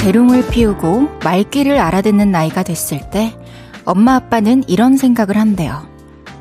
재롱을 0.00 0.48
피우고 0.48 1.10
말귀를 1.22 1.76
알아듣는 1.78 2.32
나이가 2.32 2.62
됐을 2.62 3.10
때 3.10 3.36
엄마 3.84 4.14
아빠는 4.14 4.64
이런 4.66 4.96
생각을 4.96 5.36
한대요. 5.36 5.86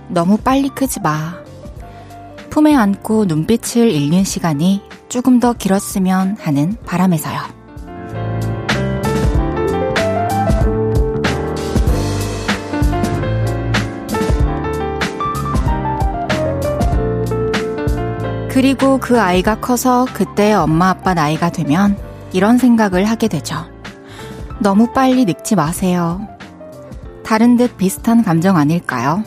너무 0.08 0.38
빨리 0.38 0.70
크지 0.70 1.02
마. 1.02 1.34
품에 2.50 2.74
안고 2.74 3.26
눈빛을 3.26 3.92
읽는 3.92 4.24
시간이 4.24 4.82
조금 5.10 5.42
더 5.42 5.52
길었으면 5.52 6.38
하는 6.40 6.78
바람에서요. 6.86 7.38
그리고 18.50 19.00
그 19.00 19.20
아이가 19.20 19.60
커서 19.60 20.06
그때 20.14 20.54
엄마 20.54 20.92
아빠 20.92 21.14
나이가 21.14 21.50
되면 21.50 21.98
이런 22.34 22.58
생각을 22.58 23.06
하게 23.06 23.28
되죠. 23.28 23.66
너무 24.60 24.92
빨리 24.94 25.26
늙지 25.26 25.56
마세요. 25.56 26.28
다른 27.24 27.58
듯 27.58 27.78
비슷한 27.78 28.24
감정 28.24 28.58
아닐까요? 28.58 29.24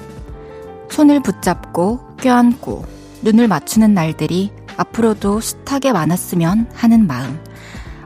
손을 0.90 1.20
붙잡고 1.20 2.16
껴안고 2.18 2.84
눈을 3.22 3.48
맞추는 3.48 3.94
날들이 3.94 4.50
앞으로도 4.76 5.40
숱하게 5.40 5.92
많았으면 5.92 6.70
하는 6.74 7.06
마음. 7.06 7.38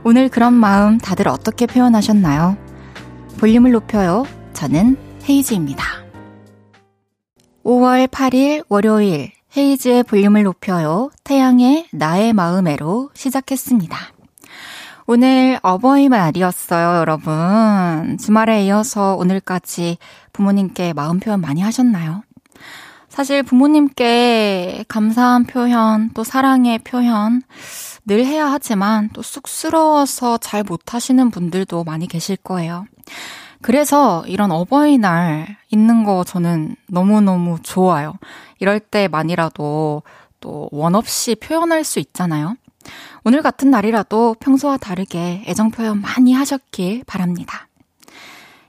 오늘 0.03 0.29
그런 0.29 0.53
마음 0.53 0.97
다들 0.97 1.27
어떻게 1.27 1.65
표현하셨나요? 1.65 2.57
볼륨을 3.39 3.71
높여요. 3.71 4.25
저는 4.53 4.97
헤이즈입니다. 5.27 5.83
5월 7.63 8.07
8일 8.07 8.63
월요일 8.69 9.31
헤이즈의 9.57 10.03
볼륨을 10.03 10.43
높여요. 10.43 11.09
태양의 11.23 11.87
나의 11.91 12.33
마음에로 12.33 13.09
시작했습니다. 13.13 14.16
오늘 15.09 15.57
어버이날이었어요, 15.63 16.97
여러분. 16.97 18.17
주말에 18.19 18.65
이어서 18.65 19.15
오늘까지 19.15 19.97
부모님께 20.33 20.91
마음 20.91 21.21
표현 21.21 21.39
많이 21.39 21.61
하셨나요? 21.61 22.23
사실 23.07 23.41
부모님께 23.41 24.83
감사한 24.89 25.45
표현, 25.45 26.09
또 26.13 26.25
사랑의 26.25 26.79
표현 26.79 27.41
늘 28.05 28.25
해야 28.25 28.51
하지만 28.51 29.09
또 29.13 29.21
쑥스러워서 29.21 30.39
잘 30.39 30.63
못하시는 30.63 31.31
분들도 31.31 31.85
많이 31.85 32.05
계실 32.07 32.35
거예요. 32.35 32.85
그래서 33.61 34.25
이런 34.27 34.51
어버이날 34.51 35.57
있는 35.71 36.03
거 36.03 36.25
저는 36.25 36.75
너무너무 36.89 37.59
좋아요. 37.63 38.15
이럴 38.59 38.81
때만이라도 38.81 40.03
또 40.41 40.69
원 40.71 40.95
없이 40.95 41.35
표현할 41.35 41.83
수 41.83 41.99
있잖아요. 41.99 42.55
오늘 43.27 43.41
같은 43.41 43.69
날이라도 43.69 44.37
평소와 44.39 44.77
다르게 44.77 45.43
애정 45.47 45.69
표현 45.69 45.99
많이 45.99 46.31
하셨길 46.31 47.03
바랍니다. 47.05 47.67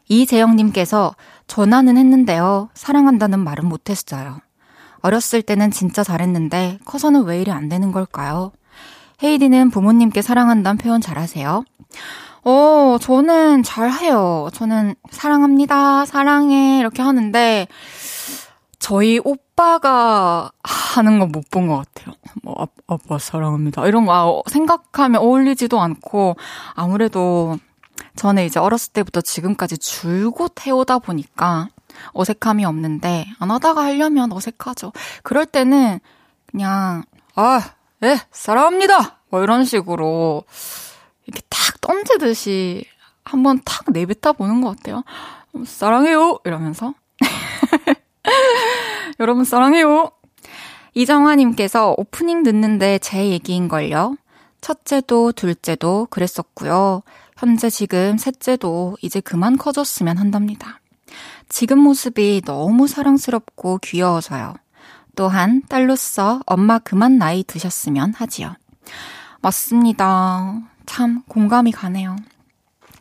이재영님께서 0.08 1.14
전화는 1.46 1.96
했는데요. 1.96 2.68
사랑한다는 2.74 3.38
말은 3.38 3.68
못했어요. 3.68 4.40
어렸을 5.00 5.42
때는 5.42 5.70
진짜 5.70 6.02
잘했는데 6.02 6.80
커서는 6.84 7.22
왜 7.22 7.40
이리 7.40 7.52
안 7.52 7.68
되는 7.68 7.92
걸까요? 7.92 8.50
헤이디는 9.22 9.70
부모님께 9.70 10.22
사랑한다는 10.22 10.76
표현 10.78 11.00
잘하세요? 11.00 11.64
어, 12.42 12.96
저는 13.00 13.62
잘해요. 13.62 14.48
저는 14.54 14.96
사랑합니다, 15.10 16.04
사랑해, 16.04 16.80
이렇게 16.80 17.00
하는데, 17.02 17.68
저희 18.88 19.20
오빠가 19.22 20.50
하는 20.62 21.18
건 21.18 21.30
못 21.30 21.44
본 21.50 21.68
것 21.68 21.76
같아요. 21.76 22.14
뭐, 22.42 22.54
아, 22.58 22.66
아빠 22.86 23.18
사랑합니다. 23.18 23.86
이런 23.86 24.06
거 24.06 24.14
아, 24.46 24.50
생각하면 24.50 25.20
어울리지도 25.20 25.78
않고, 25.78 26.36
아무래도 26.74 27.58
저는 28.16 28.44
이제 28.46 28.58
어렸을 28.58 28.94
때부터 28.94 29.20
지금까지 29.20 29.76
줄곧 29.76 30.66
해오다 30.66 31.00
보니까 31.00 31.68
어색함이 32.14 32.64
없는데, 32.64 33.26
안 33.38 33.50
하다가 33.50 33.84
하려면 33.84 34.32
어색하죠. 34.32 34.92
그럴 35.22 35.44
때는 35.44 36.00
그냥, 36.50 37.04
아, 37.34 37.60
예, 38.04 38.18
사랑합니다! 38.30 39.18
뭐 39.28 39.42
이런 39.42 39.66
식으로 39.66 40.44
이렇게 41.26 41.42
탁 41.50 41.78
던지듯이 41.82 42.86
한번 43.22 43.60
탁 43.66 43.84
내뱉어 43.92 44.32
보는 44.32 44.62
것 44.62 44.78
같아요. 44.78 45.02
사랑해요! 45.66 46.38
이러면서. 46.46 46.94
여러분 49.20 49.44
사랑해요. 49.44 50.12
이정화님께서 50.94 51.94
오프닝 51.96 52.44
듣는데 52.44 52.98
제 52.98 53.28
얘기인걸요. 53.28 54.16
첫째도 54.60 55.32
둘째도 55.32 56.06
그랬었고요. 56.10 57.02
현재 57.36 57.68
지금 57.68 58.16
셋째도 58.16 58.96
이제 59.02 59.20
그만 59.20 59.56
커졌으면 59.56 60.18
한답니다. 60.18 60.80
지금 61.48 61.80
모습이 61.80 62.42
너무 62.44 62.86
사랑스럽고 62.86 63.78
귀여워서요. 63.82 64.54
또한 65.16 65.62
딸로서 65.68 66.40
엄마 66.46 66.78
그만 66.78 67.18
나이 67.18 67.42
드셨으면 67.42 68.14
하지요. 68.14 68.54
맞습니다. 69.40 70.60
참 70.86 71.22
공감이 71.26 71.72
가네요. 71.72 72.14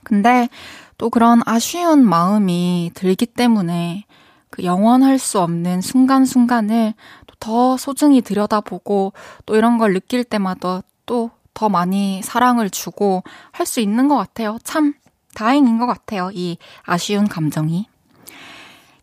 근데 0.04 0.50
또 0.98 1.12
그런 1.12 1.42
아쉬운 1.46 2.04
마음이 2.04 2.92
들기 2.96 3.28
때문에 3.28 4.06
그 4.50 4.64
영원할 4.64 5.20
수 5.20 5.40
없는 5.40 5.82
순간순간을 5.82 6.94
더 7.40 7.78
소중히 7.78 8.22
들여다보고 8.22 9.14
또 9.46 9.56
이런 9.56 9.78
걸 9.78 9.94
느낄 9.94 10.24
때마다 10.24 10.82
또 11.06 11.38
더 11.58 11.70
많이 11.70 12.22
사랑을 12.22 12.70
주고 12.70 13.24
할 13.52 13.66
수 13.66 13.80
있는 13.80 14.08
것 14.08 14.16
같아요. 14.16 14.60
참 14.64 14.94
다행인 15.34 15.80
것 15.80 15.88
같아요. 15.88 16.30
이 16.32 16.58
아쉬운 16.84 17.28
감정이. 17.28 17.88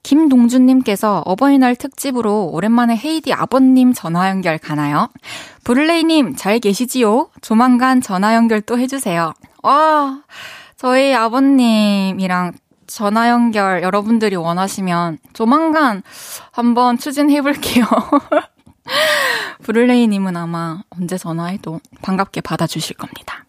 김동준님께서 0.05 1.25
어버이날 1.27 1.75
특집으로 1.75 2.47
오랜만에 2.53 2.97
헤이디 2.97 3.32
아버님 3.32 3.93
전화 3.93 4.28
연결 4.31 4.59
가나요? 4.59 5.09
브룰레이님 5.65 6.37
잘 6.37 6.61
계시지요? 6.61 7.31
조만간 7.41 8.00
전화 8.00 8.37
연결 8.37 8.61
또 8.61 8.78
해주세요. 8.78 9.32
와, 9.65 10.22
저희 10.76 11.12
아버님이랑 11.12 12.53
전화 12.94 13.28
연결 13.28 13.82
여러분들이 13.82 14.37
원하시면 14.37 15.19
조만간 15.32 16.05
한번 16.53 16.97
추진해 16.97 17.43
볼게요. 17.43 17.84
브룰레이님은 19.65 20.37
아마 20.37 20.82
언제 20.91 21.19
전화해도 21.19 21.81
반갑게 22.03 22.41
받아주실 22.43 22.97
겁니다. 22.97 23.47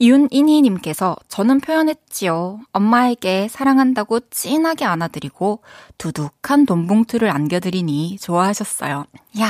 윤인희님께서 0.00 1.14
저는 1.28 1.60
표현했지요. 1.60 2.60
엄마에게 2.72 3.48
사랑한다고 3.48 4.20
찐하게 4.30 4.86
안아드리고 4.86 5.60
두둑한 5.98 6.64
돈봉투를 6.64 7.28
안겨드리니 7.28 8.16
좋아하셨어요. 8.18 9.04
야 9.40 9.48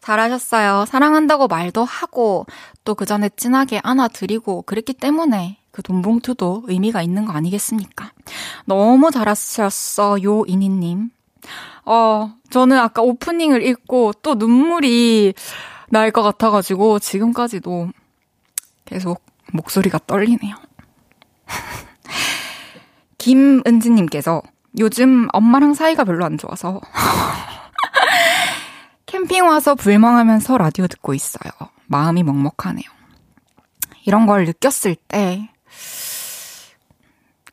잘하셨어요. 0.00 0.86
사랑한다고 0.86 1.46
말도 1.46 1.84
하고 1.84 2.46
또 2.84 2.94
그 2.94 3.04
전에 3.04 3.28
찐하게 3.28 3.82
안아드리고 3.84 4.62
그랬기 4.62 4.94
때문에 4.94 5.57
그 5.70 5.82
돈봉투도 5.82 6.64
의미가 6.66 7.02
있는 7.02 7.24
거 7.24 7.32
아니겠습니까? 7.32 8.12
너무 8.64 9.10
잘하셨어요, 9.10 10.44
이니님. 10.46 11.10
어, 11.84 12.32
저는 12.50 12.78
아까 12.78 13.02
오프닝을 13.02 13.62
읽고 13.62 14.14
또 14.22 14.34
눈물이 14.34 15.34
날 15.90 16.10
것 16.12 16.22
같아가지고 16.22 16.98
지금까지도 16.98 17.90
계속 18.84 19.22
목소리가 19.52 19.98
떨리네요. 20.06 20.54
김은지님께서 23.18 24.42
요즘 24.78 25.28
엄마랑 25.32 25.74
사이가 25.74 26.04
별로 26.04 26.24
안 26.24 26.38
좋아서 26.38 26.80
캠핑 29.06 29.46
와서 29.46 29.74
불멍하면서 29.74 30.58
라디오 30.58 30.86
듣고 30.86 31.14
있어요. 31.14 31.50
마음이 31.86 32.22
먹먹하네요. 32.22 32.84
이런 34.04 34.26
걸 34.26 34.44
느꼈을 34.44 34.94
때 34.96 35.50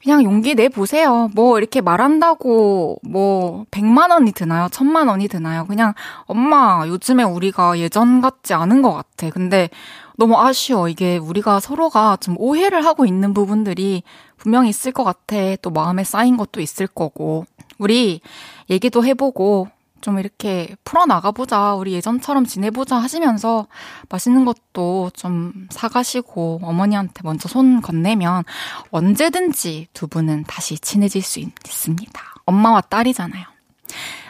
그냥 0.06 0.24
용기 0.24 0.54
내보세요. 0.54 1.32
뭐 1.34 1.58
이렇게 1.58 1.82
말한다고 1.82 3.00
뭐 3.02 3.66
100만 3.72 4.12
원이 4.12 4.34
드나요? 4.34 4.68
1000만 4.68 5.10
원이 5.10 5.28
드나요? 5.28 5.66
그냥 5.66 5.96
엄마 6.26 6.84
요즘에 6.86 7.24
우리가 7.24 7.80
예전 7.80 8.22
같지 8.22 8.54
않은 8.54 8.84
것 8.84 8.94
같아. 8.94 9.32
근데 9.32 9.68
너무 10.16 10.38
아쉬워. 10.38 10.90
이게 10.90 11.18
우리가 11.18 11.60
서로가 11.60 12.18
좀 12.18 12.36
오해를 12.38 12.86
하고 12.86 13.08
있는 13.08 13.34
부분들이 13.34 14.04
분명히 14.38 14.70
있을 14.70 14.92
것 14.92 15.04
같아. 15.04 15.56
또 15.64 15.72
마음에 15.72 16.04
쌓인 16.04 16.38
것도 16.38 16.62
있을 16.62 16.86
거고. 16.86 17.46
우리 17.80 18.22
얘기도 18.70 19.04
해보고 19.04 19.70
좀 20.06 20.20
이렇게 20.20 20.76
풀어나가보자. 20.84 21.74
우리 21.74 21.94
예전처럼 21.94 22.46
지내보자 22.46 22.96
하시면서 22.98 23.66
맛있는 24.08 24.46
것도 24.46 25.10
좀 25.16 25.68
사가시고 25.72 26.60
어머니한테 26.62 27.22
먼저 27.24 27.50
손 27.50 27.82
건네면 27.82 28.44
언제든지 28.92 29.88
두 29.94 30.06
분은 30.08 30.44
다시 30.44 30.78
친해질 30.78 31.24
수 31.24 31.40
있습니다. 31.40 32.22
엄마와 32.46 32.82
딸이잖아요. 32.82 33.46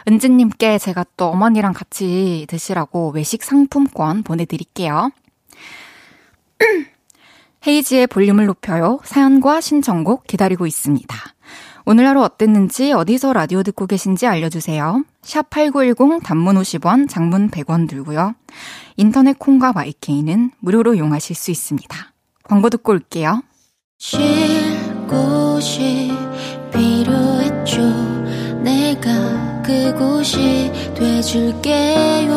은지님께 0.07 0.77
제가 0.77 1.03
또 1.17 1.25
어머니랑 1.25 1.73
같이 1.73 2.45
드시라고 2.47 3.09
외식 3.09 3.43
상품권 3.43 4.23
보내드릴게요. 4.23 5.11
헤이지의 7.67 8.07
볼륨을 8.07 8.45
높여요. 8.45 9.01
사연과 9.03 9.59
신청곡 9.59 10.25
기다리고 10.25 10.67
있습니다. 10.67 11.17
오늘 11.87 12.07
하루 12.07 12.23
어땠는지 12.23 12.93
어디서 12.93 13.33
라디오 13.33 13.61
듣고 13.61 13.85
계신지 13.85 14.25
알려주세요. 14.25 15.03
샵 15.21 15.49
8910 15.51 16.23
단문 16.23 16.55
50원, 16.55 17.07
장문 17.07 17.51
100원 17.51 17.87
들고요. 17.87 18.33
인터넷 18.97 19.37
콩과 19.37 19.73
마이케이는 19.73 20.51
무료로 20.59 20.95
이용하실 20.95 21.35
수 21.35 21.51
있습니다. 21.51 21.95
광고 22.43 22.69
듣고 22.71 22.93
올게요. 22.93 23.43
쉴 23.99 24.19
곳이 25.07 26.11
필요했죠. 26.73 27.81
내가 28.63 29.61
그곳이 29.61 30.71
돼줄게요. 30.95 32.33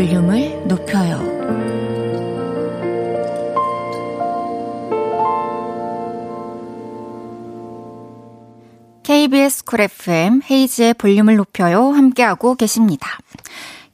볼륨을 0.00 0.66
높여요. 0.66 1.18
KBS 9.02 9.64
쿨 9.66 9.82
FM 9.82 10.40
헤이즈의 10.50 10.94
볼륨을 10.94 11.36
높여요. 11.36 11.90
함께하고 11.90 12.54
계십니다. 12.54 13.18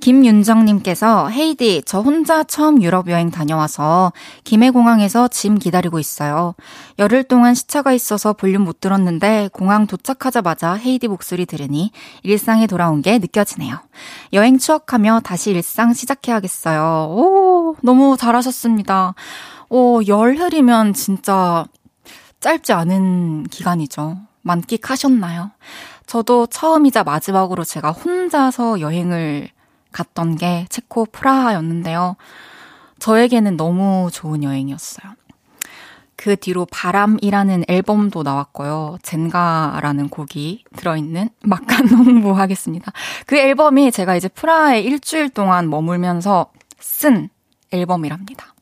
김윤정님께서 0.01 1.29
헤이디, 1.29 1.83
저 1.87 2.01
혼자 2.01 2.45
처음 2.45 2.83
유럽 2.83 3.09
여행 3.09 3.31
다녀와서 3.31 4.13
김해공항에서 4.45 5.29
짐 5.29 5.59
기다리고 5.59 5.99
있어요. 5.99 6.55
열흘 6.99 7.25
동안 7.25 7.55
시차가 7.55 7.93
있어서 7.93 8.33
볼륨 8.33 8.63
못 8.63 8.81
들었는데 8.81 9.51
공항 9.53 9.87
도착하자마자 9.87 10.75
헤이디 10.75 11.09
목소리 11.09 11.47
들으니 11.47 11.91
일상에 12.23 12.67
돌아온 12.67 13.03
게 13.03 13.19
느껴지네요. 13.19 13.79
여행 14.33 14.59
추억하며 14.59 15.21
다시 15.25 15.51
일상 15.51 15.93
시작해야겠어요. 15.93 17.09
오, 17.11 17.77
너무 17.83 18.17
잘하셨습니다. 18.17 19.15
오, 19.71 20.03
열흘이면 20.07 20.93
진짜 20.93 21.67
짧지 22.41 22.73
않은 22.75 23.45
기간이죠. 23.45 24.19
만끽하셨나요? 24.43 25.51
저도 26.07 26.47
처음이자 26.47 27.03
마지막으로 27.03 27.65
제가 27.65 27.91
혼자서 27.91 28.81
여행을 28.81 29.49
갔던 29.97 30.37
게 30.37 30.67
체코 30.69 31.07
프라하였는데요. 31.07 32.17
저에게는 32.99 33.57
너무 33.57 34.11
좋은 34.13 34.43
여행이었어요. 34.43 35.15
그 36.17 36.37
뒤로 36.37 36.67
바람이라는 36.71 37.65
앨범도 37.69 38.23
나왔고요. 38.23 38.99
젠가라는 39.03 40.09
곡이 40.11 40.65
들어있는 40.77 41.31
막간 41.43 41.89
홍보 41.89 42.35
하겠습니다. 42.35 42.93
그 43.27 43.37
앨범이 43.37 43.91
제가 43.91 44.17
이제 44.17 44.29
프라하에 44.29 44.81
일주일 44.81 45.31
동안 45.31 45.71
머물면서 45.71 46.51
쓴 46.79 47.31
앨범이랍니다. 47.71 48.55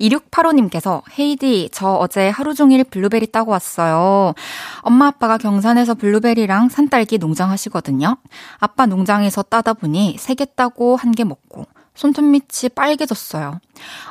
2685님께서 0.00 1.02
헤이디, 1.18 1.70
저 1.72 1.92
어제 1.92 2.28
하루 2.28 2.54
종일 2.54 2.84
블루베리 2.84 3.28
따고 3.28 3.52
왔어요. 3.52 4.34
엄마 4.80 5.08
아빠가 5.08 5.38
경산에서 5.38 5.94
블루베리랑 5.94 6.68
산딸기 6.68 7.18
농장 7.18 7.50
하시거든요. 7.50 8.16
아빠 8.58 8.86
농장에서 8.86 9.42
따다 9.42 9.74
보니 9.74 10.16
3개 10.18 10.56
따고 10.56 10.96
1개 10.96 11.24
먹고 11.24 11.66
손톱 11.94 12.24
밑이 12.24 12.70
빨개졌어요. 12.74 13.60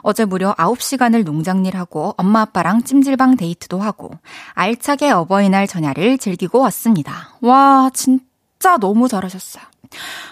어제 0.01 0.25
무려 0.25 0.53
9시간을 0.55 1.23
농장일 1.23 1.75
하고 1.75 2.13
엄마 2.17 2.41
아빠랑 2.41 2.83
찜질방 2.83 3.35
데이트도 3.37 3.79
하고 3.79 4.11
알차게 4.53 5.09
어버이날 5.09 5.65
전야를 5.65 6.19
즐기고 6.19 6.59
왔습니다. 6.59 7.29
와, 7.41 7.89
진짜 7.93 8.77
너무 8.77 9.07
잘하셨어요. 9.07 9.63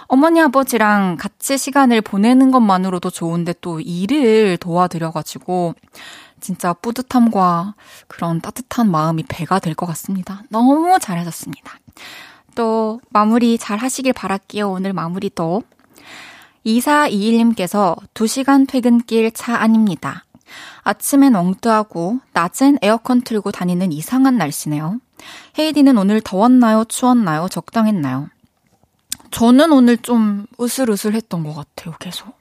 어머니 0.07 0.42
아버지랑 0.42 1.18
같이 1.18 1.57
시간을 1.57 2.01
보내는 2.01 2.51
것만으로도 2.51 3.09
좋은데 3.09 3.54
또 3.62 3.80
일을 3.80 4.57
도와드려가지고 4.57 5.74
진짜 6.39 6.74
뿌듯함과 6.74 7.74
그런 8.07 8.39
따뜻한 8.42 8.89
마음이 8.92 9.24
배가 9.27 9.59
될 9.59 9.74
것 9.75 9.86
같습니다. 9.88 10.44
너무 10.50 10.98
잘하셨습니다. 11.00 11.74
또 12.56 13.01
마무리 13.09 13.57
잘 13.57 13.77
하시길 13.77 14.13
바랄게요. 14.13 14.69
오늘 14.71 14.94
마무리도. 14.94 15.63
2421님께서 16.65 17.95
2시간 18.13 18.68
퇴근길 18.68 19.31
차 19.31 19.56
안입니다. 19.56 20.24
아침엔 20.83 21.36
엉뜨하고 21.36 22.19
낮엔 22.33 22.80
에어컨 22.81 23.21
틀고 23.21 23.51
다니는 23.51 23.92
이상한 23.92 24.38
날씨네요. 24.38 25.00
헤이디는 25.57 25.98
오늘 25.98 26.21
더웠나요? 26.21 26.86
추웠나요? 26.86 27.48
적당했나요? 27.50 28.30
저는 29.32 29.72
오늘 29.72 29.98
좀 29.98 30.46
으슬으슬했던 30.60 31.44
것 31.44 31.54
같아요, 31.54 31.96
계속. 32.00 32.38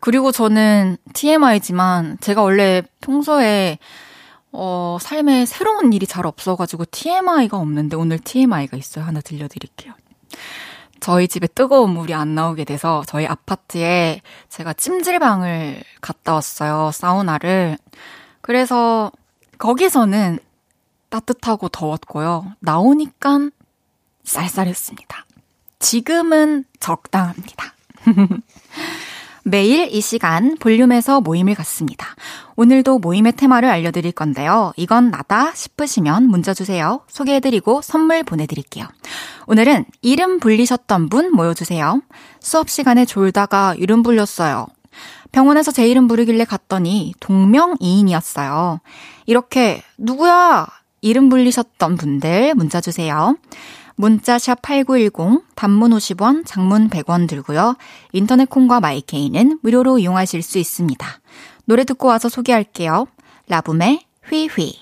그리고 0.00 0.32
저는 0.32 0.96
TMI지만 1.12 2.18
제가 2.20 2.42
원래 2.42 2.82
평소에 3.00 3.78
어, 4.52 4.96
삶에 5.00 5.44
새로운 5.44 5.92
일이 5.92 6.06
잘 6.06 6.26
없어가지고 6.26 6.86
TMI가 6.90 7.56
없는데 7.58 7.96
오늘 7.96 8.18
TMI가 8.18 8.76
있어요. 8.76 9.04
하나 9.04 9.20
들려드릴게요. 9.20 9.92
저희 11.00 11.28
집에 11.28 11.46
뜨거운 11.46 11.90
물이 11.90 12.14
안 12.14 12.34
나오게 12.34 12.64
돼서 12.64 13.02
저희 13.06 13.26
아파트에 13.26 14.20
제가 14.48 14.72
찜질방을 14.72 15.82
갔다 16.00 16.34
왔어요. 16.34 16.90
사우나를. 16.92 17.78
그래서 18.40 19.12
거기서는 19.58 20.38
따뜻하고 21.08 21.68
더웠고요. 21.68 22.52
나오니까 22.60 23.50
쌀쌀했습니다. 24.24 25.24
지금은 25.78 26.64
적당합니다. 26.80 27.74
매일 29.44 29.88
이 29.90 30.00
시간 30.00 30.56
볼륨에서 30.58 31.20
모임을 31.20 31.54
갖습니다. 31.54 32.08
오늘도 32.56 32.98
모임의 32.98 33.32
테마를 33.32 33.68
알려드릴 33.70 34.12
건데요. 34.12 34.72
이건 34.76 35.10
나다 35.10 35.54
싶으시면 35.54 36.24
문자 36.24 36.52
주세요. 36.52 37.00
소개해드리고 37.08 37.80
선물 37.80 38.22
보내드릴게요. 38.24 38.86
오늘은 39.46 39.86
이름 40.02 40.38
불리셨던 40.38 41.08
분 41.08 41.32
모여주세요. 41.32 42.02
수업 42.40 42.68
시간에 42.68 43.06
졸다가 43.06 43.74
이름 43.78 44.02
불렸어요. 44.02 44.66
병원에서 45.32 45.70
제 45.70 45.88
이름 45.88 46.08
부르길래 46.08 46.44
갔더니 46.44 47.14
동명이인이었어요. 47.20 48.80
이렇게 49.26 49.82
누구야? 49.96 50.66
이름 51.00 51.28
불리셨던 51.28 51.96
분들 51.96 52.54
문자 52.54 52.80
주세요. 52.80 53.36
문자샵 53.98 54.62
8910, 54.62 55.42
단문 55.56 55.90
50원, 55.90 56.46
장문 56.46 56.88
100원 56.88 57.28
들고요. 57.28 57.74
인터넷 58.12 58.48
콩과 58.48 58.78
마이케이는 58.78 59.58
무료로 59.60 59.98
이용하실 59.98 60.42
수 60.42 60.58
있습니다. 60.58 61.06
노래 61.64 61.82
듣고 61.84 62.06
와서 62.06 62.28
소개할게요. 62.28 63.08
라붐의 63.48 64.06
휘휘. 64.28 64.78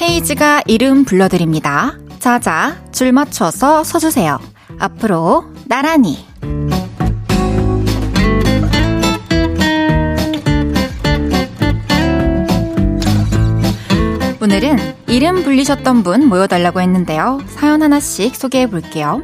헤이즈가 0.00 0.62
이름 0.68 1.04
불러드립니다. 1.04 1.98
자자, 2.20 2.80
줄 2.92 3.10
맞춰서 3.10 3.82
서주세요. 3.82 4.38
앞으로 4.78 5.52
나란히. 5.66 6.24
오늘은 14.40 14.78
이름 15.08 15.42
불리셨던 15.42 16.04
분 16.04 16.28
모여달라고 16.28 16.80
했는데요. 16.80 17.40
사연 17.48 17.82
하나씩 17.82 18.36
소개해 18.36 18.70
볼게요. 18.70 19.20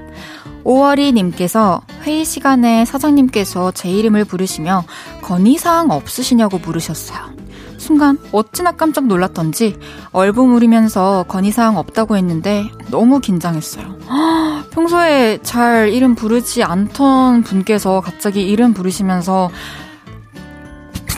5월이 0.64 1.12
님께서 1.12 1.83
회의 2.02 2.25
시간에 2.25 2.85
사장님께서 2.85 3.71
제 3.73 3.90
이름을 3.90 4.25
부르시며 4.25 4.85
건의사항 5.23 5.90
없으시냐고 5.90 6.59
물으셨어요. 6.59 7.33
순간 7.78 8.18
어찌나 8.33 8.73
깜짝 8.73 9.06
놀랐던지 9.06 9.76
얼버무리면서 10.11 11.26
건의사항 11.28 11.76
없다고 11.76 12.16
했는데 12.16 12.64
너무 12.90 13.21
긴장했어요. 13.21 13.99
평소에 14.73 15.38
잘 15.42 15.90
이름 15.90 16.16
부르지 16.16 16.64
않던 16.64 17.42
분께서 17.42 18.00
갑자기 18.00 18.49
이름 18.49 18.75
부르시면서 18.75 19.50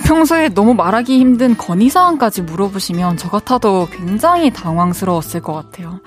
평소에 0.06 0.50
너무 0.50 0.72
말하기 0.74 1.18
힘든 1.18 1.56
건의사항까지 1.56 2.42
물어보시면 2.42 3.16
저 3.16 3.28
같아도 3.28 3.88
굉장히 3.90 4.52
당황스러웠을 4.52 5.42
것 5.42 5.52
같아요. 5.52 5.98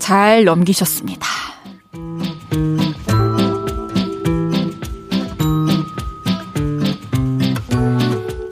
잘 0.00 0.44
넘기셨습니다. 0.44 1.24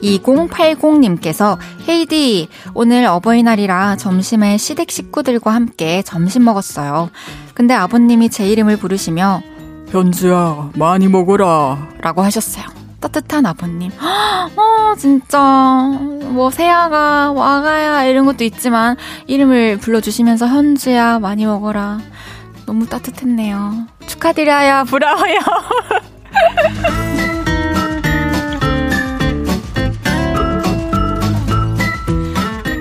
2080님께서 0.01 1.57
헤이디 1.87 2.47
오늘 2.73 3.05
어버이날이라 3.05 3.97
점심에 3.97 4.57
시댁 4.57 4.91
식구들과 4.91 5.53
함께 5.53 6.01
점심 6.03 6.45
먹었어요. 6.45 7.09
근데 7.53 7.73
아버님이 7.73 8.29
제 8.29 8.47
이름을 8.47 8.77
부르시며 8.77 9.41
현주야, 9.89 10.71
많이 10.75 11.09
먹어라. 11.09 11.89
라고 11.99 12.21
하셨어요. 12.23 12.78
따뜻한 12.99 13.45
아버님. 13.45 13.91
어, 13.99 14.95
진짜, 14.97 15.39
뭐, 15.39 16.49
세아가, 16.51 17.31
와가야, 17.31 18.03
이런 18.05 18.25
것도 18.25 18.43
있지만, 18.43 18.97
이름을 19.27 19.77
불러주시면서 19.77 20.47
현주야, 20.47 21.19
많이 21.19 21.45
먹어라. 21.45 21.99
너무 22.65 22.87
따뜻했네요. 22.87 23.87
축하드려요, 24.05 24.83
브라워요. 24.85 25.39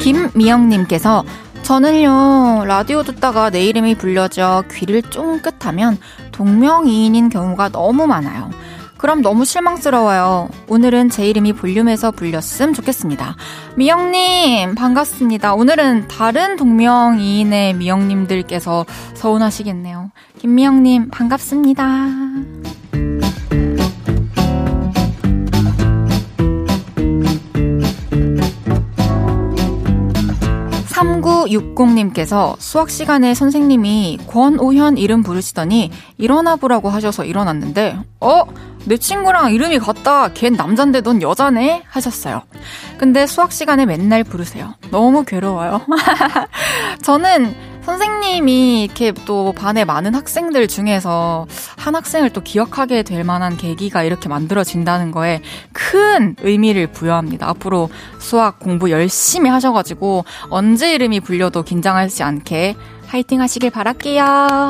김미영님께서 0.00 1.24
저는요, 1.62 2.64
라디오 2.66 3.02
듣다가 3.02 3.50
내 3.50 3.62
이름이 3.66 3.96
불려져 3.96 4.64
귀를 4.72 5.02
쫑긋하면 5.02 5.98
동명이인인 6.32 7.28
경우가 7.28 7.68
너무 7.68 8.06
많아요. 8.06 8.48
그럼 8.98 9.22
너무 9.22 9.44
실망스러워요. 9.44 10.48
오늘은 10.66 11.08
제 11.08 11.26
이름이 11.26 11.54
볼륨에서 11.54 12.10
불렸음 12.10 12.74
좋겠습니다. 12.74 13.36
미영님, 13.76 14.74
반갑습니다. 14.74 15.54
오늘은 15.54 16.08
다른 16.08 16.56
동명이인의 16.56 17.74
미영님들께서 17.74 18.84
서운하시겠네요. 19.14 20.10
김미영님, 20.38 21.10
반갑습니다. 21.10 21.84
3960님께서 30.98 32.56
수학 32.58 32.90
시간에 32.90 33.34
선생님이 33.34 34.18
권오현 34.26 34.98
이름 34.98 35.22
부르시더니 35.22 35.90
일어나 36.16 36.56
보라고 36.56 36.88
하셔서 36.88 37.24
일어났는데, 37.24 37.98
어? 38.20 38.42
내 38.88 38.96
친구랑 38.96 39.52
이름이 39.52 39.78
같다. 39.80 40.28
걘 40.28 40.54
남잔데 40.54 41.02
넌 41.02 41.20
여자네? 41.20 41.82
하셨어요. 41.86 42.42
근데 42.96 43.26
수학 43.26 43.52
시간에 43.52 43.84
맨날 43.84 44.24
부르세요. 44.24 44.74
너무 44.90 45.24
괴로워요. 45.24 45.82
저는 47.04 47.54
선생님이 47.84 48.84
이렇게 48.84 49.12
또 49.26 49.52
반에 49.52 49.84
많은 49.84 50.14
학생들 50.14 50.68
중에서 50.68 51.46
한 51.76 51.94
학생을 51.94 52.30
또 52.30 52.40
기억하게 52.40 53.02
될 53.02 53.24
만한 53.24 53.58
계기가 53.58 54.04
이렇게 54.04 54.30
만들어진다는 54.30 55.10
거에 55.10 55.42
큰 55.72 56.34
의미를 56.40 56.86
부여합니다. 56.86 57.46
앞으로 57.46 57.90
수학 58.18 58.58
공부 58.58 58.90
열심히 58.90 59.50
하셔가지고 59.50 60.24
언제 60.48 60.94
이름이 60.94 61.20
불려도 61.20 61.62
긴장하지 61.62 62.22
않게 62.22 62.74
화이팅 63.06 63.40
하시길 63.42 63.70
바랄게요. 63.70 64.68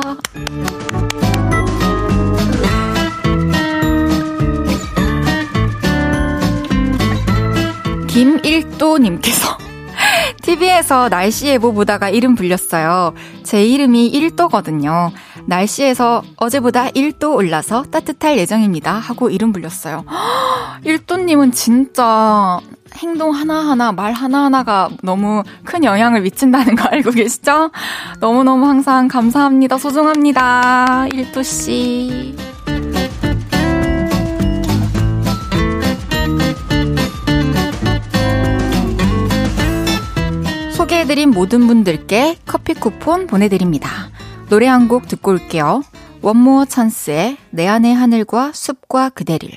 김일도님께서 8.09 9.57
TV에서 10.41 11.09
날씨 11.09 11.47
예보 11.47 11.73
보다가 11.73 12.09
이름 12.09 12.35
불렸어요. 12.35 13.13
제 13.43 13.63
이름이 13.63 14.11
1도거든요. 14.11 15.11
날씨에서 15.45 16.23
어제보다 16.37 16.89
1도 16.89 17.35
올라서 17.35 17.83
따뜻할 17.83 18.37
예정입니다. 18.37 18.93
하고 18.93 19.29
이름 19.29 19.51
불렸어요. 19.51 20.05
1도님은 20.85 21.53
진짜 21.53 22.59
행동 22.97 23.33
하나하나, 23.33 23.91
말 23.91 24.13
하나하나가 24.13 24.89
너무 25.03 25.43
큰 25.63 25.83
영향을 25.83 26.21
미친다는 26.21 26.75
거 26.75 26.89
알고 26.89 27.11
계시죠? 27.11 27.71
너무너무 28.19 28.65
항상 28.67 29.07
감사합니다. 29.07 29.77
소중합니다. 29.77 31.07
1도씨. 31.11 32.35
소개해드린 40.89 41.29
모든 41.29 41.67
분들께 41.67 42.37
커피 42.47 42.73
쿠폰 42.73 43.27
보내드립니다. 43.27 44.09
노래 44.49 44.65
한 44.65 44.87
곡 44.87 45.07
듣고 45.07 45.29
올게요. 45.31 45.83
원모어 46.23 46.65
찬스의 46.65 47.37
내 47.51 47.67
안의 47.67 47.93
하늘과 47.93 48.53
숲과 48.55 49.09
그대를. 49.09 49.51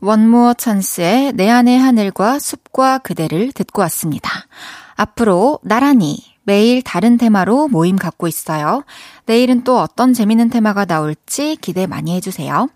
원모어 0.00 0.52
찬스의 0.52 1.32
내 1.32 1.48
안의 1.48 1.78
하늘과 1.78 2.38
숲과 2.38 2.98
그대를 2.98 3.52
듣고 3.52 3.80
왔습니다. 3.82 4.30
앞으로 4.96 5.60
나란히 5.62 6.18
매일 6.42 6.82
다른 6.82 7.16
테마로 7.16 7.68
모임 7.68 7.96
갖고 7.96 8.28
있어요. 8.28 8.84
내일은 9.24 9.64
또 9.64 9.80
어떤 9.80 10.12
재밌는 10.12 10.50
테마가 10.50 10.84
나올지 10.84 11.56
기대 11.58 11.86
많이 11.86 12.14
해주세요. 12.16 12.68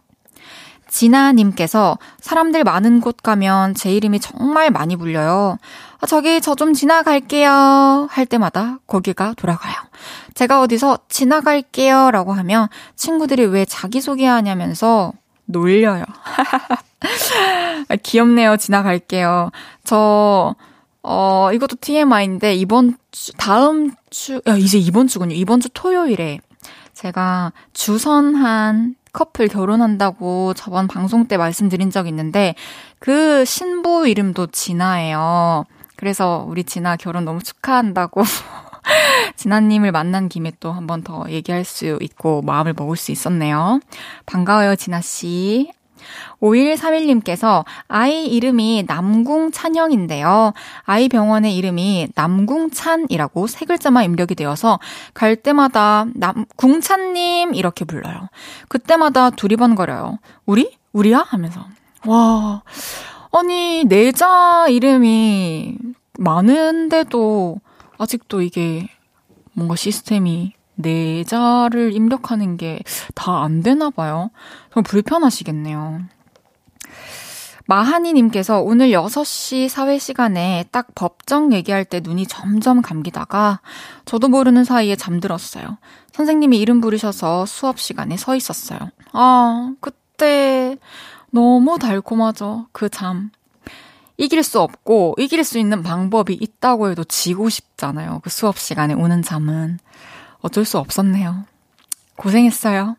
진아님께서 0.91 1.99
사람들 2.21 2.65
많은 2.65 3.01
곳 3.01 3.23
가면 3.23 3.75
제 3.75 3.93
이름이 3.93 4.21
정말 4.21 4.71
많이 4.71 4.97
불려요. 4.97 5.57
아, 6.01 6.07
저기 6.07 6.41
저 6.41 6.55
좀 6.55 6.75
지나갈게요. 6.75 8.09
할 8.11 8.27
때마다 8.27 8.79
거기가 8.87 9.35
돌아가요. 9.37 9.75
제가 10.35 10.61
어디서 10.61 10.99
지나갈게요. 11.09 12.11
라고 12.11 12.33
하면 12.33 12.69
친구들이 12.97 13.45
왜 13.47 13.65
자기소개하냐면서 13.65 15.13
놀려요. 15.47 16.05
아, 17.89 17.97
귀엽네요. 18.03 18.57
지나갈게요. 18.57 19.51
저, 19.85 20.55
어, 21.03 21.51
이것도 21.53 21.77
TMI인데 21.81 22.55
이번 22.55 22.97
주, 23.11 23.33
다음 23.33 23.93
주, 24.11 24.41
야, 24.47 24.57
이제 24.57 24.79
이번 24.79 25.07
주군요. 25.07 25.35
이번 25.35 25.61
주 25.61 25.69
토요일에 25.73 26.41
제가 26.95 27.53
주선한 27.73 28.97
커플 29.13 29.49
결혼한다고 29.49 30.55
저번 30.55 30.87
방송 30.89 31.27
때 31.27 31.37
말씀드린 31.37 31.91
적 31.91 32.07
있는데 32.09 32.55
그 32.99 33.45
신부 33.45 34.07
이름도 34.09 34.49
진아예요. 34.49 35.65
그래서 35.97 36.45
우리 36.49 36.65
진아 36.65 36.97
결혼 36.97 37.25
너무 37.25 37.43
축하한다고 37.43 38.23
진아님을 39.37 39.93
만난 39.93 40.29
김에 40.29 40.53
또 40.61 40.73
한 40.73 40.87
번 40.87 41.03
더 41.03 41.25
얘기할 41.29 41.65
수 41.65 41.99
있고 42.01 42.43
마음을 42.43 42.75
먹을 42.77 42.97
수 42.97 43.13
있었네요. 43.13 43.81
반가워요, 44.27 44.77
진아씨. 44.77 45.71
5131님께서 46.41 47.65
아이 47.89 48.27
이름이 48.27 48.85
남궁찬영인데요. 48.87 50.53
아이 50.85 51.09
병원의 51.09 51.57
이름이 51.57 52.09
남궁찬이라고 52.15 53.47
세 53.47 53.65
글자만 53.67 54.05
입력이 54.05 54.35
되어서 54.35 54.79
갈 55.15 55.37
때마다 55.37 56.07
남궁찬님 56.15 57.55
이렇게 57.55 57.85
불러요. 57.85 58.29
그때마다 58.69 59.31
두리번거려요. 59.31 60.19
우리? 60.47 60.79
우리야? 60.93 61.25
하면서. 61.29 61.67
와. 62.07 62.63
아니, 63.33 63.85
내자 63.85 64.67
이름이 64.69 65.77
많은데도 66.19 67.61
아직도 67.99 68.43
이게 68.43 68.89
뭔가 69.53 69.77
시스템이 69.77 70.53
내자를 70.81 71.93
입력하는 71.95 72.57
게 72.57 72.81
다 73.15 73.43
안 73.43 73.63
되나 73.63 73.91
봐요. 73.91 74.31
좀 74.75 74.83
불편하시겠네요. 74.83 76.01
마하니님께서 77.67 78.61
오늘 78.61 78.89
6시 78.91 79.69
사회 79.69 79.99
시간에 79.99 80.65
딱 80.73 80.89
법정 80.95 81.53
얘기할 81.53 81.85
때 81.85 82.01
눈이 82.01 82.27
점점 82.27 82.83
감기다가 82.83 83.61
저도 84.05 84.29
모르는 84.29 84.65
사이에 84.65 84.97
잠들었어요. 84.97 85.79
선생님이 86.13 86.59
이름 86.59 86.81
부르셔서 86.81 87.47
수업 87.47 87.79
시간에 87.79 88.17
서 88.17 88.35
있었어요. 88.35 88.79
아, 89.13 89.73
그때 89.81 90.77
너무 91.31 91.79
달콤하죠. 91.79 92.67
그 92.73 92.89
잠. 92.89 93.31
이길 94.17 94.43
수 94.43 94.61
없고 94.61 95.15
이길 95.19 95.45
수 95.45 95.59
있는 95.59 95.83
방법이 95.83 96.35
있다고 96.35 96.91
해도 96.91 97.05
지고 97.05 97.49
싶잖아요. 97.49 98.21
그 98.25 98.31
수업 98.31 98.59
시간에 98.59 98.95
오는 98.95 99.23
잠은. 99.23 99.79
어쩔 100.41 100.65
수 100.65 100.79
없었네요. 100.79 101.45
고생했어요. 102.17 102.97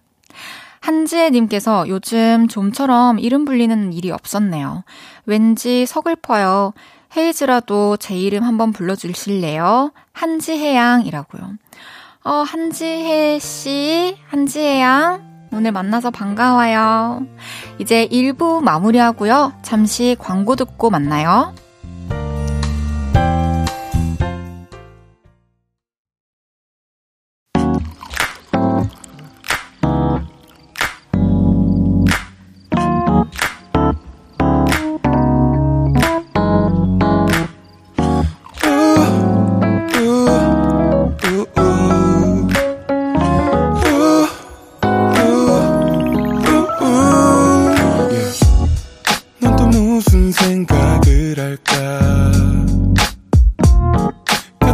한지혜님께서 0.79 1.87
요즘 1.87 2.47
좀처럼 2.47 3.19
이름 3.19 3.45
불리는 3.45 3.93
일이 3.93 4.11
없었네요. 4.11 4.83
왠지 5.25 5.85
서글퍼요. 5.85 6.73
헤이즈라도 7.15 7.97
제 7.97 8.15
이름 8.15 8.43
한번 8.43 8.71
불러주실래요? 8.71 9.91
한지혜 10.13 10.75
양이라고요. 10.75 11.57
어, 12.23 12.31
한지혜 12.31 13.39
씨, 13.39 14.17
한지혜 14.27 14.81
양. 14.81 15.29
오늘 15.53 15.73
만나서 15.73 16.11
반가워요. 16.11 17.25
이제 17.77 18.07
1부 18.07 18.63
마무리하고요. 18.63 19.53
잠시 19.61 20.15
광고 20.17 20.55
듣고 20.55 20.89
만나요. 20.89 21.53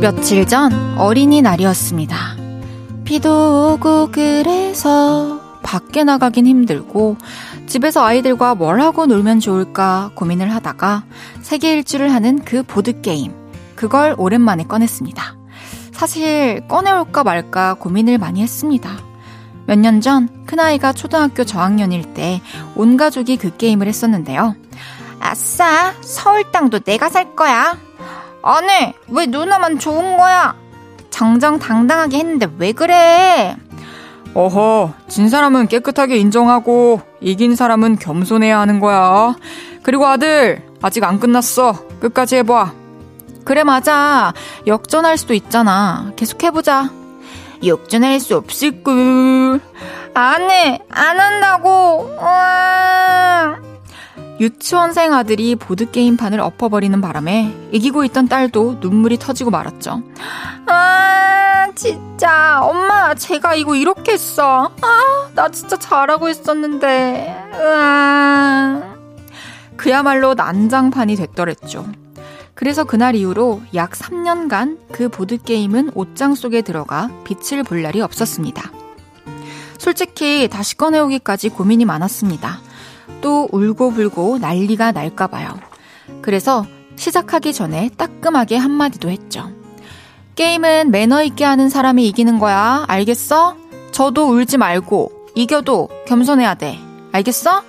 며칠 0.00 0.46
전 0.46 0.72
어린이날이었습니다. 0.98 2.16
비도 3.04 3.74
오고 3.74 4.10
그래서 4.12 5.40
밖에 5.62 6.04
나가긴 6.04 6.46
힘들고 6.46 7.16
집에서 7.66 8.04
아이들과 8.04 8.54
뭘 8.54 8.80
하고 8.80 9.06
놀면 9.06 9.40
좋을까 9.40 10.10
고민을 10.14 10.54
하다가 10.54 11.04
세계 11.42 11.72
일주를 11.72 12.12
하는 12.12 12.44
그 12.44 12.62
보드 12.62 13.00
게임. 13.00 13.32
그걸 13.74 14.14
오랜만에 14.18 14.64
꺼냈습니다. 14.64 15.36
사실 15.92 16.66
꺼내올까 16.68 17.24
말까 17.24 17.74
고민을 17.74 18.18
많이 18.18 18.42
했습니다. 18.42 18.90
몇 19.66 19.78
년 19.80 20.00
전 20.00 20.28
큰아이가 20.46 20.92
초등학교 20.92 21.42
저학년일 21.44 22.14
때 22.14 22.40
온 22.76 22.96
가족이 22.96 23.36
그 23.36 23.56
게임을 23.56 23.88
했었는데요. 23.88 24.54
아싸, 25.18 25.92
서울 26.02 26.44
땅도 26.52 26.80
내가 26.80 27.08
살 27.08 27.34
거야. 27.34 27.76
아니, 28.46 28.94
왜 29.08 29.26
누나만 29.26 29.80
좋은 29.80 30.16
거야? 30.16 30.54
정정당당하게 31.10 32.18
했는데 32.18 32.48
왜 32.58 32.70
그래? 32.70 33.56
어허, 34.34 34.92
진 35.08 35.28
사람은 35.28 35.66
깨끗하게 35.66 36.16
인정하고 36.18 37.00
이긴 37.20 37.56
사람은 37.56 37.98
겸손해야 37.98 38.60
하는 38.60 38.78
거야. 38.78 39.34
그리고 39.82 40.06
아들, 40.06 40.62
아직 40.80 41.02
안 41.02 41.18
끝났어. 41.18 41.74
끝까지 41.98 42.36
해봐. 42.36 42.72
그래, 43.44 43.64
맞아. 43.64 44.32
역전할 44.68 45.16
수도 45.16 45.34
있잖아. 45.34 46.12
계속 46.14 46.44
해보자. 46.44 46.90
역전할 47.64 48.20
수 48.20 48.36
없을 48.36 48.84
걸. 48.84 49.60
안 50.14 50.50
해. 50.50 50.80
안 50.90 51.18
한다고. 51.18 52.14
으아. 52.20 53.56
유치원생 54.38 55.14
아들이 55.14 55.56
보드게임판을 55.56 56.40
엎어버리는 56.40 57.00
바람에 57.00 57.54
이기고 57.72 58.04
있던 58.04 58.28
딸도 58.28 58.78
눈물이 58.80 59.18
터지고 59.18 59.50
말았죠. 59.50 60.02
아, 60.66 61.68
진짜. 61.74 62.60
엄마, 62.62 63.14
제가 63.14 63.54
이거 63.54 63.76
이렇게 63.76 64.12
했어. 64.12 64.70
아, 64.82 65.28
나 65.34 65.48
진짜 65.48 65.76
잘하고 65.76 66.28
있었는데. 66.28 67.34
으아. 67.54 68.96
그야말로 69.76 70.34
난장판이 70.34 71.16
됐더랬죠. 71.16 71.86
그래서 72.54 72.84
그날 72.84 73.14
이후로 73.14 73.60
약 73.74 73.90
3년간 73.92 74.78
그 74.90 75.10
보드게임은 75.10 75.92
옷장 75.94 76.34
속에 76.34 76.62
들어가 76.62 77.10
빛을 77.24 77.62
볼 77.62 77.82
날이 77.82 78.00
없었습니다. 78.00 78.72
솔직히 79.78 80.48
다시 80.50 80.76
꺼내오기까지 80.76 81.50
고민이 81.50 81.84
많았습니다. 81.84 82.65
또 83.20 83.48
울고불고 83.52 84.38
난리가 84.38 84.92
날까봐요. 84.92 85.58
그래서 86.22 86.66
시작하기 86.96 87.52
전에 87.52 87.90
따끔하게 87.96 88.56
한마디도 88.56 89.10
했죠. 89.10 89.50
게임은 90.34 90.90
매너 90.90 91.22
있게 91.24 91.44
하는 91.44 91.68
사람이 91.68 92.06
이기는 92.08 92.38
거야. 92.38 92.84
알겠어? 92.88 93.56
저도 93.90 94.28
울지 94.28 94.58
말고, 94.58 95.10
이겨도 95.34 95.88
겸손해야 96.06 96.54
돼. 96.54 96.78
알겠어? 97.12 97.62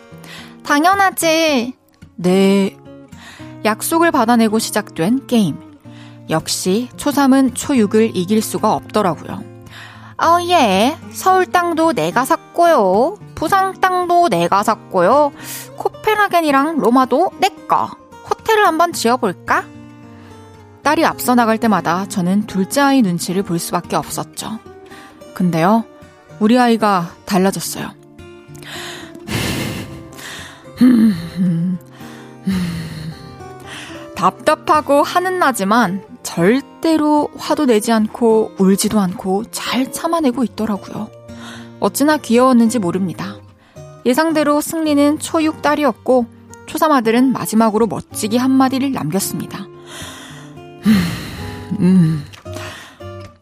당연하지. 0.64 1.74
네. 2.16 2.78
약속을 3.64 4.12
받아내고 4.12 4.60
시작된 4.60 5.28
게임. 5.28 5.58
역시 6.30 6.90
초3은 6.98 7.54
초6을 7.54 8.12
이길 8.14 8.42
수가 8.42 8.74
없더라고요. 8.74 9.57
어, 10.20 10.40
예. 10.50 10.98
서울 11.12 11.46
땅도 11.46 11.94
내가 11.94 12.26
샀고요. 12.26 13.18
부산 13.36 13.80
땅도 13.80 14.30
내가 14.30 14.64
샀고요. 14.64 15.32
코펜하겐이랑 15.78 16.78
로마도 16.80 17.32
내꺼. 17.40 17.92
호텔을 18.28 18.66
한번 18.66 18.94
지어볼까? 18.94 19.66
딸이 20.82 21.06
앞서 21.06 21.36
나갈 21.36 21.60
때마다 21.60 22.08
저는 22.08 22.48
둘째 22.48 22.82
아이 22.82 23.02
눈치를 23.04 23.44
볼 23.44 23.60
수밖에 23.60 23.96
없었죠. 23.96 24.58
근데요, 25.36 25.86
우리 26.40 26.58
아이가 26.58 27.12
달라졌어요. 27.26 27.92
답답하고 34.16 35.04
화는 35.04 35.38
나지만 35.40 36.04
절 36.24 36.62
대로 36.88 37.30
화도 37.38 37.66
내지 37.66 37.92
않고 37.92 38.54
울지도 38.58 38.98
않고 38.98 39.44
잘 39.52 39.92
참아내고 39.92 40.46
있더라고요. 40.46 41.10
어찌나 41.82 42.16
귀여웠는지 42.16 42.80
모릅니다. 42.80 43.36
예상대로 44.06 44.62
승리는 44.62 45.18
초6 45.18 45.62
딸이었고 45.62 46.28
초3 46.66 46.92
아들은 46.92 47.34
마지막으로 47.34 47.88
멋지게 47.88 48.38
한마디를 48.38 48.94
남겼습니다. 48.94 49.66
음, 50.56 50.94
음 51.82 52.26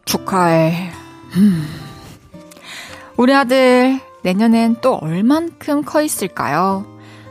축하해. 0.04 0.90
음. 1.36 1.66
우리 3.16 3.32
아들 3.32 4.00
내년엔 4.24 4.78
또 4.80 4.96
얼만큼 4.96 5.84
커 5.84 6.02
있을까요? 6.02 6.84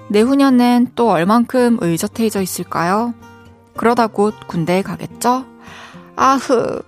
내후년엔 0.08 0.94
또 0.96 1.10
얼만큼 1.10 1.80
의젓해져 1.82 2.42
있을까요? 2.42 3.14
그러다 3.76 4.08
곧 4.08 4.34
군대에 4.48 4.82
가겠죠? 4.82 5.55
아흑. 6.16 6.86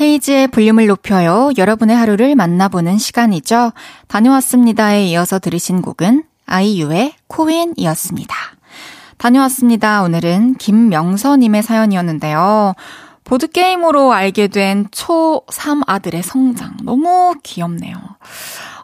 헤이즈의 0.00 0.48
볼륨을 0.48 0.86
높여요. 0.88 1.50
여러분의 1.56 1.96
하루를 1.96 2.34
만나보는 2.34 2.98
시간이죠. 2.98 3.72
다녀왔습니다에 4.08 5.06
이어서 5.06 5.38
들으신 5.38 5.82
곡은 5.82 6.24
아이유의 6.46 7.14
코인이었습니다. 7.28 8.34
다녀왔습니다. 9.18 10.02
오늘은 10.02 10.56
김명서님의 10.56 11.62
사연이었는데요. 11.62 12.74
보드게임으로 13.22 14.12
알게 14.12 14.48
된 14.48 14.88
초3 14.88 15.82
아들의 15.86 16.22
성장. 16.22 16.76
너무 16.82 17.34
귀엽네요. 17.42 17.96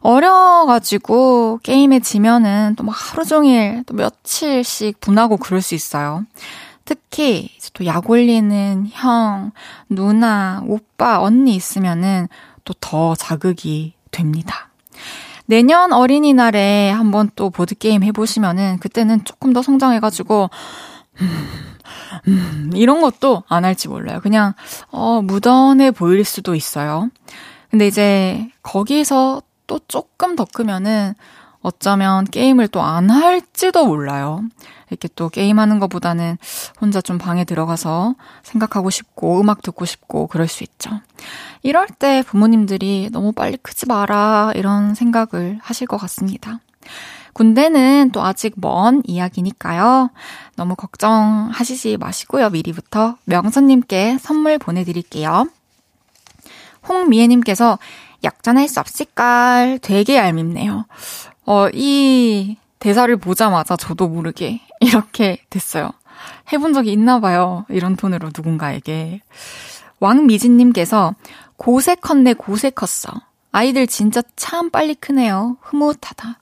어려가지고 0.00 1.60
게임에 1.62 2.00
지면은 2.00 2.74
또 2.76 2.84
막 2.84 2.92
하루 2.92 3.24
종일 3.24 3.84
또 3.86 3.94
며칠씩 3.94 5.00
분하고 5.00 5.36
그럴 5.36 5.60
수 5.62 5.74
있어요. 5.74 6.24
특히 6.84 7.50
또 7.74 7.84
약 7.84 8.10
올리는 8.10 8.86
형, 8.90 9.52
누나, 9.88 10.62
오빠, 10.66 11.20
언니 11.20 11.54
있으면은 11.54 12.28
또 12.64 12.74
더 12.80 13.14
자극이 13.14 13.94
됩니다. 14.10 14.70
내년 15.46 15.92
어린이날에 15.92 16.90
한번 16.90 17.30
또 17.34 17.50
보드게임 17.50 18.02
해보시면은 18.04 18.78
그때는 18.78 19.24
조금 19.24 19.52
더 19.52 19.62
성장해가지고, 19.62 20.48
음, 21.20 21.48
음, 22.28 22.70
이런 22.74 23.00
것도 23.00 23.42
안 23.48 23.64
할지 23.64 23.88
몰라요. 23.88 24.20
그냥, 24.22 24.54
어, 24.90 25.20
무던해 25.22 25.90
보일 25.90 26.24
수도 26.24 26.54
있어요. 26.54 27.10
근데 27.70 27.86
이제 27.88 28.48
거기서 28.62 29.42
또 29.70 29.78
조금 29.86 30.34
더 30.34 30.44
크면은 30.44 31.14
어쩌면 31.62 32.24
게임을 32.24 32.66
또 32.68 32.80
안 32.80 33.08
할지도 33.08 33.86
몰라요. 33.86 34.42
이렇게 34.88 35.08
또 35.14 35.28
게임하는 35.28 35.78
것보다는 35.78 36.38
혼자 36.80 37.00
좀 37.00 37.18
방에 37.18 37.44
들어가서 37.44 38.16
생각하고 38.42 38.90
싶고 38.90 39.40
음악 39.40 39.62
듣고 39.62 39.84
싶고 39.84 40.26
그럴 40.26 40.48
수 40.48 40.64
있죠. 40.64 40.90
이럴 41.62 41.86
때 41.86 42.24
부모님들이 42.26 43.10
너무 43.12 43.30
빨리 43.30 43.58
크지 43.58 43.86
마라 43.86 44.50
이런 44.56 44.96
생각을 44.96 45.60
하실 45.62 45.86
것 45.86 45.98
같습니다. 45.98 46.58
군대는 47.34 48.10
또 48.10 48.24
아직 48.24 48.54
먼 48.56 49.02
이야기니까요. 49.04 50.10
너무 50.56 50.74
걱정하시지 50.74 51.96
마시고요. 51.98 52.50
미리부터 52.50 53.18
명선님께 53.26 54.18
선물 54.18 54.58
보내드릴게요. 54.58 55.46
홍미애님께서 56.88 57.78
역전할 58.24 58.68
수 58.68 58.80
없을걸 58.80 59.80
되게 59.82 60.16
얄밉네요. 60.16 60.86
어, 61.46 61.68
이 61.72 62.56
대사를 62.78 63.14
보자마자 63.16 63.76
저도 63.76 64.08
모르게 64.08 64.60
이렇게 64.80 65.38
됐어요. 65.50 65.90
해본 66.52 66.72
적이 66.72 66.92
있나 66.92 67.20
봐요. 67.20 67.64
이런 67.68 67.96
톤으로 67.96 68.30
누군가에게. 68.34 69.20
왕미진님께서 70.00 71.14
고세 71.56 71.94
컸네 71.94 72.34
고세 72.34 72.70
컸어. 72.70 73.12
아이들 73.52 73.86
진짜 73.86 74.22
참 74.36 74.70
빨리 74.70 74.94
크네요. 74.94 75.56
흐뭇하다. 75.60 76.38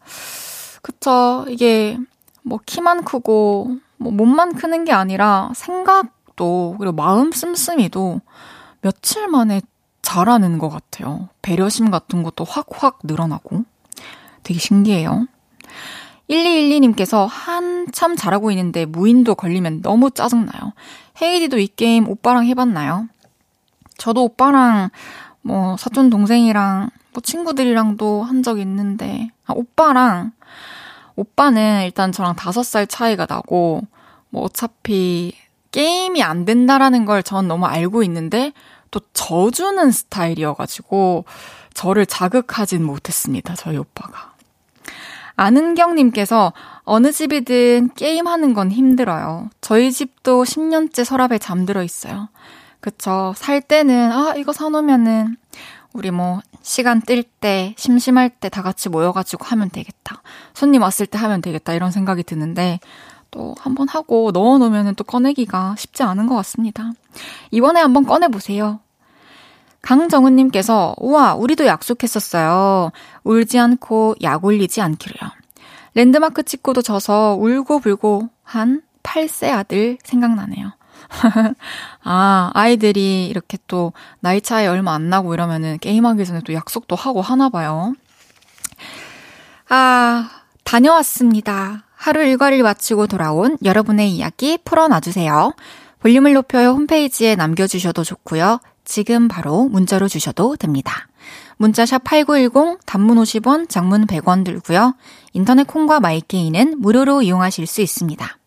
그쵸. 0.82 1.44
이게 1.48 1.98
뭐 2.42 2.60
키만 2.64 3.04
크고 3.04 3.78
뭐 3.96 4.12
몸만 4.12 4.54
크는 4.54 4.84
게 4.84 4.92
아니라 4.92 5.50
생각도 5.54 6.76
그리고 6.78 6.92
마음 6.94 7.32
씀씀이도 7.32 8.20
며칠 8.80 9.28
만에 9.28 9.60
자라는 10.08 10.56
것 10.58 10.70
같아요. 10.70 11.28
배려심 11.42 11.90
같은 11.90 12.22
것도 12.22 12.44
확확 12.44 13.00
늘어나고 13.04 13.64
되게 14.42 14.58
신기해요. 14.58 15.26
1212님께서 16.30 17.26
한참 17.28 18.16
잘하고 18.16 18.50
있는데 18.52 18.86
무인도 18.86 19.34
걸리면 19.34 19.82
너무 19.82 20.10
짜증나요. 20.10 20.72
헤이디도 21.20 21.58
이 21.58 21.66
게임 21.68 22.08
오빠랑 22.08 22.46
해봤나요? 22.46 23.06
저도 23.98 24.24
오빠랑 24.24 24.88
뭐 25.42 25.76
사촌 25.76 26.08
동생이랑 26.10 26.88
뭐 27.12 27.20
친구들이랑도 27.22 28.22
한 28.22 28.42
적 28.42 28.60
있는데 28.60 29.28
아, 29.46 29.52
오빠랑 29.54 30.32
오빠는 31.16 31.82
일단 31.84 32.12
저랑 32.12 32.34
5살 32.36 32.88
차이가 32.88 33.26
나고 33.28 33.82
뭐 34.30 34.42
어차피 34.44 35.34
게임이 35.72 36.22
안 36.22 36.46
된다라는 36.46 37.04
걸 37.04 37.22
전 37.22 37.46
너무 37.48 37.66
알고 37.66 38.02
있는데 38.04 38.52
또 38.90 39.00
져주는 39.12 39.90
스타일이어가지고 39.90 41.24
저를 41.74 42.06
자극하진 42.06 42.84
못했습니다. 42.84 43.54
저희 43.54 43.76
오빠가. 43.76 44.32
아는경님께서 45.36 46.52
어느 46.82 47.12
집이든 47.12 47.90
게임하는 47.94 48.54
건 48.54 48.72
힘들어요. 48.72 49.50
저희 49.60 49.92
집도 49.92 50.42
10년째 50.42 51.04
서랍에 51.04 51.38
잠들어 51.38 51.82
있어요. 51.84 52.28
그쵸. 52.80 53.32
살 53.36 53.60
때는, 53.60 54.10
아, 54.10 54.34
이거 54.36 54.52
사놓으면은, 54.52 55.36
우리 55.92 56.10
뭐, 56.10 56.40
시간 56.62 57.00
뜰 57.00 57.22
때, 57.22 57.74
심심할 57.76 58.30
때 58.30 58.48
다 58.48 58.62
같이 58.62 58.88
모여가지고 58.88 59.44
하면 59.44 59.70
되겠다. 59.70 60.22
손님 60.54 60.82
왔을 60.82 61.06
때 61.06 61.18
하면 61.18 61.40
되겠다. 61.40 61.72
이런 61.72 61.92
생각이 61.92 62.24
드는데, 62.24 62.80
또 63.30 63.54
한번 63.58 63.88
하고 63.88 64.30
넣어놓으면 64.32 64.94
또 64.94 65.04
꺼내기가 65.04 65.74
쉽지 65.78 66.02
않은 66.02 66.26
것 66.26 66.34
같습니다. 66.36 66.92
이번에 67.50 67.80
한번 67.80 68.04
꺼내보세요. 68.04 68.80
강정은님께서, 69.82 70.96
우와, 70.98 71.34
우리도 71.34 71.66
약속했었어요. 71.66 72.90
울지 73.24 73.58
않고 73.58 74.16
약 74.22 74.44
올리지 74.44 74.80
않기로요. 74.80 75.30
랜드마크 75.94 76.42
찍고도 76.42 76.82
져서 76.82 77.36
울고불고 77.40 78.28
한 78.42 78.82
8세 79.02 79.50
아들 79.50 79.98
생각나네요. 80.02 80.72
아, 82.04 82.50
아이들이 82.54 83.26
이렇게 83.28 83.58
또 83.66 83.92
나이 84.20 84.40
차이 84.40 84.66
얼마 84.66 84.92
안 84.92 85.08
나고 85.08 85.32
이러면은 85.32 85.78
게임하기 85.78 86.24
전에 86.26 86.40
또 86.44 86.52
약속도 86.52 86.96
하고 86.96 87.22
하나 87.22 87.48
봐요. 87.48 87.94
아, 89.68 90.30
다녀왔습니다. 90.64 91.84
하루 91.98 92.22
일과를 92.22 92.62
마치고 92.62 93.08
돌아온 93.08 93.58
여러분의 93.64 94.10
이야기 94.10 94.56
풀어놔주세요. 94.64 95.52
볼륨을 95.98 96.32
높여요 96.32 96.70
홈페이지에 96.70 97.34
남겨주셔도 97.34 98.04
좋고요. 98.04 98.60
지금 98.84 99.26
바로 99.26 99.64
문자로 99.64 100.06
주셔도 100.06 100.56
됩니다. 100.56 101.08
문자 101.56 101.83
샵 101.83 102.04
8910 102.04 102.78
단문 102.86 103.18
50원, 103.18 103.68
장문 103.68 104.06
100원 104.06 104.44
들고요. 104.44 104.94
인터넷 105.32 105.66
콩과 105.66 105.98
my 105.98 106.20
K는 106.20 106.76
무료로 106.78 107.22
이용하실 107.22 107.66
수 107.66 107.80
있습니다. 107.80 108.38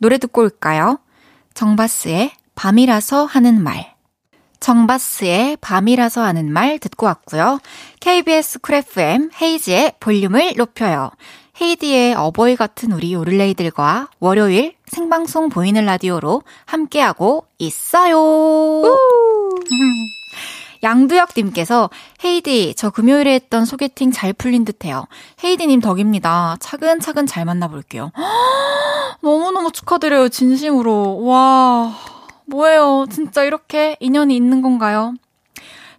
노래 0.00 0.16
듣고 0.16 0.40
올까요? 0.40 0.98
정바스의 1.52 2.32
밤이라서 2.54 3.26
하는 3.26 3.62
말. 3.62 3.94
정바스의 4.58 5.58
밤이라서 5.60 6.22
하는 6.22 6.50
말 6.50 6.78
듣고 6.78 7.04
왔고요. 7.04 7.60
KBS 8.00 8.60
쿨 8.60 8.76
FM 8.76 9.30
헤이즈의 9.40 9.96
볼륨을 10.00 10.54
높여요. 10.56 11.10
헤이디의 11.60 12.14
어버이 12.14 12.56
같은 12.56 12.92
우리 12.92 13.14
오를레이들과 13.14 14.08
월요일 14.20 14.74
생방송 14.86 15.48
보이는 15.48 15.84
라디오로 15.84 16.42
함께하고 16.66 17.46
있어요. 17.58 18.82
양두혁님께서 20.82 21.88
헤이디 22.22 22.74
저 22.76 22.90
금요일에 22.90 23.32
했던 23.32 23.64
소개팅 23.64 24.12
잘 24.12 24.34
풀린 24.34 24.66
듯해요. 24.66 25.06
헤이디님 25.42 25.80
덕입니다. 25.80 26.56
차근차근 26.60 27.26
잘 27.26 27.46
만나볼게요. 27.46 28.12
너무너무 29.22 29.72
축하드려요 29.72 30.28
진심으로. 30.28 31.24
와 31.24 31.96
뭐예요 32.44 33.06
진짜 33.10 33.44
이렇게 33.44 33.96
인연이 33.98 34.36
있는 34.36 34.60
건가요? 34.60 35.14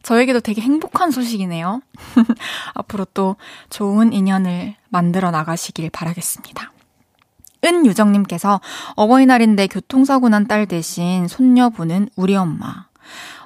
저에게도 0.08 0.40
되게 0.40 0.62
행복한 0.62 1.12
소식이네요. 1.12 1.82
앞으로 2.76 3.06
또 3.14 3.36
좋은 3.70 4.14
인연을 4.14 4.76
만들어 4.88 5.32
나가시길 5.32 5.90
바라겠습니다. 5.90 6.72
은유정님께서 7.66 8.62
어버이날인데 8.96 9.68
교통사고 9.68 10.30
난 10.30 10.48
딸 10.48 10.66
대신 10.66 11.28
손녀 11.28 11.68
보는 11.70 12.08
우리 12.16 12.38
엄마. 12.38 12.86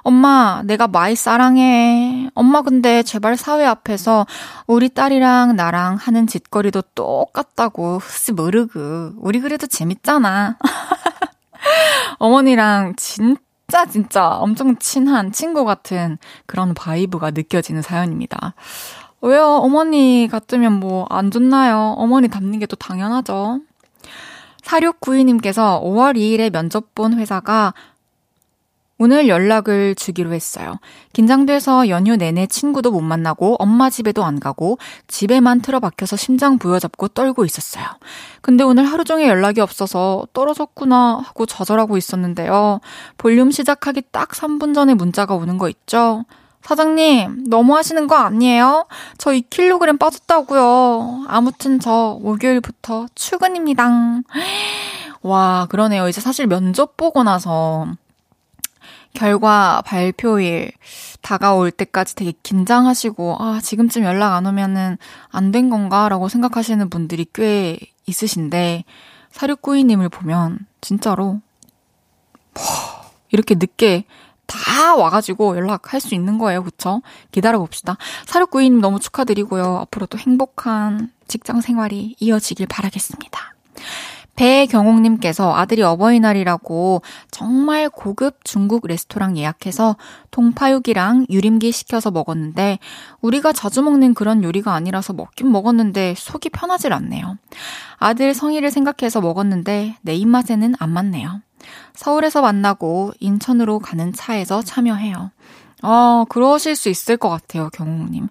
엄마, 0.04 0.62
내가 0.64 0.86
마이 0.86 1.16
사랑해. 1.16 2.30
엄마, 2.34 2.62
근데 2.62 3.02
제발 3.02 3.36
사위 3.36 3.64
앞에서 3.66 4.24
우리 4.68 4.88
딸이랑 4.88 5.56
나랑 5.56 5.96
하는 5.96 6.28
짓거리도 6.28 6.82
똑같다고. 6.94 7.98
흐스 7.98 8.30
모르고. 8.30 9.14
우리 9.16 9.40
그래도 9.40 9.66
재밌잖아. 9.66 10.58
어머니랑 12.20 12.94
진짜 12.96 13.40
진짜 13.86 14.28
엄청 14.28 14.76
친한 14.78 15.32
친구 15.32 15.64
같은 15.64 16.18
그런 16.46 16.74
vibe가 16.74 17.30
느껴지는 17.32 17.82
사연입니다. 17.82 18.54
왜요? 19.20 19.44
어머니 19.46 20.28
같으면 20.30 20.80
뭐 20.80 21.06
안 21.10 21.30
좋나요? 21.30 21.94
어머니 21.98 22.28
닮는 22.28 22.58
게 22.58 22.66
또 22.66 22.76
당연하죠. 22.76 23.60
4692님께서 24.64 25.82
5월 25.82 26.16
2일에 26.16 26.50
면접 26.52 26.94
본 26.94 27.14
회사가 27.18 27.74
오늘 29.02 29.26
연락을 29.26 29.96
주기로 29.96 30.32
했어요. 30.32 30.78
긴장돼서 31.12 31.88
연휴 31.88 32.14
내내 32.14 32.46
친구도 32.46 32.92
못 32.92 33.00
만나고 33.00 33.56
엄마 33.58 33.90
집에도 33.90 34.22
안 34.24 34.38
가고 34.38 34.78
집에만 35.08 35.60
틀어박혀서 35.60 36.16
심장 36.16 36.56
부여잡고 36.56 37.08
떨고 37.08 37.44
있었어요. 37.44 37.84
근데 38.42 38.62
오늘 38.62 38.84
하루 38.84 39.02
종일 39.02 39.26
연락이 39.26 39.60
없어서 39.60 40.28
떨어졌구나 40.32 41.20
하고 41.24 41.46
좌절하고 41.46 41.96
있었는데요. 41.96 42.78
볼륨 43.18 43.50
시작하기 43.50 44.02
딱 44.12 44.28
3분 44.28 44.72
전에 44.72 44.94
문자가 44.94 45.34
오는 45.34 45.58
거 45.58 45.68
있죠? 45.68 46.24
사장님, 46.62 47.46
너무 47.48 47.74
하시는 47.74 48.06
거 48.06 48.14
아니에요? 48.14 48.86
저 49.18 49.32
2kg 49.32 49.98
빠졌다고요. 49.98 51.24
아무튼 51.26 51.80
저 51.80 52.20
목요일부터 52.22 53.06
출근입니다. 53.16 53.90
와, 55.22 55.66
그러네요. 55.70 56.08
이제 56.08 56.20
사실 56.20 56.46
면접 56.46 56.96
보고 56.96 57.24
나서 57.24 57.88
결과 59.14 59.82
발표일 59.84 60.72
다가올 61.20 61.70
때까지 61.70 62.14
되게 62.14 62.32
긴장하시고, 62.42 63.36
아, 63.38 63.60
지금쯤 63.62 64.04
연락 64.04 64.34
안 64.34 64.46
오면은 64.46 64.98
안 65.30 65.52
된 65.52 65.70
건가 65.70 66.08
라고 66.08 66.28
생각하시는 66.28 66.88
분들이 66.90 67.26
꽤 67.32 67.78
있으신데, 68.06 68.84
사육구이님을 69.30 70.08
보면, 70.08 70.66
진짜로, 70.80 71.40
뭐, 72.54 72.64
이렇게 73.30 73.54
늦게 73.54 74.04
다 74.46 74.94
와가지고 74.96 75.56
연락할 75.56 76.00
수 76.00 76.14
있는 76.14 76.36
거예요. 76.38 76.62
그쵸? 76.62 77.00
기다려봅시다. 77.30 77.96
사육구이님 78.26 78.80
너무 78.80 78.98
축하드리고요. 79.00 79.78
앞으로 79.82 80.06
도 80.06 80.18
행복한 80.18 81.10
직장 81.28 81.60
생활이 81.60 82.16
이어지길 82.18 82.66
바라겠습니다. 82.66 83.54
배경옥님께서 84.36 85.54
아들이 85.54 85.82
어버이날이라고 85.82 87.02
정말 87.30 87.88
고급 87.88 88.44
중국 88.44 88.86
레스토랑 88.86 89.36
예약해서 89.36 89.96
동파육이랑 90.30 91.26
유림기 91.28 91.70
시켜서 91.70 92.10
먹었는데 92.10 92.78
우리가 93.20 93.52
자주 93.52 93.82
먹는 93.82 94.14
그런 94.14 94.42
요리가 94.42 94.74
아니라서 94.74 95.12
먹긴 95.12 95.52
먹었는데 95.52 96.14
속이 96.16 96.48
편하질 96.50 96.92
않네요. 96.92 97.36
아들 97.98 98.34
성의를 98.34 98.70
생각해서 98.70 99.20
먹었는데 99.20 99.96
내 100.00 100.14
입맛에는 100.14 100.74
안 100.78 100.90
맞네요. 100.90 101.40
서울에서 101.94 102.42
만나고 102.42 103.12
인천으로 103.20 103.78
가는 103.78 104.12
차에서 104.12 104.62
참여해요. 104.62 105.30
아, 105.82 106.24
그러실 106.28 106.74
수 106.76 106.88
있을 106.88 107.16
것 107.16 107.28
같아요, 107.28 107.68
경옥님. 107.70 108.28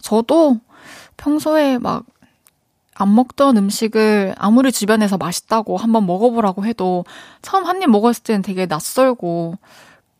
저도 0.00 0.58
평소에 1.16 1.78
막 1.78 2.04
안 2.98 3.14
먹던 3.14 3.56
음식을 3.56 4.34
아무리 4.38 4.72
주변에서 4.72 5.18
맛있다고 5.18 5.76
한번 5.76 6.06
먹어보라고 6.06 6.64
해도 6.64 7.04
처음 7.42 7.64
한 7.66 7.82
입 7.82 7.90
먹었을 7.90 8.22
때는 8.22 8.42
되게 8.42 8.66
낯설고 8.66 9.58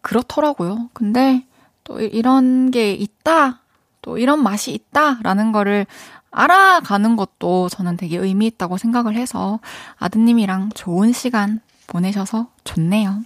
그렇더라고요. 0.02 0.90
근데 0.92 1.44
또 1.84 2.00
이런 2.00 2.70
게 2.70 2.92
있다, 2.92 3.60
또 4.02 4.18
이런 4.18 4.42
맛이 4.42 4.72
있다라는 4.72 5.52
거를 5.52 5.86
알아가는 6.30 7.16
것도 7.16 7.70
저는 7.70 7.96
되게 7.96 8.18
의미 8.18 8.46
있다고 8.46 8.76
생각을 8.76 9.14
해서 9.14 9.58
아드님이랑 9.96 10.70
좋은 10.74 11.12
시간 11.12 11.60
보내셔서 11.86 12.48
좋네요. 12.64 13.22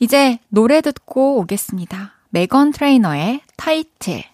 이제 0.00 0.40
노래 0.48 0.80
듣고 0.80 1.38
오겠습니다. 1.38 2.12
메건 2.30 2.72
트레이너의 2.72 3.40
타이틀. 3.56 4.24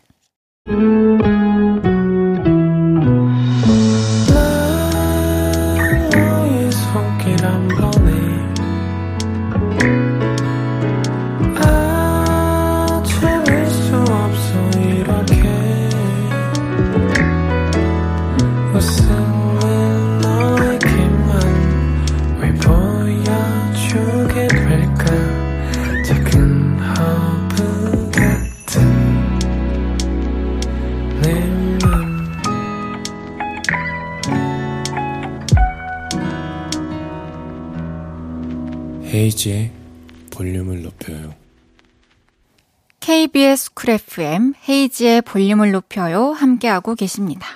헤이즈의 39.33 39.73
볼륨을 40.31 40.83
높여요. 40.83 41.35
KBS 43.01 43.73
쿨 43.75 43.91
FM 43.91 44.53
헤이즈의 44.69 45.23
볼륨을 45.23 45.73
높여요. 45.73 46.33
함께하고 46.33 46.95
계십니다. 46.95 47.47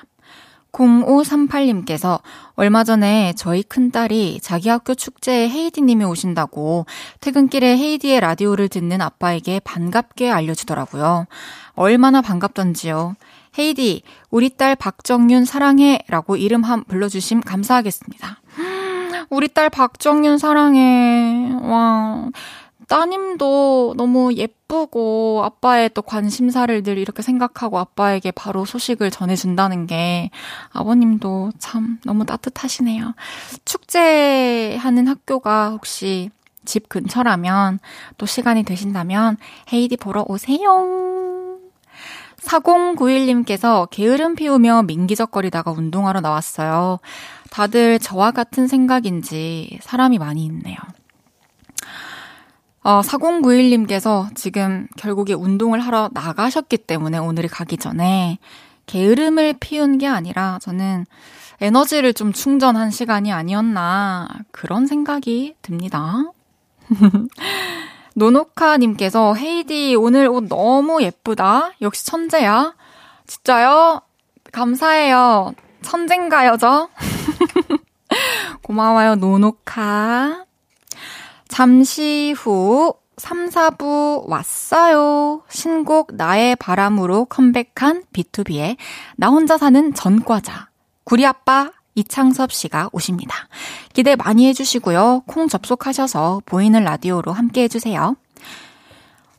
0538님께서 0.72 2.20
얼마 2.54 2.84
전에 2.84 3.32
저희 3.36 3.62
큰딸이 3.62 4.40
자기 4.42 4.68
학교 4.68 4.94
축제에 4.94 5.48
헤이디님이 5.48 6.04
오신다고 6.04 6.86
퇴근길에 7.20 7.76
헤이디의 7.76 8.20
라디오를 8.20 8.68
듣는 8.68 9.00
아빠에게 9.00 9.60
반갑게 9.60 10.30
알려주더라고요. 10.30 11.26
얼마나 11.74 12.20
반갑던지요. 12.20 13.16
헤이디, 13.58 14.02
우리 14.30 14.50
딸 14.50 14.76
박정윤 14.76 15.46
사랑해 15.46 16.00
라고 16.08 16.36
이름 16.36 16.62
한 16.62 16.84
불러주심 16.84 17.40
감사하겠습니다. 17.40 18.40
우리 19.30 19.48
딸 19.48 19.70
박정윤 19.70 20.38
사랑해. 20.38 21.52
와. 21.62 22.28
따님도 22.88 23.94
너무 23.96 24.32
예쁘고 24.34 25.42
아빠의 25.44 25.90
또 25.92 26.02
관심사를 26.02 26.82
늘 26.84 26.98
이렇게 26.98 27.20
생각하고 27.20 27.78
아빠에게 27.78 28.30
바로 28.30 28.64
소식을 28.64 29.10
전해준다는 29.10 29.88
게 29.88 30.30
아버님도 30.72 31.50
참 31.58 31.98
너무 32.04 32.24
따뜻하시네요. 32.26 33.14
축제하는 33.64 35.08
학교가 35.08 35.70
혹시 35.70 36.30
집 36.64 36.88
근처라면 36.88 37.80
또 38.18 38.26
시간이 38.26 38.62
되신다면 38.62 39.36
헤이디 39.72 39.96
보러 39.96 40.24
오세요. 40.28 41.58
4091님께서 42.42 43.88
게으름 43.90 44.36
피우며 44.36 44.82
민기적거리다가 44.82 45.72
운동하러 45.72 46.20
나왔어요. 46.20 47.00
다들 47.50 47.98
저와 47.98 48.30
같은 48.30 48.66
생각인지 48.68 49.78
사람이 49.82 50.18
많이 50.18 50.44
있네요. 50.44 50.76
어, 52.82 53.00
4091님께서 53.00 54.32
지금 54.36 54.86
결국에 54.96 55.32
운동을 55.34 55.80
하러 55.80 56.08
나가셨기 56.12 56.78
때문에 56.78 57.18
오늘 57.18 57.48
가기 57.48 57.78
전에 57.78 58.38
게으름을 58.86 59.54
피운 59.58 59.98
게 59.98 60.06
아니라 60.06 60.58
저는 60.62 61.04
에너지를 61.60 62.14
좀 62.14 62.32
충전한 62.32 62.90
시간이 62.90 63.32
아니었나 63.32 64.28
그런 64.52 64.86
생각이 64.86 65.56
듭니다. 65.62 66.30
노노카님께서 68.14 69.34
헤이디 69.34 69.96
오늘 69.96 70.28
옷 70.28 70.44
너무 70.48 71.02
예쁘다. 71.02 71.72
역시 71.82 72.06
천재야. 72.06 72.74
진짜요? 73.26 74.00
감사해요. 74.52 75.54
천재인가요, 75.82 76.56
저? 76.56 76.88
고마워요, 78.62 79.16
노노카. 79.16 80.44
잠시 81.48 82.34
후 82.36 82.94
3, 83.16 83.48
4부 83.48 84.28
왔어요. 84.28 85.42
신곡 85.48 86.14
나의 86.14 86.56
바람으로 86.56 87.26
컴백한 87.26 88.04
B2B의 88.12 88.76
나 89.16 89.28
혼자 89.28 89.56
사는 89.56 89.94
전과자. 89.94 90.68
구리 91.04 91.24
아빠 91.24 91.72
이창섭 91.94 92.52
씨가 92.52 92.90
오십니다. 92.92 93.48
기대 93.92 94.16
많이 94.16 94.46
해주시고요. 94.48 95.22
콩 95.26 95.48
접속하셔서 95.48 96.42
보이는 96.44 96.84
라디오로 96.84 97.32
함께 97.32 97.62
해주세요. 97.62 98.16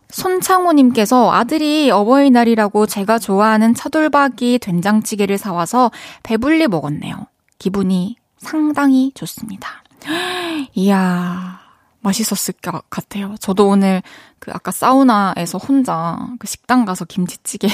손창호님께서 0.09 1.31
아들이 1.31 1.91
어버이날이라고 1.91 2.87
제가 2.87 3.19
좋아하는 3.19 3.75
차돌박이 3.75 4.59
된장찌개를 4.59 5.37
사와서 5.37 5.91
배불리 6.23 6.67
먹었네요. 6.67 7.27
기분이 7.59 8.17
상당히 8.37 9.11
좋습니다. 9.15 9.83
이야, 10.73 11.59
맛있었을 12.01 12.55
것 12.61 12.89
같아요. 12.89 13.35
저도 13.39 13.67
오늘 13.67 14.01
그 14.39 14.51
아까 14.53 14.71
사우나에서 14.71 15.57
혼자 15.57 16.17
그 16.39 16.47
식당 16.47 16.85
가서 16.85 17.05
김치찌개 17.05 17.67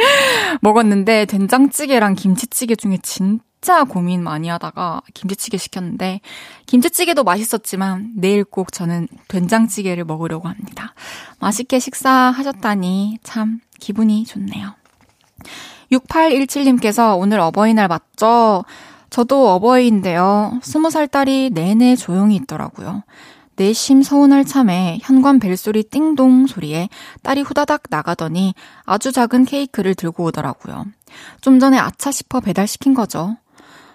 먹었는데 0.62 1.26
된장찌개랑 1.26 2.14
김치찌개 2.14 2.74
중에 2.74 2.98
진짜 3.02 3.84
고민 3.84 4.22
많이 4.22 4.48
하다가 4.48 5.02
김치찌개 5.14 5.58
시켰는데 5.58 6.20
김치찌개도 6.66 7.22
맛있었지만 7.24 8.12
내일 8.16 8.44
꼭 8.44 8.72
저는 8.72 9.08
된장찌개를 9.28 10.04
먹으려고 10.04 10.48
합니다. 10.48 10.94
맛있게 11.38 11.78
식사하셨다니 11.78 13.18
참 13.22 13.60
기분이 13.78 14.24
좋네요. 14.24 14.74
6817님께서 15.92 17.18
오늘 17.18 17.40
어버이날 17.40 17.88
맞죠? 17.88 18.64
저도 19.10 19.50
어버이인데요. 19.50 20.60
스무 20.62 20.90
살 20.90 21.08
딸이 21.08 21.50
내내 21.52 21.96
조용히 21.96 22.36
있더라고요. 22.36 23.02
내심 23.56 24.02
서운할 24.02 24.46
참에 24.46 24.98
현관 25.02 25.38
벨소리 25.38 25.82
띵동 25.82 26.46
소리에 26.46 26.88
딸이 27.22 27.42
후다닥 27.42 27.82
나가더니 27.90 28.54
아주 28.84 29.12
작은 29.12 29.44
케이크를 29.44 29.94
들고 29.94 30.24
오더라고요. 30.24 30.86
좀 31.42 31.58
전에 31.58 31.76
아차 31.78 32.10
싶어 32.10 32.40
배달시킨 32.40 32.94
거죠. 32.94 33.36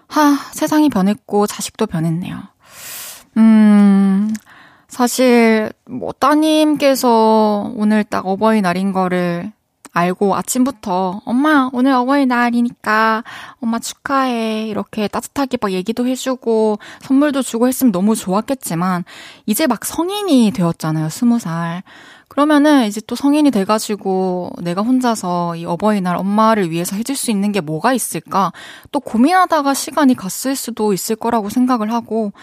하, 0.08 0.36
세상이 0.52 0.90
변했고 0.90 1.48
자식도 1.48 1.88
변했네요. 1.88 2.44
음, 3.38 4.32
사실, 4.88 5.72
뭐, 5.86 6.12
따님께서 6.12 7.74
오늘 7.76 8.04
딱 8.04 8.28
어버이날인 8.28 8.94
거를 8.94 9.52
알고 9.96 10.36
아침부터 10.36 11.22
엄마 11.24 11.70
오늘 11.72 11.94
어버이날이니까 11.94 13.24
엄마 13.62 13.80
축하해. 13.80 14.68
이렇게 14.68 15.08
따뜻하게 15.08 15.58
막 15.62 15.72
얘기도 15.72 16.06
해주고 16.06 16.80
선물도 17.00 17.42
주고 17.42 17.68
했으면 17.70 17.94
너무 17.94 18.14
좋았겠지만 18.14 19.06
이제 19.46 19.68
막 19.68 19.86
성인이 19.86 20.52
되었잖아요 20.52 21.08
스무 21.10 21.40
살. 21.40 21.82
그러면은 22.28 22.88
이제 22.88 23.00
또 23.08 23.16
성인이 23.16 23.50
돼가지고 23.52 24.52
내가 24.62 24.82
혼자서 24.82 25.56
이 25.56 25.66
어버이날 25.66 26.18
엄마를 26.18 26.72
위해서 26.72 26.98
해줄 26.98 27.16
수 27.16 27.32
있는 27.32 27.54
게 27.54 27.62
뭐가 27.62 27.94
있을까? 27.94 28.52
또 28.92 29.00
고민하다가 29.00 29.74
시간이 29.74 30.16
갔을 30.16 30.58
수도 30.58 30.92
있을 30.92 31.16
거라고 31.16 31.50
생각을 31.50 31.94
하고 31.94 32.34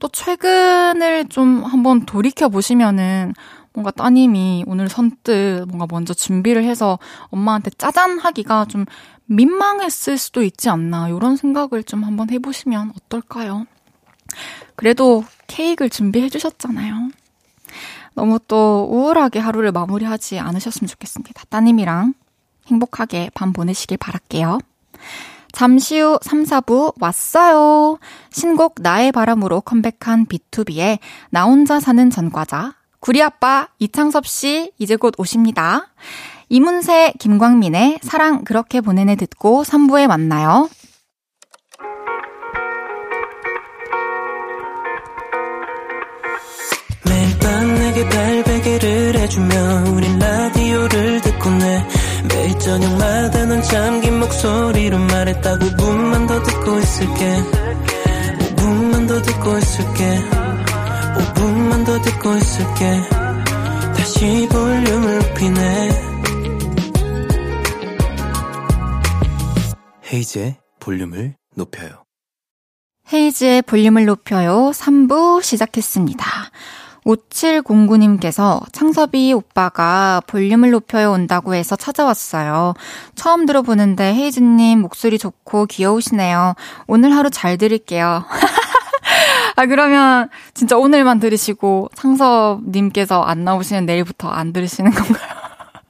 또 0.00 0.08
최근을 0.08 1.28
좀 1.28 1.64
한번 1.64 2.06
돌이켜 2.06 2.48
보시면은 2.48 3.34
뭔가 3.74 3.90
따님이 3.90 4.64
오늘 4.66 4.88
선뜻 4.88 5.66
뭔가 5.68 5.86
먼저 5.88 6.14
준비를 6.14 6.64
해서 6.64 6.98
엄마한테 7.28 7.70
짜잔 7.70 8.18
하기가 8.18 8.66
좀 8.66 8.84
민망했을 9.26 10.18
수도 10.18 10.42
있지 10.42 10.68
않나 10.68 11.08
이런 11.08 11.36
생각을 11.36 11.84
좀 11.84 12.04
한번 12.04 12.30
해보시면 12.30 12.92
어떨까요? 12.96 13.66
그래도 14.76 15.24
케이크를 15.46 15.90
준비해 15.90 16.28
주셨잖아요. 16.28 17.10
너무 18.14 18.38
또 18.46 18.88
우울하게 18.90 19.38
하루를 19.38 19.72
마무리하지 19.72 20.38
않으셨으면 20.38 20.88
좋겠습니다. 20.88 21.44
따님이랑 21.48 22.14
행복하게 22.66 23.30
밤 23.34 23.52
보내시길 23.52 23.96
바랄게요. 23.96 24.58
잠시 25.52 25.98
후 25.98 26.18
3, 26.22 26.44
4부 26.44 26.94
왔어요. 27.00 27.98
신곡 28.30 28.76
나의 28.80 29.12
바람으로 29.12 29.60
컴백한 29.60 30.26
B2B의 30.26 30.98
나 31.30 31.44
혼자 31.44 31.78
사는 31.78 32.08
전과자 32.10 32.74
구리 33.02 33.20
아빠 33.20 33.66
이창섭 33.80 34.28
씨 34.28 34.70
이제 34.78 34.94
곧 34.94 35.14
오십니다. 35.18 35.88
이문세, 36.48 37.14
김광민의 37.18 37.98
사랑 38.00 38.44
그렇게 38.44 38.80
보내네 38.80 39.16
듣고 39.16 39.64
3부에 39.64 40.06
만나요. 40.06 40.68
매일 47.04 47.38
밤 47.40 47.74
내게 47.74 48.08
발베개를 48.08 49.18
해주며 49.18 49.84
우린 49.96 50.18
라디오를 50.20 51.20
듣고 51.22 51.50
내 51.50 51.84
매일 52.28 52.58
저녁마다 52.60 53.46
넌 53.46 53.62
잠긴 53.62 54.20
목소리로 54.20 54.96
말했다 54.98 55.58
5분만 55.58 56.28
더 56.28 56.40
듣고 56.40 56.78
있을게 56.78 57.36
5분만 58.54 59.08
더 59.08 59.20
듣고 59.22 59.58
있을게 59.58 60.42
5분만 61.16 61.84
더 61.84 62.00
듣고 62.00 62.36
있을게 62.36 63.00
다시 63.96 64.48
볼륨을 64.50 65.18
높이네 65.18 66.12
헤이즈의 70.12 70.56
볼륨을 70.78 71.34
높여요. 71.54 72.04
헤이즈의 73.12 73.62
볼륨을 73.62 74.04
높여요. 74.04 74.70
3부 74.74 75.42
시작했습니다. 75.42 76.26
5709님께서 77.04 78.62
창섭이 78.72 79.32
오빠가 79.32 80.22
볼륨을 80.26 80.70
높여요 80.70 81.10
온다고 81.12 81.54
해서 81.54 81.76
찾아왔어요. 81.76 82.74
처음 83.16 83.46
들어보는데 83.46 84.14
헤이즈님 84.14 84.80
목소리 84.80 85.18
좋고 85.18 85.66
귀여우시네요. 85.66 86.54
오늘 86.86 87.16
하루 87.16 87.28
잘 87.30 87.58
들을게요. 87.58 88.24
아, 89.56 89.66
그러면 89.66 90.28
진짜 90.54 90.76
오늘만 90.76 91.20
들으시고 91.20 91.90
창섭님께서 91.94 93.22
안 93.22 93.44
나오시는 93.44 93.86
내일부터 93.86 94.28
안 94.28 94.52
들으시는 94.52 94.90
건가요? 94.90 95.42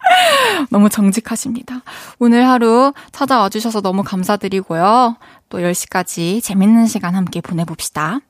너무 0.71 0.89
정직하십니다. 0.89 1.83
오늘 2.19 2.47
하루 2.49 2.93
찾아와 3.13 3.49
주셔서 3.49 3.81
너무 3.81 4.03
감사드리고요. 4.03 5.17
또 5.49 5.59
10시까지 5.59 6.43
재밌는 6.43 6.87
시간 6.87 7.15
함께 7.15 7.41
보내봅시다. 7.41 8.21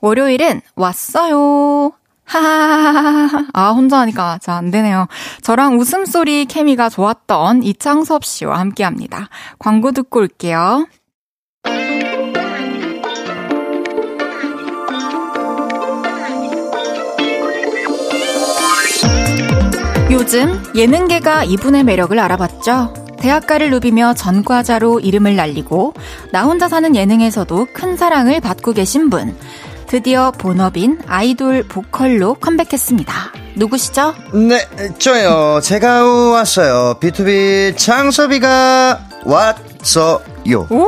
월요일은 0.00 0.60
왔어요. 0.74 1.92
하하하하. 2.24 3.46
아, 3.52 3.70
혼자 3.70 3.98
하니까 4.00 4.38
잘 4.40 4.54
안 4.56 4.70
되네요. 4.70 5.06
저랑 5.42 5.78
웃음소리 5.78 6.44
케미가 6.46 6.88
좋았던 6.88 7.62
이창섭 7.64 8.24
씨와 8.24 8.58
함께 8.58 8.84
합니다. 8.84 9.28
광고 9.58 9.90
듣고 9.92 10.20
올게요. 10.20 10.86
요즘 20.10 20.60
예능계가 20.74 21.44
이분의 21.44 21.84
매력을 21.84 22.18
알아봤죠. 22.18 22.94
대학가를 23.20 23.70
누비며 23.70 24.14
전과자로 24.14 25.00
이름을 25.00 25.36
날리고 25.36 25.94
나 26.32 26.42
혼자 26.44 26.68
사는 26.68 26.96
예능에서도 26.96 27.68
큰 27.72 27.96
사랑을 27.96 28.40
받고 28.40 28.72
계신 28.72 29.08
분. 29.08 29.36
드디어 29.86 30.30
본업인 30.32 30.98
아이돌 31.06 31.64
보컬로 31.64 32.34
컴백했습니다. 32.34 33.12
누구시죠? 33.56 34.14
네, 34.32 34.66
저요. 34.98 35.60
제가 35.62 36.04
왔어요. 36.04 36.94
B2B 37.00 37.76
창섭이가 37.76 39.00
왔어요. 39.24 40.66
오! 40.70 40.86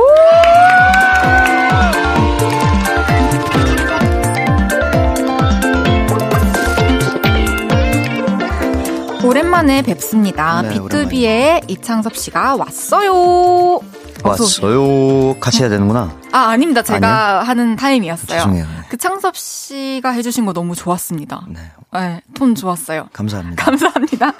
오랜만에 9.33 9.81
뵙습니다. 9.81 10.61
네, 10.61 10.75
B2B의 10.75 11.67
이창섭 11.67 12.15
씨가 12.15 12.55
왔어요. 12.55 13.79
왔어요. 14.23 15.39
같이 15.39 15.61
해야 15.61 15.69
되는구나. 15.69 16.15
아, 16.31 16.37
아닙니다. 16.49 16.83
제가 16.83 17.41
하는 17.41 17.75
타임이었어요. 17.75 18.37
죄송해요. 18.37 18.67
그 18.89 18.97
창섭 18.97 19.35
씨가 19.35 20.11
해주신 20.11 20.45
거 20.45 20.53
너무 20.53 20.75
좋았습니다. 20.75 21.47
네. 21.49 21.59
네, 21.93 22.21
톤 22.35 22.53
좋았어요. 22.53 23.09
감사합니다. 23.11 23.57
감사합니다. 23.65 24.33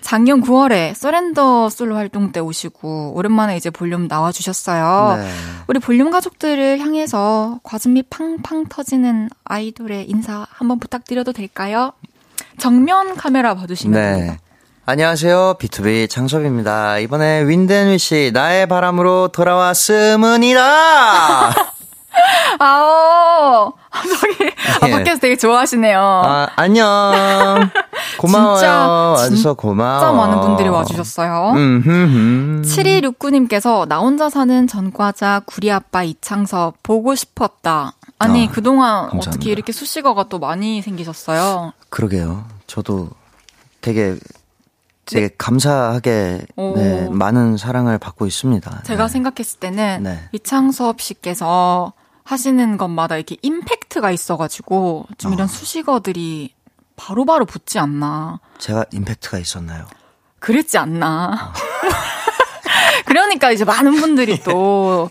작년 0.00 0.42
9월에 0.42 0.94
서렌더 0.94 1.68
솔로 1.70 1.94
활동 1.94 2.32
때 2.32 2.40
오시고 2.40 3.12
오랜만에 3.14 3.56
이제 3.56 3.70
볼륨 3.70 4.08
나와주셨어요. 4.08 5.18
네. 5.18 5.30
우리 5.68 5.78
볼륨 5.78 6.10
가족들을 6.10 6.80
향해서 6.80 7.60
과즙이 7.62 8.02
팡팡 8.10 8.66
터지는 8.68 9.30
아이돌의 9.44 10.10
인사 10.10 10.48
한번 10.50 10.80
부탁드려도 10.80 11.32
될까요? 11.32 11.92
정면 12.62 13.16
카메라 13.16 13.56
봐주시면 13.56 14.00
네. 14.00 14.12
됩니다. 14.14 14.38
안녕하세요. 14.86 15.56
B2B 15.58 16.08
창섭입니다. 16.08 16.98
이번에 16.98 17.44
윈덴위 17.44 17.98
씨 17.98 18.30
나의 18.32 18.68
바람으로 18.68 19.30
돌아왔음은이다. 19.32 20.60
아오, 22.60 23.72
아, 23.90 24.02
저기, 24.02 24.52
아, 24.80 24.86
예. 24.86 24.90
밖에서 24.92 25.18
되게 25.18 25.36
좋아하시네요. 25.36 25.98
아, 25.98 26.48
안녕. 26.54 27.12
고마워요. 28.18 28.56
진짜, 28.58 28.78
와줘서 28.78 29.54
고마워. 29.54 29.98
진짜 29.98 30.12
많은 30.12 30.40
분들이 30.42 30.68
와주셨어요. 30.68 31.54
음, 31.56 31.82
음, 31.84 32.62
7269님께서 32.64 33.88
나 33.88 33.98
혼자 33.98 34.30
사는 34.30 34.68
전과자 34.68 35.40
구리 35.46 35.72
아빠 35.72 36.04
이창섭 36.04 36.80
보고 36.84 37.16
싶었다. 37.16 37.94
아니, 38.22 38.46
아, 38.46 38.50
그동안 38.50 39.02
감사합니다. 39.02 39.30
어떻게 39.30 39.50
이렇게 39.50 39.72
수식어가 39.72 40.24
또 40.24 40.38
많이 40.38 40.82
생기셨어요? 40.82 41.72
그러게요. 41.88 42.46
저도 42.66 43.10
되게 43.80 44.16
되게 45.04 45.30
감사하게 45.36 46.46
오. 46.56 46.74
네, 46.76 47.08
많은 47.10 47.56
사랑을 47.56 47.98
받고 47.98 48.26
있습니다. 48.26 48.82
제가 48.84 49.06
네. 49.06 49.12
생각했을 49.12 49.60
때는 49.60 50.02
네. 50.04 50.28
이창섭 50.32 51.00
씨께서 51.00 51.92
하시는 52.24 52.76
것마다 52.76 53.16
이렇게 53.16 53.36
임팩트가 53.42 54.10
있어가지고 54.12 55.06
좀 55.18 55.32
이런 55.32 55.48
수식어들이 55.48 56.54
바로 56.96 57.24
바로 57.24 57.44
붙지 57.44 57.78
않나. 57.78 58.40
제가 58.58 58.84
임팩트가 58.92 59.38
있었나요? 59.38 59.86
그랬지 60.38 60.78
않나. 60.78 61.52
그러니까 63.42 63.50
이제 63.52 63.64
많은 63.64 63.94
분들이 63.96 64.38
또 64.40 65.10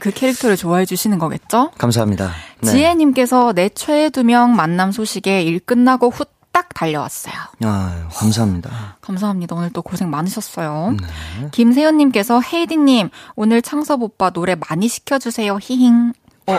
그 0.00 0.10
캐릭터를 0.12 0.56
좋아해 0.56 0.84
주시는 0.84 1.18
거겠죠? 1.18 1.70
감사합니다. 1.78 2.30
네. 2.60 2.70
지혜님께서 2.70 3.52
내 3.52 3.68
최애 3.68 4.10
두 4.10 4.22
명 4.22 4.54
만남 4.54 4.92
소식에 4.92 5.42
일 5.42 5.58
끝나고 5.58 6.10
후딱 6.10 6.68
달려왔어요. 6.74 7.34
아, 7.64 8.08
감사합니다. 8.12 8.96
감사합니다. 9.00 9.56
오늘 9.56 9.70
또 9.70 9.82
고생 9.82 10.08
많으셨어요. 10.10 10.94
네. 11.00 11.48
김세현님께서 11.50 12.40
헤이디님 12.42 13.08
오늘 13.34 13.60
창섭 13.62 14.02
오빠 14.02 14.30
노래 14.30 14.54
많이 14.68 14.86
시켜주세요. 14.86 15.58
히힝. 15.60 16.12
어, 16.46 16.58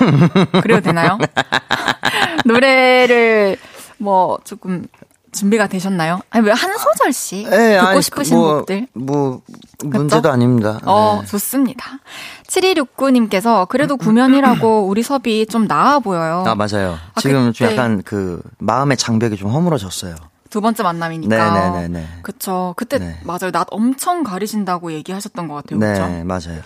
그래도 0.62 0.82
되나요? 0.82 1.18
노래를 2.46 3.58
뭐 4.00 4.40
조금 4.44 4.88
준비가 5.34 5.68
되셨나요? 5.68 6.22
아니 6.30 6.46
왜한 6.46 6.78
소절씩 6.78 7.50
네, 7.50 7.74
듣고 7.78 7.88
아니, 7.88 8.02
싶으신 8.02 8.38
뭐, 8.38 8.58
곡들? 8.58 8.88
뭐 8.94 9.42
문제도 9.84 10.32
아닙니다. 10.32 10.80
어, 10.86 11.20
네. 11.22 11.28
좋습니다. 11.28 12.00
7269님께서 12.48 13.68
그래도 13.68 13.98
구면이라고 13.98 14.86
우리 14.88 15.04
섭이 15.04 15.46
좀 15.48 15.68
나아 15.68 16.00
보여요. 16.00 16.44
아 16.48 16.56
맞아요. 16.56 16.98
아, 17.16 17.20
지금 17.22 17.52
좀 17.52 17.68
그때- 17.68 17.74
약간 17.78 18.02
그 18.04 18.42
마음의 18.60 18.98
장벽이 18.98 19.36
좀 19.38 19.50
허물어졌어요. 19.52 20.16
두 20.50 20.62
번째 20.62 20.84
만남이니까. 20.84 21.36
네네네네. 21.72 22.08
그쵸. 22.22 22.74
그때 22.78 23.00
네. 23.00 23.20
맞아요. 23.24 23.52
낯 23.52 23.68
엄청 23.72 24.24
가리신다고 24.24 24.92
얘기하셨던 24.94 25.48
것 25.48 25.56
같아요. 25.56 25.80
그쵸? 25.80 26.08
네 26.08 26.24
맞아요. 26.24 26.62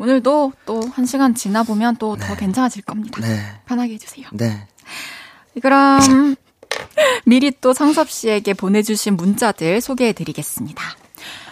오늘도 0.00 0.52
또 0.66 0.80
한 0.92 1.06
시간 1.06 1.34
지나 1.34 1.62
보면 1.62 1.96
또더 1.96 2.34
괜찮아질 2.36 2.82
겁니다. 2.82 3.20
네. 3.20 3.40
편하게 3.66 3.94
해주세요. 3.94 4.26
네. 4.32 4.66
그럼 5.62 6.34
미리 7.24 7.50
또 7.60 7.72
창섭 7.74 8.10
씨에게 8.10 8.54
보내주신 8.54 9.16
문자들 9.16 9.80
소개해드리겠습니다. 9.80 10.82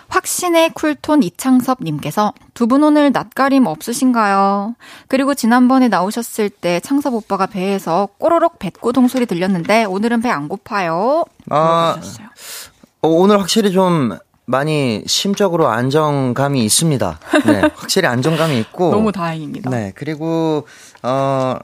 확신의 0.09 0.71
쿨톤 0.75 1.23
이창섭님께서 1.25 2.33
두 2.55 2.67
분 2.69 2.85
오늘 2.85 3.11
낯가림 3.13 3.67
없으신가요? 3.67 4.77
그리고 5.09 5.35
지난번에 5.35 5.89
나오셨을 5.89 6.49
때 6.49 6.79
창섭 6.81 7.15
오빠가 7.15 7.47
배에서 7.47 8.09
꼬로록 8.19 8.59
뱃고동 8.61 9.09
소리 9.09 9.27
들렸는데 9.27 9.85
오늘은 9.85 10.23
배 10.23 10.31
안 10.31 10.49
고파요? 10.49 11.25
아. 11.51 11.97
어, 13.03 13.09
오늘 13.09 13.41
확실히 13.41 13.73
좀 13.73 14.17
많이 14.45 15.03
심적으로 15.07 15.67
안정감이 15.69 16.65
있습니다. 16.65 17.19
네, 17.47 17.61
확실히 17.75 18.07
안정감이 18.09 18.59
있고. 18.61 18.91
너무 18.95 19.11
다행입니다. 19.11 19.71
네, 19.71 19.93
그리고 19.97 20.67
어 21.03 21.57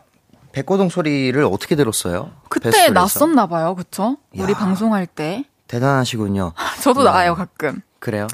백고동 0.53 0.89
소리를 0.89 1.43
어떻게 1.45 1.77
들었어요? 1.77 2.31
그때? 2.49 2.89
났었나 2.91 3.47
봐요, 3.47 3.75
그쵸? 3.75 4.17
우리 4.37 4.53
야. 4.53 4.57
방송할 4.57 5.07
때. 5.07 5.45
대단하시군요. 5.69 6.53
저도 6.83 7.03
네. 7.05 7.11
나요, 7.11 7.35
가끔. 7.35 7.81
그래요? 7.99 8.27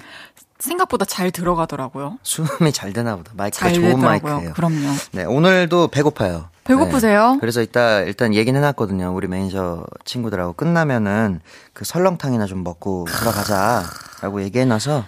생각보다 0.59 1.05
잘 1.05 1.31
들어가더라고요. 1.31 2.19
수음이 2.23 2.73
잘 2.73 2.93
되나 2.93 3.15
보다. 3.17 3.31
마이크가 3.37 3.61
잘 3.61 3.75
좋은 3.75 3.95
되더라고요. 3.95 4.33
마이크예요. 4.33 4.55
그럼요. 4.55 4.89
네, 5.13 5.25
오늘도 5.25 5.89
배고파요. 5.89 6.49
배고프세요? 6.65 7.33
네, 7.35 7.39
그래서 7.41 7.63
이따 7.63 8.01
일단 8.01 8.35
얘기는 8.35 8.59
해놨거든요. 8.59 9.15
우리 9.15 9.29
매니저 9.29 9.85
친구들하고 10.05 10.55
끝나면은 10.55 11.41
그 11.73 11.85
설렁탕이나 11.85 12.47
좀 12.47 12.65
먹고 12.65 13.07
들어가자라고 13.09 14.43
얘기해놔서 14.43 15.05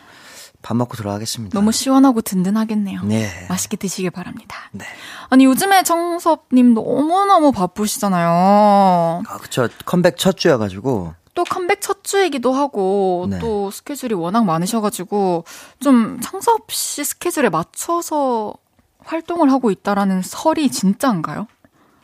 밥 0.63 0.77
먹고 0.77 0.97
들어가겠습니다. 0.97 1.59
너무 1.59 1.73
시원하고 1.73 2.21
든든하겠네요. 2.21 3.03
네. 3.05 3.29
맛있게 3.49 3.77
드시길 3.77 4.11
바랍니다. 4.11 4.57
네. 4.73 4.85
아니 5.31 5.45
요즘에 5.47 5.83
청섭님 5.83 6.75
너무너무 6.75 7.53
바쁘시잖아요. 7.53 9.23
아, 9.27 9.39
그쵸. 9.41 9.69
컴백 9.87 10.17
첫 10.19 10.37
주여가지고. 10.37 11.15
또 11.35 11.45
컴백 11.45 11.81
첫 11.81 12.05
주이기도 12.05 12.53
하고 12.53 13.27
네. 13.31 13.39
또 13.39 13.71
스케줄이 13.71 14.15
워낙 14.15 14.45
많으셔가지고 14.45 15.45
좀 15.81 16.21
창섭 16.21 16.71
씨 16.71 17.05
스케줄에 17.05 17.49
맞춰서 17.49 18.55
활동을 18.99 19.51
하고 19.51 19.71
있다라는 19.71 20.23
설이 20.23 20.71
진짜인가요? 20.71 21.47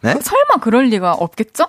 네? 0.01 0.15
설마 0.21 0.61
그럴 0.63 0.87
리가 0.87 1.13
없겠죠? 1.13 1.67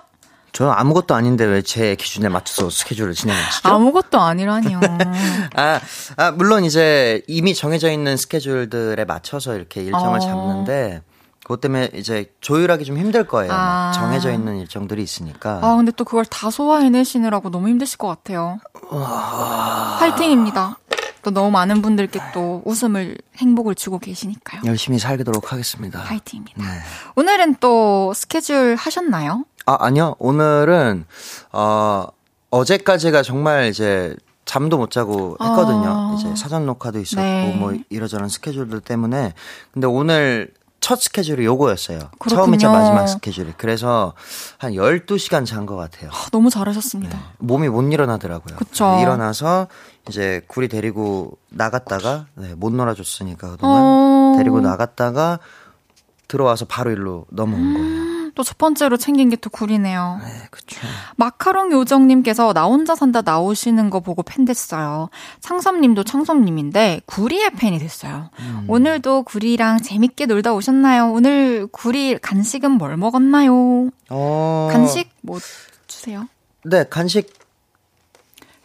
저는 0.57 0.73
아무것도 0.73 1.13
아닌데 1.13 1.45
왜 1.45 1.61
제 1.61 1.93
기준에 1.95 2.29
맞춰서 2.29 2.69
스케줄을 2.71 3.13
진행하시죠? 3.13 3.69
아무것도 3.69 4.19
아니라니요. 4.19 4.79
아, 5.55 5.79
아, 6.15 6.31
물론 6.31 6.63
이제 6.65 7.21
이미 7.27 7.53
정해져 7.53 7.91
있는 7.91 8.17
스케줄들에 8.17 9.05
맞춰서 9.05 9.55
이렇게 9.55 9.83
일정을 9.83 10.17
어. 10.17 10.19
잡는데 10.19 11.01
그것 11.43 11.61
때문에 11.61 11.91
이제 11.93 12.33
조율하기 12.41 12.85
좀 12.85 12.97
힘들 12.97 13.27
거예요. 13.27 13.51
막 13.51 13.89
아. 13.89 13.91
정해져 13.91 14.31
있는 14.31 14.57
일정들이 14.57 15.03
있으니까. 15.03 15.59
아, 15.61 15.75
근데 15.75 15.91
또 15.91 16.03
그걸 16.03 16.25
다 16.25 16.49
소화해내시느라고 16.49 17.51
너무 17.51 17.67
힘드실 17.67 17.99
것 17.99 18.07
같아요. 18.07 18.57
화이팅입니다. 19.99 20.79
또 21.21 21.31
너무 21.31 21.51
많은 21.51 21.81
분들께 21.81 22.19
또 22.33 22.61
웃음을, 22.65 23.17
행복을 23.37 23.75
주고 23.75 23.99
계시니까요. 23.99 24.61
열심히 24.65 24.97
살도록 24.97 25.51
하겠습니다. 25.51 25.99
화이팅입니다. 25.99 26.63
네. 26.63 26.79
오늘은 27.15 27.55
또 27.59 28.13
스케줄 28.15 28.75
하셨나요? 28.75 29.43
아, 29.67 29.77
아니요. 29.81 30.15
오늘은, 30.17 31.05
어, 31.51 32.05
어제까지가 32.49 33.21
정말 33.21 33.65
이제 33.65 34.15
잠도 34.45 34.77
못 34.77 34.91
자고 34.91 35.35
했거든요. 35.41 35.85
아. 35.85 36.15
이제 36.17 36.33
사전 36.35 36.65
녹화도 36.65 36.99
있었고, 36.99 37.21
네. 37.21 37.53
뭐 37.59 37.73
이러저런 37.89 38.29
스케줄들 38.29 38.79
때문에. 38.79 39.33
근데 39.73 39.85
오늘 39.87 40.51
첫 40.79 41.01
스케줄이 41.01 41.43
요거였어요. 41.43 41.99
그렇군요. 42.17 42.35
처음이자 42.45 42.71
마지막 42.71 43.07
스케줄이. 43.07 43.51
그래서 43.57 44.13
한 44.57 44.71
12시간 44.73 45.45
잔 45.45 45.65
것 45.65 45.75
같아요. 45.75 46.11
아, 46.13 46.29
너무 46.31 46.49
잘하셨습니다. 46.49 47.19
몸이 47.39 47.67
못 47.67 47.81
일어나더라고요. 47.91 48.55
그쵸. 48.57 48.97
일어나서 49.01 49.67
이제 50.07 50.41
구리 50.47 50.69
데리고 50.69 51.37
나갔다가, 51.49 52.27
네, 52.35 52.53
못 52.55 52.71
놀아줬으니까 52.71 53.51
그동안. 53.51 53.81
어. 53.83 54.33
데리고 54.37 54.61
나갔다가 54.61 55.39
들어와서 56.29 56.63
바로 56.63 56.91
일로 56.91 57.25
넘어온 57.31 57.73
거예요. 57.73 58.16
또 58.37 58.43
첫 58.43 58.57
번째로 58.59 58.97
챙긴 58.97 59.29
게 59.29 59.35
또 59.37 59.49
굴이네요. 59.49 60.19
네, 60.23 60.47
그쵸. 60.51 60.79
마카롱 61.15 61.71
요정님께서 61.71 62.53
나 62.53 62.65
혼자 62.65 62.93
산다 62.95 63.21
나오시는 63.23 63.89
거 63.89 63.99
보고 63.99 64.21
팬 64.21 64.45
됐어요. 64.45 65.09
창섭님도 65.41 66.03
창섭님인데 66.03 67.01
구리의 67.07 67.49
팬이 67.57 67.79
됐어요. 67.79 68.29
음. 68.39 68.65
오늘도 68.67 69.23
구리랑 69.23 69.81
재밌게 69.81 70.27
놀다 70.27 70.53
오셨나요? 70.53 71.11
오늘 71.11 71.65
구리 71.71 72.17
간식은 72.19 72.71
뭘 72.71 72.95
먹었나요? 72.97 73.89
어. 74.09 74.69
간식 74.71 75.09
뭐 75.21 75.39
주세요? 75.87 76.27
네, 76.63 76.83
간식, 76.89 77.33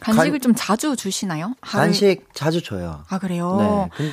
간식을 0.01 0.33
간- 0.33 0.41
좀 0.41 0.55
자주 0.55 0.97
주시나요? 0.97 1.55
하루에- 1.63 1.73
간식 1.73 2.25
자주 2.35 2.63
줘요. 2.63 3.05
아 3.09 3.19
그래요? 3.19 3.57
네. 3.59 3.89
근- 3.97 4.13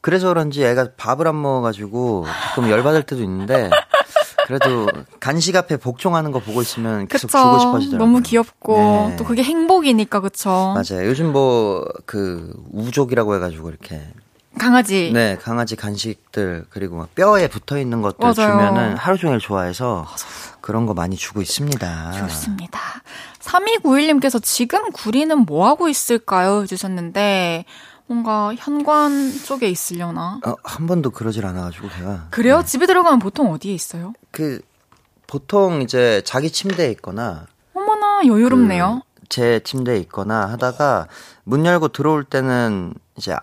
그래서 0.00 0.26
그런지 0.28 0.64
애가 0.64 0.88
밥을 0.96 1.28
안 1.28 1.40
먹어가지고 1.40 2.22
가끔 2.24 2.68
열받을 2.68 3.04
때도 3.04 3.22
있는데, 3.22 3.70
그래도 4.46 4.88
간식 5.20 5.56
앞에 5.56 5.76
복종하는 5.76 6.32
거 6.32 6.40
보고 6.40 6.62
있으면 6.62 7.06
계속 7.08 7.28
그쵸. 7.28 7.38
주고 7.38 7.58
싶어지더라고요. 7.58 7.98
너무 7.98 8.20
귀엽고 8.22 9.08
네. 9.10 9.16
또 9.16 9.24
그게 9.24 9.42
행복이니까 9.42 10.20
그쵸? 10.20 10.74
맞아요. 10.74 11.06
요즘 11.06 11.32
뭐, 11.32 11.84
그, 12.06 12.52
우족이라고 12.72 13.34
해가지고 13.36 13.68
이렇게. 13.70 14.00
강아지. 14.58 15.10
네, 15.14 15.38
강아지 15.40 15.76
간식들, 15.76 16.66
그리고 16.70 16.96
막 16.96 17.14
뼈에 17.14 17.48
붙어 17.48 17.78
있는 17.78 18.02
것들 18.02 18.18
맞아요. 18.20 18.34
주면은 18.34 18.96
하루 18.96 19.16
종일 19.16 19.38
좋아해서 19.38 20.06
그런 20.60 20.86
거 20.86 20.92
많이 20.94 21.16
주고 21.16 21.40
있습니다. 21.40 22.12
좋습니다. 22.12 22.80
3291님께서 23.40 24.42
지금 24.42 24.90
구리는 24.92 25.36
뭐 25.38 25.66
하고 25.66 25.88
있을까요? 25.88 26.62
해주셨는데, 26.62 27.64
뭔가 28.12 28.52
현관 28.58 29.32
쪽에 29.46 29.68
있으려나? 29.70 30.38
어, 30.44 30.54
한 30.62 30.86
번도 30.86 31.10
그러질 31.10 31.46
않아가지고 31.46 31.88
제가. 31.88 32.26
그래요? 32.30 32.62
집에 32.64 32.84
들어가면 32.86 33.18
보통 33.20 33.50
어디에 33.50 33.72
있어요? 33.72 34.12
그, 34.30 34.60
보통 35.26 35.80
이제 35.80 36.20
자기 36.26 36.50
침대에 36.50 36.90
있거나, 36.90 37.46
어머나, 37.74 38.26
여유롭네요. 38.26 39.02
그 39.04 39.12
제 39.32 39.60
침대에 39.64 39.96
있거나 40.00 40.44
하다가 40.50 41.06
문 41.44 41.64
열고 41.64 41.88
들어올 41.88 42.22
때는 42.22 42.92
이제 43.16 43.34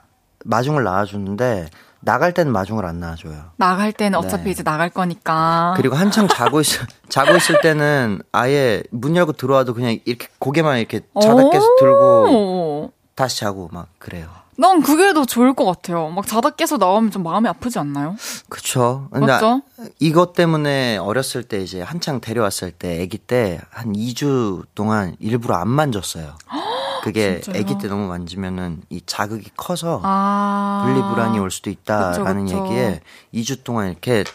마중을 0.45 0.84
나와주는데 0.84 1.70
나갈 2.01 2.32
때는 2.32 2.51
마중을 2.51 2.86
안 2.86 2.99
나와줘요. 2.99 3.45
나갈 3.55 3.91
때는 3.91 4.20
어차피 4.20 4.43
네. 4.43 4.49
이제 4.51 4.61
나갈 4.61 4.91
거니까. 4.91 5.74
그리고 5.78 5.95
한창 5.95 6.28
자고 6.28 6.61
있 6.61 6.67
자고 7.09 7.36
있을 7.36 7.59
때는 7.61 8.22
아예 8.32 8.84
문 8.91 9.15
열고 9.15 9.34
들어와도 9.34 9.74
그냥 9.74 9.97
이렇게 10.05 10.28
고개만 10.38 10.78
이렇게 10.78 11.01
자다 11.20 11.49
깨서 11.49 11.65
들고 11.80 12.05
오. 12.30 12.91
다시 13.15 13.39
자고 13.39 13.67
막 13.72 13.88
그래요. 13.97 14.30
난 14.60 14.82
그게 14.82 15.14
더 15.14 15.24
좋을 15.26 15.53
것 15.53 15.64
같아요. 15.64 16.10
막 16.10 16.28
자다 16.28 16.49
깨서 16.51 16.76
나오면 16.78 17.12
좀 17.12 17.24
마음이 17.24 17.47
아프지 17.47 17.80
않나요? 17.80 18.18
그쵸. 18.49 19.07
맞죠? 19.12 19.62
이것 19.99 20.34
때문에 20.34 20.97
어렸을 20.97 21.43
때 21.43 21.60
이제 21.62 21.82
한창 21.82 22.20
데려왔을 22.20 22.72
때 22.72 23.01
아기 23.01 23.18
때 23.18 23.62
한 23.72 23.93
2주 23.93 24.66
동안 24.76 25.16
일부러 25.20 25.55
안 25.55 25.70
만졌어요. 25.70 26.36
그게 27.03 27.39
진짜요? 27.39 27.64
아기 27.64 27.78
때 27.78 27.88
너무 27.88 28.07
만지면은 28.10 28.82
이 28.89 29.01
자극이 29.05 29.51
커서 29.55 30.01
아. 30.03 30.84
분리불안이 30.86 31.39
올 31.39 31.49
수도 31.49 31.70
있다라는 31.70 32.45
그쵸, 32.45 32.62
그쵸. 32.62 32.74
얘기에 32.74 33.01
2주 33.34 33.64
동안 33.64 33.88
이렇게 33.91 34.26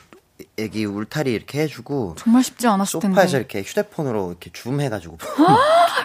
애기 0.59 0.85
울타리 0.85 1.33
이렇게 1.33 1.61
해주고 1.63 2.17
정말 2.19 2.43
쉽지 2.43 2.67
않았을 2.67 2.99
텐데. 3.01 3.15
소파에서 3.15 3.37
이렇게 3.39 3.63
휴대폰으로 3.63 4.31
이렇게 4.31 4.51
줌 4.53 4.81
해가지고 4.81 5.19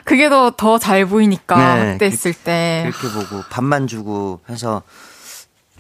그게 0.06 0.30
더 0.30 0.52
더 0.52 0.78
잘 0.78 1.06
보이니까 1.08 1.76
네, 1.76 1.92
그때 1.94 2.06
했을 2.06 2.34
때. 2.34 2.88
그렇게 2.92 3.14
보고 3.14 3.44
밥만 3.50 3.88
주고 3.88 4.40
해서 4.50 4.84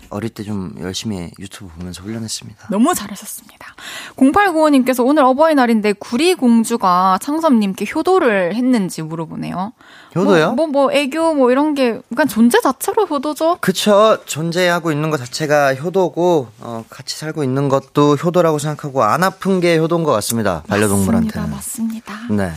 어릴 0.10 0.30
때 0.30 0.43
좀 0.43 0.74
열심히 0.80 1.30
유튜브 1.38 1.70
보면서 1.78 2.01
훈련했습니다. 2.01 2.70
너무 2.72 2.93
잘하셨습니다. 2.95 3.76
0895님께서 4.16 5.05
오늘 5.05 5.24
어버이날인데 5.24 5.93
구리공주가 5.93 7.20
창섭님께 7.22 7.86
효도를 7.93 8.55
했는지 8.55 9.01
물어보네요. 9.01 9.74
효도요? 10.16 10.53
뭐, 10.53 10.68
뭐, 10.68 10.84
뭐 10.86 10.91
애교 10.91 11.36
뭐 11.36 11.51
이런 11.51 11.76
게, 11.76 11.99
그러니까 12.10 12.26
존재 12.26 12.60
자체로 12.62 13.05
효도죠? 13.05 13.57
그쵸. 13.62 14.18
존재하고 14.26 14.91
있는 14.91 15.10
것 15.12 15.18
자체가 15.18 15.76
효도고, 15.76 16.47
어, 16.62 16.84
같이 16.89 17.18
살고 17.18 17.43
있는 17.43 17.70
것도 17.70 18.16
효도라고 18.16 18.57
생각하고, 18.57 19.03
안 19.03 19.24
아픈 19.24 19.60
게 19.60 19.78
효도인 19.78 20.03
것 20.03 20.12
같습니다. 20.14 20.64
반려동물한테는. 20.68 21.49
맞습니다, 21.51 22.14
맞습니다. 22.14 22.34
네. 22.34 22.51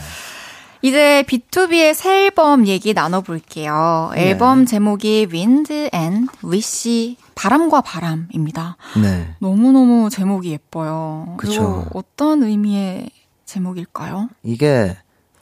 이제 0.81 1.23
B2B의 1.27 1.93
새 1.93 2.25
앨범 2.25 2.67
얘기 2.67 2.93
나눠볼게요. 2.93 4.11
네. 4.15 4.29
앨범 4.29 4.65
제목이 4.65 5.27
Wind 5.31 5.89
and 5.93 6.27
Wish, 6.43 7.15
바람과 7.35 7.81
바람입니다. 7.81 8.77
네. 9.01 9.35
너무너무 9.39 10.09
제목이 10.09 10.51
예뻐요. 10.51 11.35
그쵸. 11.37 11.85
어떤 11.93 12.43
의미의 12.43 13.09
제목일까요? 13.45 14.29
이게, 14.43 14.97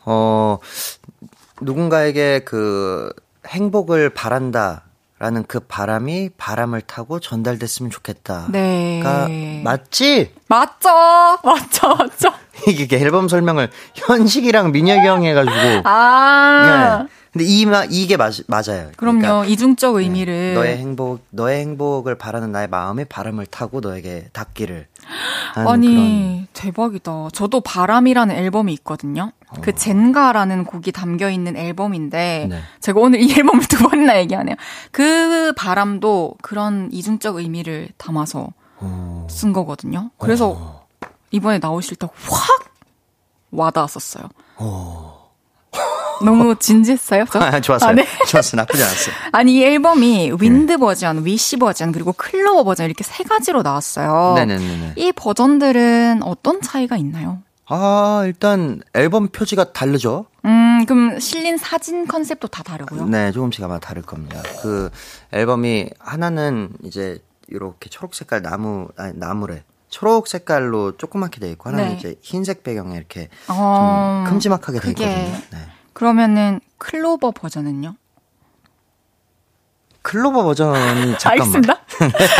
어, 0.05 0.57
누군가에게 1.61 2.39
그 2.45 3.11
행복을 3.47 4.09
바란다. 4.11 4.83
라는 5.19 5.43
그 5.47 5.59
바람이 5.59 6.31
바람을 6.35 6.81
타고 6.81 7.19
전달됐으면 7.19 7.91
좋겠다. 7.91 8.47
네. 8.49 9.01
가 9.03 9.27
맞지? 9.63 10.33
맞죠? 10.47 10.89
맞죠? 11.45 11.89
맞죠? 11.95 12.33
이게 12.67 12.97
앨범 12.97 13.27
설명을 13.27 13.69
현식이랑 13.93 14.71
민혁이 14.71 15.05
형이 15.05 15.27
해가지고. 15.27 15.87
아. 15.87 17.03
네. 17.03 17.20
근데 17.31 17.45
이, 17.45 17.65
마, 17.65 17.85
이게 17.89 18.17
맞, 18.17 18.33
맞아요. 18.47 18.91
그럼요. 18.97 19.19
그러니까 19.21 19.45
이중적 19.45 19.95
의미를. 19.95 20.53
너의 20.53 20.77
행복, 20.77 21.25
너의 21.29 21.61
행복을 21.61 22.15
바라는 22.17 22.51
나의 22.51 22.67
마음이 22.67 23.05
바람을 23.05 23.45
타고 23.45 23.79
너에게 23.79 24.27
닿기를. 24.33 24.87
아니, 25.55 26.45
대박이다. 26.53 27.29
저도 27.31 27.61
바람이라는 27.61 28.35
앨범이 28.35 28.73
있거든요. 28.73 29.31
그 29.61 29.73
젠가라는 29.73 30.65
곡이 30.65 30.91
담겨 30.91 31.29
있는 31.29 31.55
앨범인데 31.57 32.47
네. 32.49 32.61
제가 32.81 32.99
오늘 32.99 33.21
이 33.21 33.31
앨범을 33.37 33.63
두 33.65 33.87
번이나 33.87 34.17
얘기하네요. 34.19 34.55
그 34.91 35.53
바람도 35.57 36.35
그런 36.41 36.89
이중적 36.91 37.37
의미를 37.37 37.89
담아서 37.97 38.49
어. 38.77 39.27
쓴 39.29 39.51
거거든요. 39.53 40.11
그래서 40.17 40.85
이번에 41.31 41.59
나오실 41.59 41.95
때 41.97 42.07
확 42.07 42.71
와닿았었어요. 43.51 44.23
너무 46.23 46.55
진지했어요? 46.55 47.25
아, 47.33 47.59
좋았어요. 47.59 47.89
아, 47.89 47.93
네. 47.93 48.05
좋았어요. 48.27 48.61
나쁘지 48.61 48.83
않았어요. 48.83 49.15
아니 49.31 49.55
이 49.55 49.63
앨범이 49.63 50.33
윈드 50.39 50.77
버전, 50.77 51.25
위시 51.25 51.57
버전 51.57 51.91
그리고 51.91 52.13
클로버 52.13 52.63
버전 52.63 52.85
이렇게 52.85 53.03
세 53.03 53.23
가지로 53.23 53.61
나왔어요. 53.61 54.33
네네네네. 54.35 54.93
이 54.95 55.11
버전들은 55.11 56.23
어떤 56.23 56.61
차이가 56.61 56.97
있나요? 56.97 57.39
아, 57.67 58.23
일단 58.25 58.81
앨범 58.93 59.29
표지가 59.29 59.71
다르죠? 59.71 60.25
음, 60.43 60.85
그럼 60.85 61.19
실린 61.19 61.57
사진 61.57 62.05
컨셉도 62.05 62.49
다 62.49 62.63
다르고요. 62.63 63.05
네, 63.05 63.31
조금씩 63.31 63.63
아마 63.63 63.79
다를 63.79 64.01
겁니다. 64.01 64.41
그 64.61 64.89
앨범이 65.31 65.89
하나는 65.99 66.69
이제 66.83 67.19
이렇게 67.47 67.89
초록 67.89 68.13
색깔 68.15 68.41
나무, 68.41 68.89
아니, 68.97 69.17
나무래. 69.17 69.63
초록 69.89 70.27
색깔로 70.27 70.97
조그맣게 70.97 71.39
돼 71.41 71.51
있고 71.51 71.69
하나는 71.69 71.89
네. 71.89 71.95
이제 71.97 72.15
흰색 72.21 72.63
배경에 72.63 72.95
이렇게 72.95 73.27
어, 73.49 74.23
좀 74.25 74.33
큼지막하게 74.33 74.79
돼 74.79 74.87
그게 74.87 75.03
있거든요. 75.03 75.37
네. 75.51 75.57
그러면은 75.93 76.59
클로버 76.77 77.31
버전은요? 77.31 77.95
클로버 80.03 80.43
버전이 80.43 81.17
잠깐만. 81.19 81.31
알겠습니다. 81.31 81.75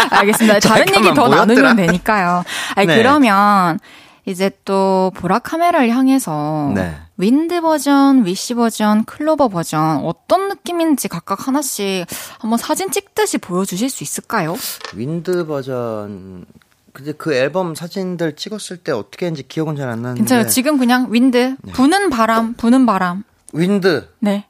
알겠습니다. 0.18 0.60
다른 0.62 0.86
잠깐만, 0.88 1.04
얘기 1.06 1.16
더 1.16 1.28
뭐였더라? 1.28 1.46
나누면 1.46 1.76
되니까요. 1.76 2.44
아니 2.76 2.88
네. 2.88 2.98
그러면 2.98 3.80
이제 4.26 4.52
또 4.66 5.12
보라 5.16 5.40
카메라를 5.40 5.90
향해서 5.90 6.72
네. 6.74 6.96
wind 7.18 7.62
버전, 7.62 8.26
wish 8.26 8.56
버전, 8.56 9.06
클로버 9.06 9.50
버전 9.50 9.98
어떤 10.06 10.48
느낌인지 10.48 11.08
각각 11.08 11.48
하나씩 11.48 12.08
한번 12.40 12.58
사진 12.58 12.90
찍듯이 12.90 13.38
보여주실 13.38 13.90
수 13.92 14.04
있을까요? 14.04 14.56
wind 14.96 15.46
버전. 15.46 16.46
근데 16.94 17.14
그 17.14 17.34
앨범 17.34 17.74
사진들 17.76 18.36
찍었을 18.36 18.78
때 18.78 18.92
어떻게 18.92 19.28
했는지 19.28 19.48
기억은 19.48 19.76
잘 19.76 19.88
안 19.88 20.02
나는데. 20.02 20.20
괜찮아요. 20.20 20.48
지금 20.48 20.78
그냥 20.80 21.08
wind, 21.12 21.56
네. 21.62 21.72
부는 21.74 22.10
바람, 22.10 22.54
부는 22.56 22.86
바람. 22.88 23.24
wind 23.54 24.10
네. 24.20 24.46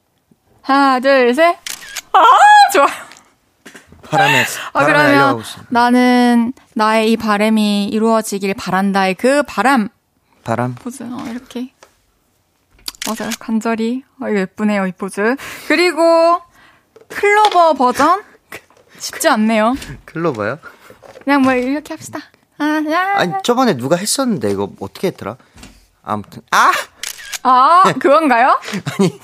하나, 0.62 1.00
둘, 1.00 1.34
셋. 1.34 1.58
아, 2.14 2.24
좋아요. 2.74 2.88
바람에 4.04 4.44
아, 4.74 4.80
바람에 4.80 5.12
그러면. 5.14 5.44
나는 5.70 6.54
나의 6.76 7.12
이 7.12 7.18
바람이 7.18 7.88
이루어지길 7.88 8.54
바란다의 8.56 9.16
그 9.16 9.42
바람 9.44 9.90
바람. 10.44 10.76
포즈. 10.76 11.04
어, 11.04 11.24
이렇게. 11.30 11.72
맞아요. 13.08 13.32
간절히. 13.40 14.04
어, 14.20 14.28
이거 14.28 14.40
예쁘네요, 14.40 14.86
이 14.88 14.92
포즈. 14.92 15.36
그리고 15.68 16.42
클로버 17.10 17.74
버전? 17.74 18.24
쉽지 19.00 19.30
않네요. 19.30 19.76
클로버요? 20.06 20.60
그냥 21.24 21.42
뭐 21.42 21.54
이렇게 21.54 21.94
합시다. 21.94 22.20
아, 22.58 22.84
야. 22.92 23.14
아니 23.18 23.34
저번에 23.44 23.76
누가 23.78 23.96
했었는데 23.96 24.52
이거 24.52 24.72
어떻게 24.80 25.08
했더라? 25.08 25.38
아무튼 26.04 26.42
아 26.52 26.72
아, 27.44 27.84
그건가요? 28.00 28.60
아니 29.00 29.20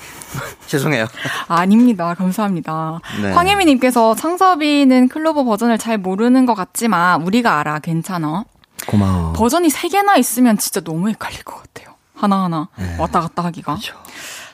죄송해요. 0.66 1.06
아, 1.48 1.56
아닙니다. 1.60 2.14
감사합니다. 2.14 3.00
네. 3.22 3.32
황혜미님께서 3.32 4.14
창섭이는 4.14 5.08
클로버 5.08 5.44
버전을 5.44 5.78
잘 5.78 5.98
모르는 5.98 6.46
것 6.46 6.54
같지만 6.54 7.22
우리가 7.22 7.58
알아. 7.60 7.78
괜찮아. 7.80 8.44
고마워. 8.86 9.32
버전이 9.32 9.70
3 9.70 9.90
개나 9.90 10.16
있으면 10.16 10.58
진짜 10.58 10.80
너무 10.80 11.08
헷갈릴 11.08 11.42
것 11.44 11.56
같아요. 11.62 11.94
하나하나 12.14 12.68
왔다 12.98 13.20
갔다 13.20 13.44
하기가. 13.44 13.74
네. 13.74 13.80
그렇죠. 13.80 13.98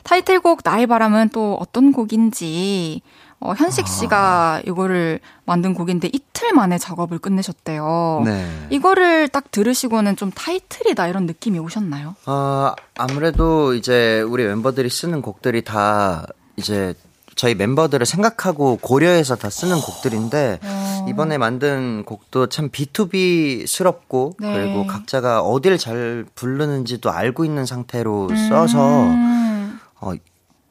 타이틀곡 0.03 0.61
나의 0.63 0.85
바람은 0.87 1.29
또 1.29 1.57
어떤 1.59 1.91
곡인지 1.91 3.01
어, 3.45 3.53
현식 3.55 3.87
씨가 3.87 4.61
이거를 4.65 5.19
만든 5.45 5.73
곡인데 5.73 6.09
이틀 6.11 6.53
만에 6.53 6.77
작업을 6.77 7.19
끝내셨대요. 7.19 8.23
네. 8.25 8.47
이거를 8.69 9.27
딱 9.29 9.51
들으시고는 9.51 10.15
좀 10.15 10.31
타이틀이다 10.31 11.07
이런 11.07 11.25
느낌이 11.25 11.59
오셨나요? 11.59 12.15
어, 12.25 12.73
아무래도 12.97 13.73
이제 13.73 14.21
우리 14.21 14.43
멤버들이 14.43 14.89
쓰는 14.89 15.21
곡들이 15.21 15.63
다 15.63 16.25
이제 16.57 16.93
저희 17.35 17.53
멤버들을 17.53 18.05
생각하고 18.05 18.77
고려해서 18.81 19.35
다 19.35 19.49
쓰는 19.49 19.79
곡들인데 19.79 20.59
어. 20.63 21.05
이번에 21.09 21.37
만든 21.37 22.03
곡도 22.05 22.47
참 22.47 22.69
B2B스럽고 22.69 24.35
네. 24.39 24.53
그리고 24.53 24.87
각자가 24.87 25.41
어딜 25.41 25.77
잘 25.77 26.25
부르는지도 26.33 27.11
알고 27.11 27.45
있는 27.45 27.65
상태로 27.65 28.29
써서 28.49 29.03
음. 29.03 29.79
어, 29.99 30.13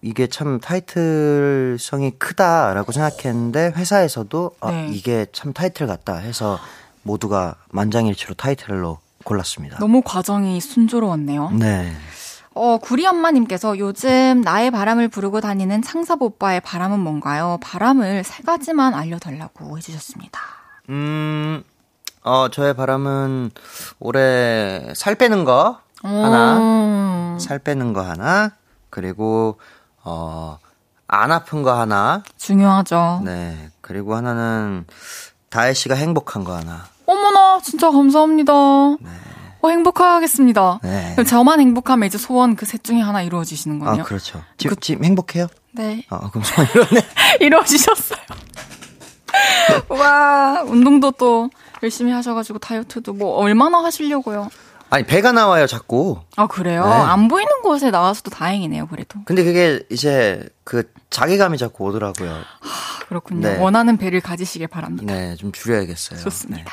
이게 0.05 0.27
참 0.27 0.61
타이틀성이 0.61 2.11
크다라고 2.19 2.93
생각했는데 2.93 3.73
회사에서도 3.75 4.57
아, 4.61 4.71
네. 4.71 4.89
이게 4.93 5.25
참 5.33 5.55
타이틀 5.55 5.87
같다 5.87 6.17
해서 6.17 6.59
모두가 7.05 7.55
만장일치로 7.71 8.35
타이틀로 8.35 8.99
골랐습니다. 9.25 9.79
너무 9.79 10.03
과정이 10.05 10.61
순조로웠네요. 10.61 11.53
네. 11.53 11.91
어, 12.53 12.77
구리 12.77 13.07
엄마님께서 13.07 13.79
요즘 13.79 14.43
나의 14.43 14.71
바람을 14.71 15.09
부르고 15.09 15.41
다니는 15.41 15.81
창섭 15.81 16.21
오빠의 16.21 16.61
바람은 16.61 17.01
뭔가요? 17.01 17.59
바람을 17.63 18.25
세 18.25 18.43
가지만 18.43 18.93
알려달라고 18.93 19.79
해주셨습니다. 19.79 20.39
음, 20.91 21.65
어, 22.23 22.49
저의 22.51 22.75
바람은 22.75 23.53
올해 24.01 24.93
살 24.95 25.15
빼는 25.15 25.47
거 25.47 25.81
하나, 26.03 26.59
음, 26.59 27.39
살 27.39 27.59
빼는 27.59 27.95
거 27.95 28.03
하나, 28.03 28.53
그리고, 28.91 29.59
어, 30.05 30.59
안 31.07 31.33
아픈 31.33 31.63
거 31.63 31.79
하나, 31.79 32.23
중요하죠. 32.37 33.23
네. 33.25 33.71
그리고 33.81 34.15
하나는 34.15 34.87
다혜 35.51 35.73
씨가 35.75 35.95
행복한 35.95 36.45
거 36.45 36.55
하나. 36.57 36.85
어머나, 37.07 37.61
진짜 37.63 37.91
감사합니다. 37.91 38.53
어, 38.53 39.69
행복하겠습니다. 39.69 40.81
네. 40.83 41.13
그럼 41.15 41.27
저만 41.27 41.61
행복하면 41.61 42.07
이제 42.07 42.19
소원 42.19 42.55
그 42.57 42.67
셋 42.67 42.83
중에 42.85 43.01
하나 43.01 43.23
이루어지시는 43.23 43.81
아, 43.83 43.87
거네요. 43.87 44.05
그렇죠. 44.05 44.43
지금, 44.59 44.77
지금 44.81 45.05
행복해요? 45.05 45.47
네. 45.73 46.05
어, 46.11 46.31
그럼 46.31 46.45
소원 46.45 46.69
이러네. 46.71 47.07
이루어지셨어요. 47.41 48.19
와, 49.89 50.63
운동도 50.65 51.11
또 51.13 51.51
열심히 51.83 52.13
하셔가지고 52.13 52.59
다이어트도 52.61 53.13
뭐 53.15 53.37
얼마나 53.37 53.83
하시려고요? 53.85 54.49
아니, 54.95 55.05
배가 55.05 55.33
나와요, 55.33 55.67
자꾸. 55.67 56.21
아, 56.37 56.47
그래요? 56.47 56.85
네. 56.85 56.91
안 56.93 57.27
보이는 57.27 57.51
곳에 57.63 57.91
나와서도 57.91 58.31
다행이네요, 58.31 58.87
그래도. 58.87 59.19
근데 59.25 59.43
그게 59.43 59.83
이제 59.91 60.49
그 60.63 60.89
자괴감이 61.11 61.59
자꾸 61.59 61.87
오더라고요. 61.87 62.31
아, 62.33 63.05
그렇군요. 63.09 63.49
네. 63.49 63.59
원하는 63.59 63.97
배를 63.97 64.21
가지시길 64.21 64.69
바랍니다. 64.69 65.13
네, 65.13 65.35
좀 65.35 65.51
줄여야겠어요. 65.51 66.21
좋습니다. 66.21 66.71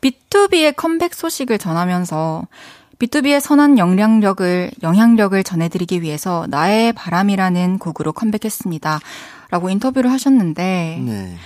B2B의 0.00 0.76
컴백 0.76 1.12
소식을 1.12 1.58
전하면서 1.58 2.46
B2B의 3.00 3.40
선한 3.40 3.78
영향력을 3.78 4.70
영향력을 4.84 5.42
전해드리기 5.42 6.02
위해서 6.02 6.46
나의 6.48 6.92
바람이라는 6.92 7.78
곡으로 7.78 8.12
컴백했습니다. 8.12 9.00
라고 9.50 9.70
인터뷰를 9.70 10.12
하셨는데 10.12 11.00
네. 11.04 11.12
네. 11.12 11.36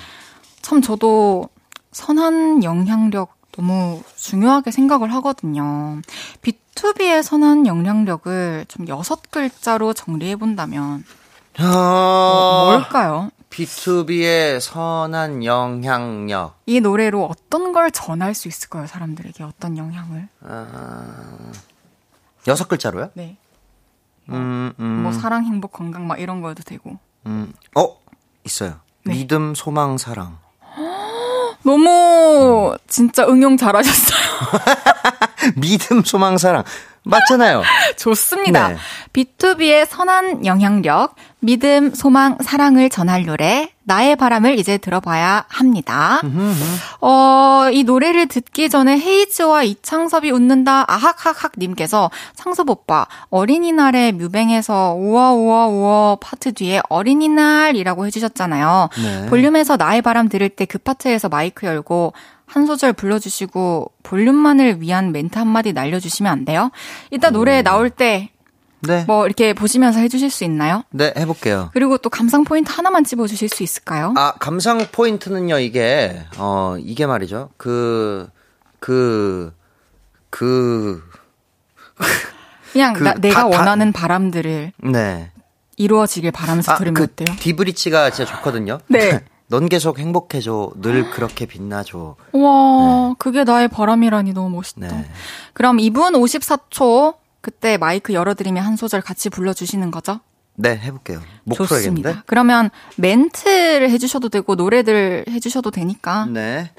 참 0.61 0.83
저도 0.83 1.49
선한 1.93 2.63
영향력 2.63 3.35
너무 3.57 4.03
중요하게 4.17 4.71
생각을 4.71 5.13
하거든요. 5.15 6.01
B2B의 6.43 7.23
선한 7.23 7.67
영향력을 7.67 8.65
좀 8.69 8.89
여섯 8.89 9.31
글자로 9.31 9.93
정리해 9.95 10.37
본다면 10.37 11.05
어, 11.61 12.65
뭘까요? 12.67 13.31
B2B의 13.51 14.59
선한 14.59 15.45
영향력. 15.45 16.59
이 16.67 16.81
노래로 16.81 17.27
어떤 17.27 17.73
걸 17.73 17.93
전할 17.93 18.35
수 18.35 18.49
있을까요? 18.49 18.89
사람들에게 18.89 19.45
어떤 19.45 19.79
영향을? 19.79 20.29
아, 20.41 21.53
여섯 22.49 22.67
글자로요? 22.67 23.11
네. 23.15 23.37
음, 24.31 24.73
음, 24.81 25.03
뭐 25.03 25.13
사랑, 25.13 25.45
행복, 25.45 25.73
건강 25.73 26.09
막 26.09 26.19
이런 26.19 26.41
거여도 26.41 26.65
되고. 26.65 26.99
음. 27.27 27.53
어, 27.77 27.97
있어요. 28.45 28.81
네. 29.05 29.15
믿음, 29.15 29.55
소망, 29.55 29.99
사랑. 29.99 30.39
너무 31.65 32.77
진짜 32.89 33.27
응용 33.27 33.57
잘하셨어요. 33.57 34.21
믿음, 35.57 36.03
소망, 36.05 36.39
사랑. 36.39 36.65
맞잖아요. 37.05 37.63
좋습니다. 37.97 38.69
네. 38.69 38.77
B2B의 39.13 39.87
선한 39.87 40.45
영향력, 40.47 41.15
믿음, 41.41 41.95
소망, 41.95 42.39
사랑을 42.43 42.89
전할 42.89 43.25
노래, 43.27 43.71
나의 43.87 44.17
바람을 44.17 44.59
이제 44.59 44.79
들어봐야 44.79 45.45
합니다. 45.49 46.23
어, 47.03 47.69
이 47.71 47.85
노래를 47.85 48.27
듣기 48.29 48.71
전에 48.71 48.99
헤이즈와 48.99 49.63
이창섭이 49.63 50.31
웃는다, 50.31 50.85
아학학학 50.89 51.53
님께서 51.59 52.11
창섭 52.35 52.71
오빠, 52.71 53.07
어린이날에 53.29 54.13
뮤뱅에서 54.13 54.95
우와, 54.97 55.33
우와, 55.33 55.67
우와 55.67 56.17
파트 56.17 56.55
뒤에 56.55 56.81
어린이날이라고 56.89 58.07
해주셨잖아요. 58.07 58.89
네. 58.97 59.27
볼륨에서 59.27 59.77
나의 59.77 60.01
바람 60.03 60.29
들을 60.29 60.49
때 60.49 60.65
그 60.65 60.79
파트에서 60.79 61.29
마이크 61.29 61.67
열고 61.67 62.15
한 62.47 62.67
소절 62.67 62.93
불러주시고 62.93 63.93
볼륨만을 64.03 64.81
위한 64.81 65.13
멘트 65.13 65.39
한마디 65.39 65.73
날려주시면 65.73 66.31
안 66.31 66.45
돼요? 66.45 66.71
이따 67.11 67.31
노래 67.31 67.63
나올 67.63 67.91
때 67.91 68.31
네. 68.81 69.05
뭐 69.07 69.25
이렇게 69.27 69.55
보시면서 69.55 69.99
해주실 70.01 70.31
수 70.31 70.45
있나요? 70.45 70.85
네, 70.91 71.13
해볼게요. 71.17 71.71
그리고 71.73 71.97
또 71.97 72.11
감상 72.11 72.45
포인트 72.45 72.71
하나만 72.71 73.03
짚어주실 73.05 73.49
수 73.49 73.63
있을까요? 73.63 74.13
아, 74.17 74.35
감상 74.39 74.87
포인트는요, 74.93 75.59
이게, 75.59 76.23
어, 76.37 76.77
이게 76.79 77.07
말이죠. 77.07 77.49
그, 77.57 78.29
그, 78.81 79.55
그, 80.29 81.03
그냥 82.73 82.93
그 82.93 83.03
나- 83.05 83.15
내가 83.15 83.35
다- 83.35 83.41
다- 83.51 83.57
원하는 83.59 83.91
바람들을 83.93 84.73
네. 84.93 85.31
이루어지길 85.77 86.31
바라면서 86.33 86.73
아, 86.73 86.77
들으면 86.77 86.95
그 86.95 87.03
어때요? 87.05 87.35
디브리치가 87.41 88.11
진짜 88.11 88.31
좋거든요. 88.37 88.81
네. 88.89 89.25
넌 89.49 89.69
계속 89.69 89.99
행복해줘. 89.99 90.73
늘 90.81 91.11
그렇게 91.11 91.47
빛나줘. 91.47 92.17
와, 92.33 93.15
그게 93.19 93.45
나의 93.45 93.69
바람이라니 93.69 94.33
너무 94.33 94.51
멋있다. 94.51 94.89
네. 94.89 95.11
그럼 95.53 95.77
2분 95.79 96.13
54초 96.15 97.17
그때 97.41 97.77
마이크 97.77 98.15
열어드리면 98.15 98.65
한 98.65 98.77
소절 98.77 99.03
같이 99.03 99.29
불러주시는 99.29 99.91
거죠? 99.91 100.21
네, 100.57 100.77
해볼게요. 100.79 101.21
목 101.43 101.57
풀어야겠는데? 101.57 102.03
좋습니다. 102.03 102.23
그러면 102.27 102.71
멘트를 102.97 103.91
해주셔도 103.91 104.29
되고 104.29 104.55
노래들 104.55 105.25
해주셔도 105.29 105.71
되니까 105.71 106.27
네. 106.27 106.71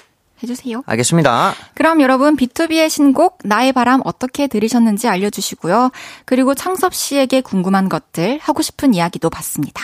해주세요. 0.44 0.84
알겠습니다. 0.86 1.54
그럼 1.74 2.02
여러분 2.02 2.36
B2B의 2.36 2.90
신곡 2.90 3.40
나의 3.44 3.74
바람 3.74 4.02
어떻게 4.04 4.48
들으셨는지 4.48 5.08
알려주시고요. 5.08 5.92
그리고 6.26 6.54
창섭 6.54 6.94
씨에게 6.94 7.42
궁금한 7.42 7.90
것들 7.90 8.40
하고 8.42 8.62
싶은 8.62 8.94
이야기도 8.94 9.30
받습니다. 9.30 9.82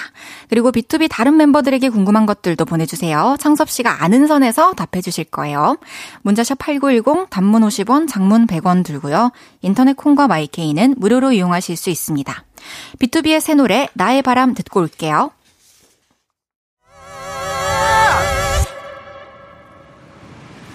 그리고 0.49 0.72
B2B 0.72 1.08
다른 1.10 1.38
멤버들에게 1.38 1.89
궁금한 1.89 2.26
것들도 2.26 2.66
보내주세요. 2.66 3.38
창섭 3.39 3.70
씨가 3.70 4.04
아는 4.04 4.28
선에서 4.28 4.74
답해주실 4.74 5.26
거예요. 5.26 5.78
문자샵 6.24 6.58
8910 6.60 7.30
단문 7.30 7.62
50원 7.64 8.08
장문 8.08 8.47
100원 8.47 8.84
들고요. 8.84 9.32
인터넷 9.62 9.95
콩과 9.95 10.28
마이케이는 10.28 10.95
무료로 10.97 11.32
이용하실 11.32 11.76
수 11.78 11.89
있습니다. 11.89 12.43
B2B의 12.99 13.39
새 13.39 13.56
노래 13.56 13.88
나의 13.93 14.22
바람 14.22 14.54
듣고 14.54 14.82
올게요. 14.82 15.32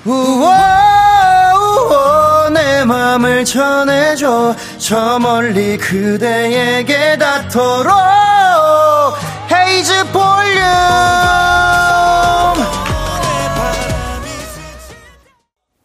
우와, 0.06 1.52
우와 1.54 2.50
내 2.50 2.84
맘을 2.84 3.44
전해줘 3.44 4.54
저 4.78 5.18
멀리 5.18 5.76
그대에게 5.76 7.18
닿도록 7.18 7.92
헤이즈 9.50 10.12
볼륨 10.12 10.62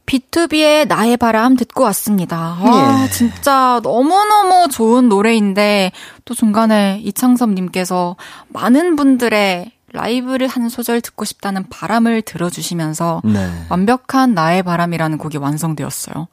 B2B의 0.05 0.87
나의 0.87 1.17
바람 1.17 1.55
듣고 1.55 1.83
왔습니다. 1.85 2.57
아, 2.59 3.05
예. 3.05 3.09
진짜 3.11 3.79
너무너무 3.81 4.67
좋은 4.67 5.07
노래인데, 5.07 5.93
또 6.25 6.33
중간에 6.33 6.99
이창섭님께서 7.01 8.17
많은 8.49 8.97
분들의 8.97 9.71
라이브를 9.93 10.47
한 10.47 10.69
소절 10.69 11.01
듣고 11.01 11.25
싶다는 11.25 11.65
바람을 11.69 12.21
들어주시면서 12.21 13.21
네. 13.25 13.51
완벽한 13.69 14.33
나의 14.33 14.63
바람이라는 14.63 15.17
곡이 15.17 15.37
완성되었어요. 15.37 16.27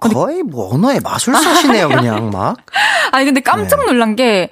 거의 0.00 0.42
뭐 0.42 0.74
언어의 0.74 1.00
마술사시네요 1.00 1.88
그냥 1.90 2.30
막 2.30 2.56
아니, 3.12 3.24
근데 3.24 3.40
깜짝 3.40 3.80
네. 3.80 3.86
놀란 3.86 4.16
게, 4.16 4.50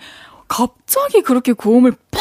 갑자기 0.48 1.22
그렇게 1.22 1.52
고음을 1.52 1.92
빡 2.10 2.20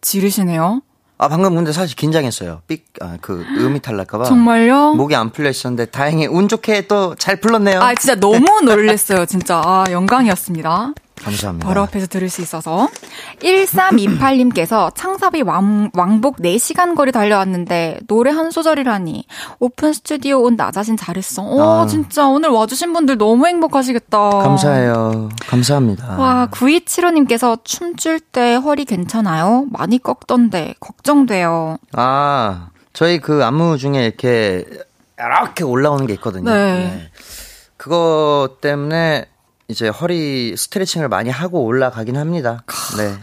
지르시네요. 0.00 0.82
아, 1.18 1.28
방금 1.28 1.54
근데 1.54 1.70
사실 1.72 1.94
긴장했어요. 1.96 2.62
삑, 2.66 2.86
아, 3.02 3.18
그, 3.20 3.44
음이 3.58 3.80
탈날까봐. 3.80 4.24
정말요? 4.24 4.94
목이 4.94 5.14
안 5.14 5.30
풀려 5.30 5.50
있었는데, 5.50 5.86
다행히 5.90 6.26
운 6.26 6.48
좋게 6.48 6.86
또 6.86 7.14
잘 7.18 7.36
불렀네요. 7.40 7.78
아, 7.82 7.94
진짜 7.94 8.14
너무 8.14 8.60
놀랬어요. 8.64 9.26
진짜. 9.26 9.60
아, 9.62 9.84
영광이었습니다. 9.90 10.94
감사합니다. 11.22 11.66
바로 11.68 11.82
앞에서 11.82 12.06
들을 12.06 12.28
수 12.28 12.40
있어서. 12.42 12.88
1328님께서 13.40 14.92
창섭이 14.94 15.42
왕, 15.42 15.90
왕복 15.94 16.36
4시간 16.38 16.94
거리 16.94 17.12
달려왔는데 17.12 18.00
노래 18.06 18.30
한 18.30 18.50
소절이라니. 18.50 19.26
오픈 19.58 19.92
스튜디오 19.92 20.40
온 20.42 20.56
나 20.60 20.70
자신 20.70 20.96
잘했어. 20.96 21.42
어, 21.42 21.82
아. 21.82 21.86
진짜 21.86 22.26
오늘 22.26 22.50
와주신 22.50 22.92
분들 22.92 23.16
너무 23.16 23.46
행복하시겠다. 23.46 24.18
감사해요. 24.30 25.30
감사합니다. 25.46 26.16
와, 26.18 26.48
9275님께서 26.50 27.58
춤출 27.64 28.20
때 28.20 28.56
허리 28.56 28.84
괜찮아요? 28.84 29.64
많이 29.70 29.98
꺾던데, 29.98 30.74
걱정돼요. 30.80 31.78
아, 31.92 32.68
저희 32.92 33.20
그 33.20 33.42
안무 33.42 33.78
중에 33.78 34.04
이렇게, 34.04 34.66
이렇게 35.18 35.64
올라오는 35.64 36.06
게 36.06 36.12
있거든요. 36.14 36.52
네. 36.52 37.08
그거 37.78 38.56
때문에 38.60 39.24
이제 39.70 39.88
허리 39.88 40.54
스트레칭을 40.56 41.08
많이 41.08 41.30
하고 41.30 41.64
올라가긴 41.64 42.16
합니다. 42.16 42.64
네. 42.96 43.14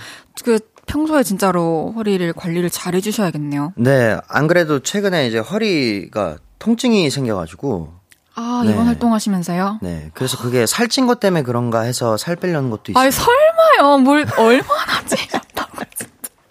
그, 0.43 0.59
평소에 0.87 1.23
진짜로 1.23 1.93
허리를 1.97 2.31
관리를 2.33 2.69
잘 2.69 2.95
해주셔야겠네요. 2.95 3.73
네, 3.75 4.17
안 4.29 4.47
그래도 4.47 4.79
최근에 4.79 5.27
이제 5.27 5.37
허리가 5.37 6.37
통증이 6.59 7.09
생겨가지고, 7.09 7.93
아, 8.35 8.61
네. 8.65 8.71
이번 8.71 8.85
활동하시면서요? 8.87 9.79
네. 9.81 10.09
그래서 10.13 10.37
그게 10.37 10.65
살찐 10.65 11.05
것 11.07 11.19
때문에 11.19 11.43
그런가 11.43 11.81
해서 11.81 12.15
살 12.17 12.35
빼려는 12.37 12.69
것도 12.69 12.91
있어요. 12.91 13.01
아니, 13.03 13.11
설마요. 13.11 13.97
뭘, 13.97 14.25
얼마나 14.37 15.03
진짜. 15.05 15.41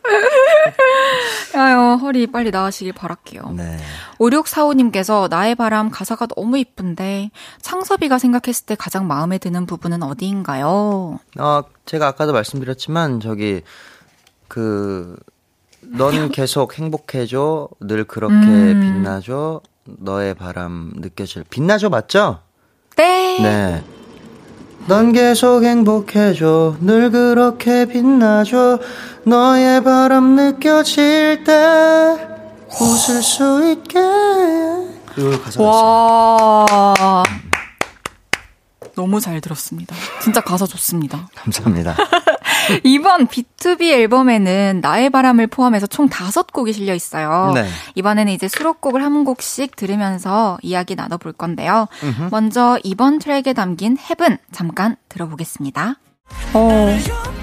아유, 1.54 1.98
허리 2.00 2.26
빨리 2.26 2.50
나으시길 2.50 2.92
바랄게요. 2.92 3.52
네. 3.56 3.78
5645님께서 4.18 5.28
나의 5.28 5.54
바람 5.54 5.90
가사가 5.90 6.26
너무 6.26 6.58
이쁜데, 6.58 7.30
창섭이가 7.60 8.18
생각했을 8.18 8.66
때 8.66 8.74
가장 8.74 9.06
마음에 9.06 9.38
드는 9.38 9.66
부분은 9.66 10.02
어디인가요? 10.02 11.18
어, 11.38 11.62
제가 11.84 12.08
아까도 12.08 12.32
말씀드렸지만, 12.32 13.20
저기, 13.20 13.62
그, 14.48 15.16
넌 15.80 16.30
계속 16.30 16.78
행복해져, 16.78 17.68
늘 17.80 18.04
그렇게 18.04 18.34
음. 18.34 18.80
빛나줘, 18.80 19.60
너의 19.84 20.34
바람 20.34 20.92
느껴질. 20.96 21.44
빛나줘, 21.48 21.88
맞죠? 21.88 22.40
네. 22.96 23.38
네. 23.40 23.84
넌 24.88 25.12
계속 25.12 25.64
행복해져, 25.64 26.76
늘 26.80 27.10
그렇게 27.10 27.86
빛나줘, 27.86 28.78
너의 29.24 29.82
바람 29.82 30.36
느껴질 30.36 31.42
때, 31.42 31.52
웃을 32.80 33.20
수 33.22 33.68
있게. 33.72 33.98
와. 35.58 37.24
너무 38.94 39.20
잘 39.20 39.40
들었습니다. 39.40 39.94
진짜 40.22 40.40
가사 40.40 40.66
좋습니다. 40.66 41.28
감사합니다. 41.34 41.96
이번 42.84 43.26
B2B 43.26 43.90
앨범에는 43.92 44.80
나의 44.82 45.10
바람을 45.10 45.46
포함해서 45.46 45.86
총 45.86 46.08
다섯 46.08 46.52
곡이 46.52 46.72
실려 46.72 46.94
있어요. 46.94 47.52
네. 47.54 47.66
이번에는 47.94 48.32
이제 48.32 48.48
수록곡을 48.48 49.02
한 49.02 49.24
곡씩 49.24 49.76
들으면서 49.76 50.58
이야기 50.62 50.94
나눠볼 50.94 51.32
건데요. 51.32 51.88
먼저 52.30 52.78
이번 52.84 53.18
트랙에 53.18 53.54
담긴 53.54 53.96
Heaven 53.98 54.36
잠깐 54.52 54.96
들어보겠습니다. 55.08 55.96
어, 56.54 56.88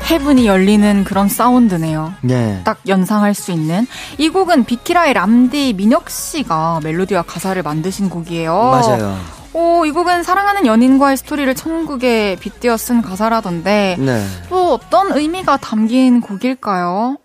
heaven이 0.09 0.45
열리는 0.45 1.03
그런 1.03 1.29
사운드네요. 1.29 2.13
네. 2.21 2.61
딱 2.63 2.79
연상할 2.87 3.33
수 3.33 3.51
있는 3.51 3.87
이 4.17 4.29
곡은 4.29 4.65
비키라의 4.65 5.13
람디 5.13 5.73
민혁 5.73 6.09
씨가 6.09 6.81
멜로디와 6.83 7.23
가사를 7.23 7.61
만드신 7.63 8.09
곡이에요. 8.09 8.53
맞아요. 8.53 9.42
오, 9.53 9.85
이 9.85 9.91
곡은 9.91 10.23
사랑하는 10.23 10.65
연인과의 10.65 11.17
스토리를 11.17 11.53
천국에 11.55 12.37
빗대어 12.39 12.75
쓴 12.77 13.01
가사라던데 13.01 13.97
네. 13.99 14.25
또 14.49 14.73
어떤 14.73 15.15
의미가 15.15 15.57
담긴 15.57 16.21
곡일까요? 16.21 17.17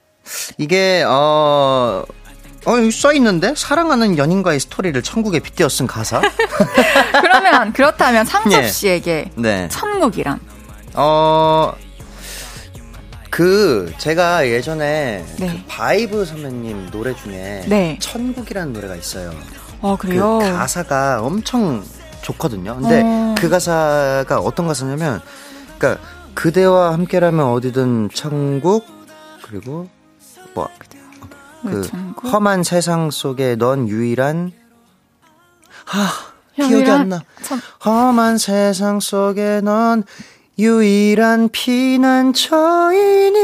이게 0.59 1.05
어. 1.07 2.05
어, 2.67 2.91
써 2.93 3.15
있는데 3.15 3.55
사랑하는 3.57 4.19
연인과의 4.19 4.61
스토리를 4.61 5.01
천국에 5.03 5.39
빗대어 5.41 5.71
쓴 5.71 5.87
가사? 5.87 6.21
그러면 7.23 7.73
그렇다면 7.73 8.27
창섭 8.27 8.63
예. 8.63 8.69
씨에게 8.69 9.31
네. 9.37 9.69
천국이란 9.69 10.39
어. 10.95 11.73
그 13.31 13.93
제가 13.99 14.49
예전에 14.49 15.25
네. 15.39 15.47
그 15.49 15.63
바이브 15.69 16.25
선배님 16.25 16.91
노래 16.91 17.15
중에 17.15 17.65
네. 17.69 17.97
천국이라는 18.01 18.73
노래가 18.73 18.97
있어요. 18.97 19.33
어 19.81 19.97
그래요? 19.97 20.41
그 20.43 20.51
가사가 20.53 21.23
엄청 21.23 21.85
좋거든요. 22.33 22.77
근데 22.77 23.03
어. 23.05 23.35
그 23.39 23.49
가사가 23.49 24.39
어떤 24.41 24.67
가사냐면, 24.67 25.21
그러니까 25.79 26.03
그대와 26.35 26.93
함께라면 26.93 27.47
어디든 27.47 28.11
천국 28.15 28.87
그리고 29.43 29.89
뭐왜 30.55 30.69
그? 31.63 31.83
험한 32.29 32.63
세상 32.65 33.11
속에 33.11 33.57
넌 33.57 33.89
유일한 33.89 34.53
하 35.85 36.07
기억이 36.55 36.91
안 36.91 37.09
나. 37.09 37.23
천- 37.43 37.61
험한 37.85 38.39
세상 38.39 39.01
속에 39.01 39.61
넌 39.63 40.05
유일한 40.59 41.49
피난처이니 41.51 43.39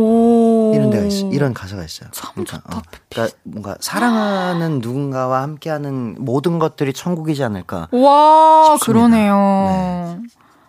오 0.00 0.72
이런 0.74 0.90
데가 0.90 1.04
있어. 1.06 1.26
이런 1.30 1.52
가사가 1.52 1.84
있어요. 1.84 2.08
참 2.12 2.30
그러니까. 2.34 2.58
어, 2.76 2.82
그러니까 3.10 3.36
뭔가 3.42 3.76
사랑하는 3.80 4.78
누군가와 4.78 5.42
함께하는 5.42 6.16
모든 6.20 6.60
것들이 6.60 6.92
천국이지 6.92 7.42
않을까. 7.42 7.88
와. 7.90 8.78
그러네요. 8.80 10.20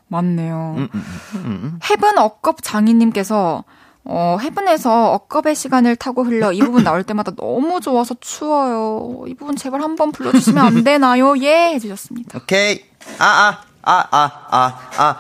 맞네요. 0.08 0.74
음, 0.78 0.90
음, 0.94 1.04
음, 1.36 1.40
음. 1.46 1.80
헤븐 1.88 2.18
억겁 2.18 2.64
장인님께서 2.64 3.64
어, 4.06 4.38
헤븐에서 4.42 5.12
억겁의 5.14 5.54
시간을 5.54 5.96
타고 5.96 6.24
흘러 6.24 6.52
이 6.52 6.60
부분 6.62 6.84
나올 6.84 7.04
때마다 7.04 7.32
너무 7.36 7.80
좋아서 7.80 8.16
추워요. 8.20 9.26
이 9.28 9.36
부분 9.36 9.56
제발 9.56 9.84
한번 9.84 10.12
불러주시면 10.12 10.66
안 10.66 10.84
되나요? 10.84 11.38
예 11.38 11.74
해주셨습니다. 11.76 12.40
오케이. 12.40 12.84
아, 13.20 13.26
아, 13.26 13.62
아, 13.84 14.08
아, 14.10 14.48
아, 14.50 14.80
아. 14.98 15.18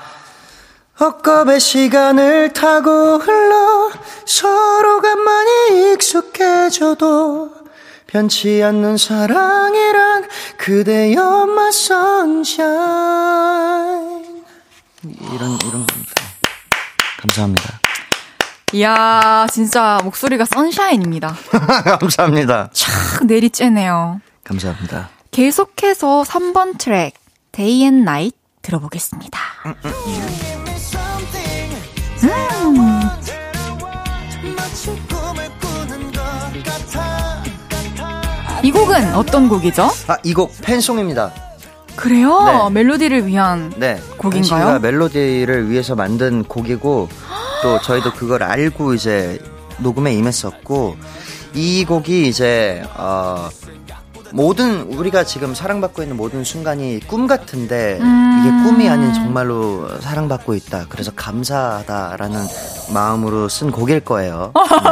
헛겁의 0.99 1.59
시간을 1.59 2.53
타고 2.53 3.17
흘러 3.17 3.91
서로가 4.25 5.15
많이 5.15 5.93
익숙해져도 5.93 7.51
변치 8.05 8.61
않는 8.63 8.97
사랑이란 8.97 10.27
그대여 10.57 11.47
sunshine. 11.69 12.79
이런, 15.03 15.57
이런 15.65 15.85
겁니다. 15.87 16.23
감사합니다. 17.19 17.79
이야 18.73 19.47
진짜 19.51 19.99
목소리가 20.03 20.45
선샤인입니다. 20.45 21.35
감사합니다. 21.99 22.69
촥 22.73 23.27
내리쬐네요. 23.27 24.19
감사합니다. 24.43 25.09
계속해서 25.31 26.23
3번 26.23 26.77
트랙 26.77 27.13
Day 27.51 27.81
and 27.83 28.01
Night 28.01 28.37
들어보겠습니다. 28.61 29.39
음. 29.65 30.68
이 38.63 38.71
곡은 38.71 39.13
어떤 39.15 39.47
곡이죠? 39.47 39.83
아, 40.07 40.17
이 40.23 40.33
곡 40.33 40.53
팬송입니다. 40.61 41.31
그래요? 41.95 42.43
네. 42.45 42.69
멜로디를 42.81 43.25
위한 43.27 43.73
네. 43.77 44.01
곡인가요? 44.17 44.79
멜로디를 44.79 45.69
위해서 45.69 45.95
만든 45.95 46.43
곡이고 46.43 47.09
또 47.61 47.81
저희도 47.81 48.13
그걸 48.13 48.43
알고 48.43 48.93
이제 48.93 49.39
녹음에 49.79 50.13
임했었고 50.13 50.95
이 51.53 51.83
곡이 51.85 52.27
이제 52.27 52.83
어 52.95 53.49
모든 54.33 54.81
우리가 54.83 55.23
지금 55.23 55.53
사랑받고 55.55 56.01
있는 56.01 56.17
모든 56.17 56.43
순간이 56.43 56.99
꿈 57.07 57.27
같은데 57.27 57.97
음. 58.01 58.39
이게 58.39 58.69
꿈이 58.69 58.89
아닌 58.89 59.13
정말로 59.13 59.89
사랑받고 59.99 60.55
있다. 60.55 60.85
그래서 60.89 61.11
감사하다라는 61.15 62.39
마음으로 62.93 63.49
쓴 63.49 63.71
곡일 63.71 64.01
거예요. 64.01 64.51
네. 64.55 64.89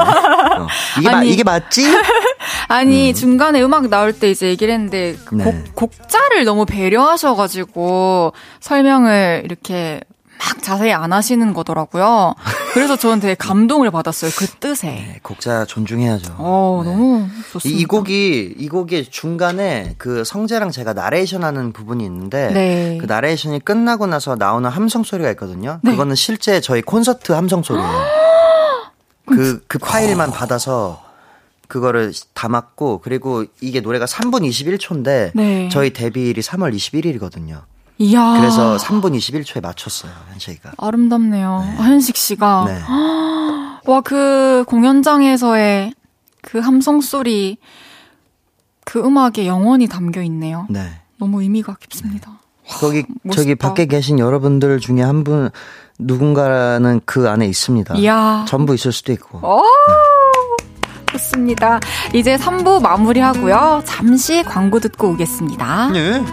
어. 0.58 0.68
이게 1.00 1.10
아니, 1.10 1.16
마, 1.16 1.24
이게 1.24 1.44
맞지? 1.44 1.86
아니 2.68 3.10
음. 3.10 3.14
중간에 3.14 3.62
음악 3.62 3.90
나올 3.90 4.14
때 4.14 4.30
이제 4.30 4.48
얘기를 4.48 4.74
했는데 4.74 5.16
네. 5.32 5.44
곡, 5.44 5.76
곡자를 5.76 6.44
너무 6.44 6.66
배려하셔가지고 6.66 8.34
설명을 8.60 9.44
이렇게 9.46 10.02
막 10.40 10.62
자세히 10.62 10.92
안 10.92 11.14
하시는 11.14 11.54
거더라고요. 11.54 12.36
그래서 12.74 12.96
저는 12.96 13.20
되게 13.20 13.36
감동을 13.36 13.92
받았어요. 13.92 14.32
그 14.38 14.48
뜻에. 14.48 14.88
네, 14.88 15.20
곡자 15.24 15.66
존중해야죠. 15.66 16.36
어, 16.38 16.82
네. 16.86 16.92
너무 16.92 17.28
좋습니다. 17.52 17.78
이, 17.78 17.82
이, 17.82 17.86
곡이 17.86 18.56
이 18.58 18.68
곡이 18.68 19.10
중간에 19.10 19.96
그 19.98 20.24
성재랑 20.24 20.72
제가 20.72 20.94
나레이션 20.94 21.44
하는 21.44 21.74
부분이 21.74 22.04
있는데 22.06 22.52
네. 22.54 22.98
그 23.00 23.06
나레이션이 23.06 23.60
끝나고 23.60 24.08
나서 24.08 24.36
나오는 24.36 24.70
함성 24.70 25.04
소리가 25.04 25.30
있거든요. 25.32 25.80
네. 25.84 25.92
그거는 25.92 26.16
실제 26.16 26.62
저희 26.62 26.82
콘서트 26.82 27.32
함성 27.32 27.64
소리예요. 27.64 27.90
그, 29.26 29.64
그 29.68 29.78
파일만 29.78 30.32
받아서 30.32 31.04
그거를 31.68 32.14
담았고 32.34 33.02
그리고 33.04 33.44
이게 33.62 33.82
노래가 33.82 34.06
3분 34.06 34.48
21초인데 34.48 35.70
저희 35.70 35.92
데뷔일이 35.92 36.42
3월 36.42 36.74
21일이거든요. 36.74 37.64
이야. 38.00 38.38
그래서 38.40 38.78
3분 38.78 39.18
21초에 39.18 39.62
맞췄어요, 39.62 40.12
현식이가. 40.32 40.74
아름답네요. 40.78 41.66
네. 41.66 41.76
현식 41.84 42.16
씨가. 42.16 42.66
네. 42.68 42.80
와, 43.92 44.02
그 44.02 44.64
공연장에서의 44.68 45.94
그 46.42 46.60
함성 46.60 47.02
소리, 47.02 47.58
그 48.86 49.00
음악에 49.00 49.48
영원히 49.48 49.88
담겨 49.88 50.22
있네요. 50.24 50.68
네. 50.70 51.02
너무 51.18 51.42
의미가 51.42 51.78
깊습니다. 51.80 52.32
네. 52.32 52.74
와, 52.74 52.80
거기, 52.80 53.04
멋있다. 53.24 53.42
저기 53.42 53.56
밖에 53.56 53.86
계신 53.86 54.20
여러분들 54.20 54.80
중에 54.80 55.02
한 55.02 55.24
분, 55.24 55.50
누군가는 55.98 57.02
그 57.06 57.28
안에 57.30 57.48
있습니다. 57.48 57.96
이야. 57.96 58.46
전부 58.48 58.76
있을 58.76 58.92
수도 58.92 59.12
있고. 59.14 59.40
오! 59.40 59.64
네. 59.64 61.14
좋습니다. 61.14 61.80
이제 62.14 62.38
3부 62.38 62.82
마무리하고요. 62.82 63.82
잠시 63.86 64.44
광고 64.44 64.80
듣고 64.80 65.10
오겠습니다. 65.12 65.90
네. 65.90 66.24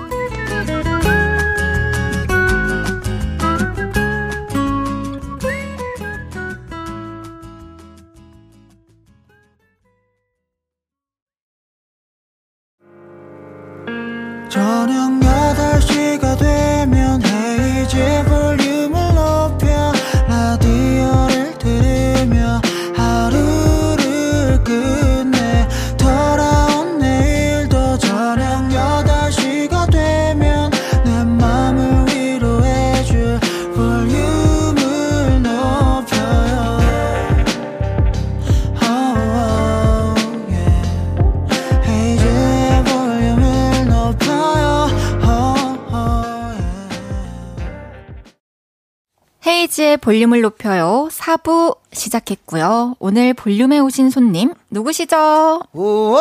볼륨을 50.05 50.42
높여요. 50.42 51.09
4부 51.11 51.78
시작했고요. 51.92 52.96
오늘 52.98 53.32
볼륨에 53.32 53.78
오신 53.78 54.11
손님 54.11 54.52
누구시죠? 54.68 55.62
우와, 55.72 56.20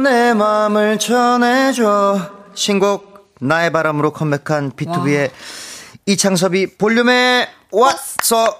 내 0.00 0.32
맘을 0.32 1.00
전해줘. 1.00 2.20
신곡 2.54 3.34
나의 3.40 3.72
바람으로 3.72 4.12
컴백한 4.12 4.70
BTOB의 4.72 5.22
와. 5.22 5.28
이창섭이 6.06 6.78
볼륨에 6.78 7.48
왔어요. 7.72 8.52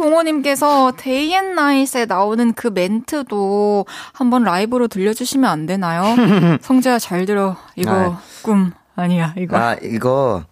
8205님께서 0.00 0.94
데이 0.96 1.34
앤 1.34 1.54
나잇에 1.54 2.06
나오는 2.08 2.52
그 2.54 2.68
멘트도 2.68 3.84
한번 4.12 4.44
라이브로 4.44 4.88
들려주시면 4.88 5.48
안 5.48 5.66
되나요? 5.66 6.16
성재야 6.62 6.98
잘 6.98 7.26
들어. 7.26 7.56
이거 7.76 7.90
아, 7.92 8.20
꿈 8.42 8.72
아니야, 8.96 9.34
이거. 9.36 9.56
아, 9.56 9.76
이거 9.82 10.44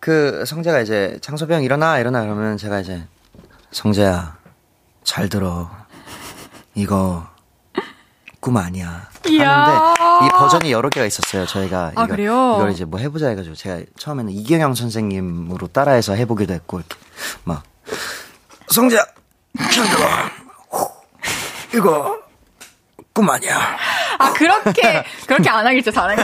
그 0.00 0.44
성재가 0.46 0.80
이제 0.80 1.18
형 1.24 1.62
일어나 1.62 1.98
일어나 1.98 2.22
그러면 2.22 2.56
제가 2.56 2.80
이제 2.80 3.06
성재야 3.70 4.36
잘 5.04 5.28
들어. 5.28 5.70
이거 6.74 7.26
꿈 8.40 8.56
아니야. 8.56 9.08
하는데 9.24 10.26
이 10.26 10.28
버전이 10.30 10.70
여러 10.70 10.88
개가 10.88 11.06
있었어요. 11.06 11.46
저희가 11.46 11.92
아, 11.94 12.06
그래요? 12.06 12.54
이걸 12.56 12.70
이제 12.70 12.84
뭐 12.84 13.00
해보자 13.00 13.28
해가지고 13.28 13.56
제가 13.56 13.80
처음에는 13.98 14.32
이경영 14.32 14.74
선생님으로 14.74 15.68
따라해서 15.68 16.14
해보기도 16.14 16.54
했고 16.54 16.78
이렇게 16.78 16.96
막 17.44 17.64
성재, 18.68 18.98
잠깐만. 19.72 20.30
이거 21.74 22.18
꿈 23.12 23.28
아니야. 23.30 23.76
아 24.18 24.32
그렇게 24.32 25.04
그렇게 25.26 25.48
안 25.50 25.66
하길 25.66 25.82
진짜 25.82 26.02
것 26.02 26.16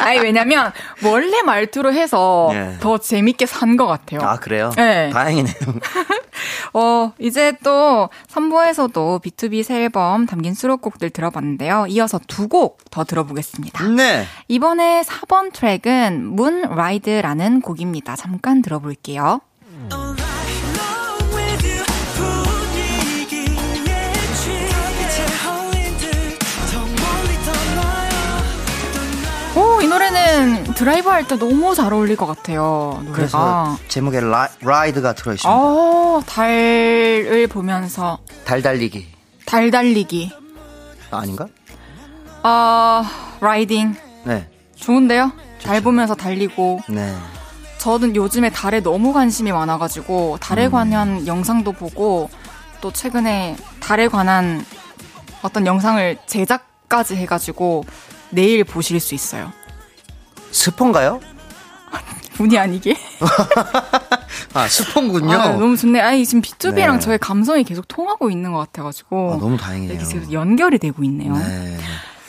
아니 0.00 0.20
왜냐면 0.20 0.72
원래 1.02 1.42
말투로 1.42 1.92
해서 1.92 2.48
네. 2.52 2.76
더 2.80 2.96
재밌게 2.98 3.44
산 3.46 3.76
것 3.76 3.86
같아요. 3.86 4.20
아 4.22 4.36
그래요? 4.38 4.70
네. 4.76 5.10
다행이네요. 5.10 5.54
어 6.74 7.12
이제 7.18 7.52
또 7.62 8.08
3부에서도 8.32 9.22
B2B 9.22 9.62
새 9.62 9.82
앨범 9.82 10.26
담긴 10.26 10.54
수록곡들 10.54 11.10
들어봤는데요. 11.10 11.86
이어서 11.88 12.18
두 12.26 12.48
곡 12.48 12.78
더 12.90 13.04
들어보겠습니다. 13.04 13.84
네. 13.88 14.26
이번에 14.48 15.02
4번 15.02 15.52
트랙은 15.52 16.24
문 16.26 16.62
라이드라는 16.62 17.60
곡입니다. 17.60 18.16
잠깐 18.16 18.62
들어볼게요. 18.62 19.40
노래는 30.44 30.74
드라이브 30.74 31.08
할 31.08 31.24
때 31.26 31.36
너무 31.38 31.74
잘 31.74 31.92
어울릴 31.92 32.16
것 32.16 32.26
같아요. 32.26 32.98
노래가. 33.04 33.12
그래서 33.16 33.78
제목에 33.88 34.20
라, 34.20 34.48
ride가 34.60 35.14
들어있습니다. 35.14 35.48
어, 35.50 36.22
달을 36.26 37.46
보면서. 37.48 38.18
달 38.44 38.60
달리기. 38.62 39.06
달 39.46 39.70
달리기. 39.70 40.30
아, 41.10 41.18
아닌가? 41.18 41.46
아, 42.42 43.36
riding. 43.40 43.94
네. 44.24 44.48
좋은데요? 44.76 45.32
좋죠. 45.58 45.66
달 45.68 45.80
보면서 45.82 46.14
달리고. 46.14 46.80
네. 46.88 47.14
저는 47.78 48.16
요즘에 48.16 48.50
달에 48.50 48.80
너무 48.80 49.12
관심이 49.12 49.52
많아가지고 49.52 50.38
달에 50.40 50.66
음. 50.66 50.70
관한 50.72 51.26
영상도 51.26 51.72
보고 51.72 52.30
또 52.80 52.90
최근에 52.90 53.56
달에 53.80 54.08
관한 54.08 54.64
어떤 55.42 55.66
영상을 55.66 56.18
제작까지 56.26 57.16
해가지고 57.16 57.84
내일 58.30 58.64
보실 58.64 59.00
수 59.00 59.14
있어요. 59.14 59.52
스폰가요? 60.54 61.20
분이 62.34 62.58
아니게. 62.58 62.96
아, 64.54 64.66
스폰군요. 64.66 65.32
아, 65.32 65.48
너무 65.52 65.76
좋네. 65.76 66.00
아니, 66.00 66.24
지금 66.26 66.42
B2B랑 66.42 66.94
네. 66.94 66.98
저의 67.00 67.18
감성이 67.18 67.62
계속 67.64 67.86
통하고 67.86 68.30
있는 68.30 68.52
것 68.52 68.58
같아가지고. 68.58 69.34
아, 69.34 69.36
너무 69.38 69.56
다행이네요. 69.56 69.98
계속 69.98 70.32
연결이 70.32 70.78
되고 70.78 71.02
있네요. 71.04 71.36
네. 71.36 71.78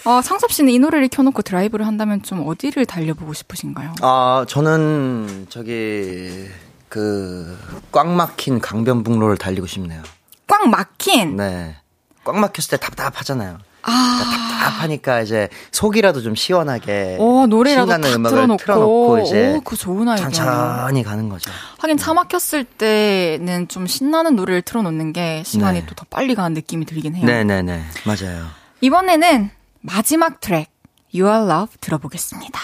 어, 0.05 0.21
상섭 0.21 0.51
씨는 0.51 0.71
이 0.71 0.79
노래를 0.79 1.07
켜놓고 1.07 1.41
드라이브를 1.41 1.87
한다면 1.87 2.21
좀 2.21 2.47
어디를 2.47 2.85
달려보고 2.85 3.33
싶으신가요? 3.33 3.95
아, 4.01 4.45
저는 4.47 5.47
저기 5.49 6.45
그, 6.89 7.57
꽉 7.91 8.07
막힌 8.07 8.59
강변북로를 8.59 9.37
달리고 9.37 9.65
싶네요. 9.65 10.03
꽉 10.47 10.67
막힌. 10.69 11.35
네. 11.35 11.75
꽉 12.23 12.37
막혔을 12.37 12.71
때 12.71 12.77
답답하잖아요. 12.77 13.57
아. 13.85 14.21
그러니까 14.23 14.55
답답하니까 14.65 15.21
이제 15.21 15.49
속이라도 15.71 16.21
좀 16.21 16.35
시원하게 16.35 17.17
오, 17.19 17.45
노래라도 17.47 17.91
신나는 17.91 18.01
딱 18.09 18.15
음악을 18.15 18.35
틀어놓고. 18.35 18.63
틀어놓고 18.63 19.19
이제 19.19 19.61
오, 19.63 19.75
좋은 19.75 20.09
아이디어네요. 20.09 20.31
천천히 20.33 21.03
가는 21.03 21.29
거죠. 21.29 21.51
하긴 21.79 21.97
차 21.97 22.13
막혔을 22.13 22.63
때는 22.63 23.67
좀 23.67 23.85
신나는 23.87 24.35
노래를 24.35 24.61
틀어놓는 24.63 25.13
게 25.13 25.43
시간이 25.45 25.81
네. 25.81 25.85
또더 25.85 26.05
빨리 26.09 26.35
가는 26.35 26.53
느낌이 26.53 26.85
들긴 26.85 27.15
해요. 27.15 27.25
네네네 27.25 27.83
맞아요. 28.05 28.45
이번에는 28.81 29.51
마지막 29.81 30.39
트랙 30.41 30.69
You 31.13 31.27
Are 31.31 31.45
Love 31.49 31.75
들어보겠습니다. 31.79 32.59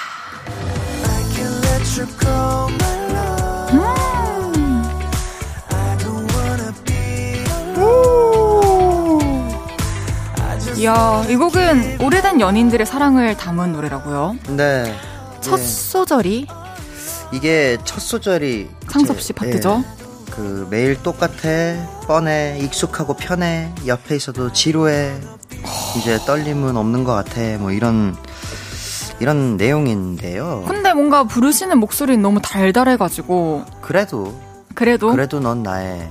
이야, 10.82 11.24
이 11.30 11.36
곡은 11.36 12.02
오래된 12.02 12.42
연인들의 12.42 12.88
사랑을 12.88 13.38
담은 13.38 13.72
노래라고요. 13.74 14.36
네. 14.58 14.96
첫 15.40 15.60
예. 15.60 15.64
소절이 15.64 16.48
이게 17.32 17.78
첫 17.86 18.00
소절이 18.00 18.68
이제, 19.00 19.20
씨 19.20 19.34
파트죠? 19.34 19.84
예, 19.86 20.32
그 20.32 20.66
매일 20.72 21.02
똑같아 21.04 21.30
뻔해 22.08 22.58
익숙하고 22.62 23.14
편해 23.16 23.72
옆에 23.86 24.16
있어도 24.16 24.52
지루해 24.54 25.14
이제 25.98 26.18
떨림은 26.26 26.76
없는 26.76 27.04
것 27.04 27.14
같아 27.14 27.42
뭐 27.60 27.72
이런 27.72 28.16
이런 29.20 29.58
내용인데요. 29.58 30.64
근데 30.68 30.94
뭔가 30.94 31.24
부르시는 31.26 31.78
목소리는 31.78 32.22
너무 32.24 32.42
달달해가지고 32.42 33.66
그래도 33.82 34.34
그래도 34.74 35.12
그래도 35.12 35.40
넌 35.40 35.62
나의 35.62 36.10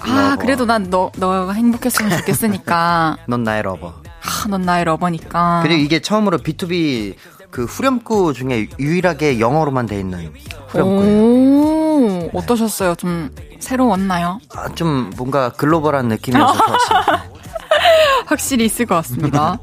아 0.00 0.30
lover. 0.30 0.36
그래도 0.42 0.66
난 0.66 0.90
너 0.90 1.10
너가 1.16 1.52
행복했으면 1.52 2.18
좋겠으니까 2.18 3.16
넌 3.28 3.44
나의 3.44 3.62
lover. 3.62 3.99
아, 4.22 4.48
넌 4.48 4.62
나의 4.62 4.84
lover니까 4.84 5.60
그리고 5.62 5.82
이게 5.82 6.00
처음으로 6.00 6.38
BTOB 6.38 7.14
그 7.50 7.64
후렴구 7.64 8.32
중에 8.34 8.68
유일하게 8.78 9.40
영어로만 9.40 9.86
돼 9.86 9.98
있는 9.98 10.32
후렴구예요. 10.68 11.20
오 11.22 12.30
어떠셨어요? 12.34 12.94
좀 12.94 13.34
새로웠나요? 13.58 14.40
아, 14.54 14.68
좀 14.74 15.10
뭔가 15.16 15.50
글로벌한 15.50 16.08
느낌이어서 16.08 16.54
좋았습니다. 16.54 17.24
확실히 18.26 18.64
있을 18.66 18.86
것 18.86 18.94
같습니다. 18.96 19.58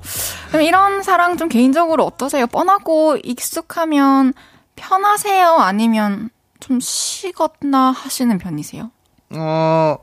그럼 0.50 0.64
이런 0.64 1.02
사랑 1.04 1.38
좀 1.38 1.48
개인적으로 1.48 2.06
어떠세요? 2.06 2.48
뻔하고 2.48 3.18
익숙하면 3.24 4.34
편하세요? 4.76 5.56
아니면 5.56 6.30
좀 6.60 6.80
식었나 6.82 7.92
하시는 7.92 8.38
편이세요? 8.38 8.92
어, 9.32 9.98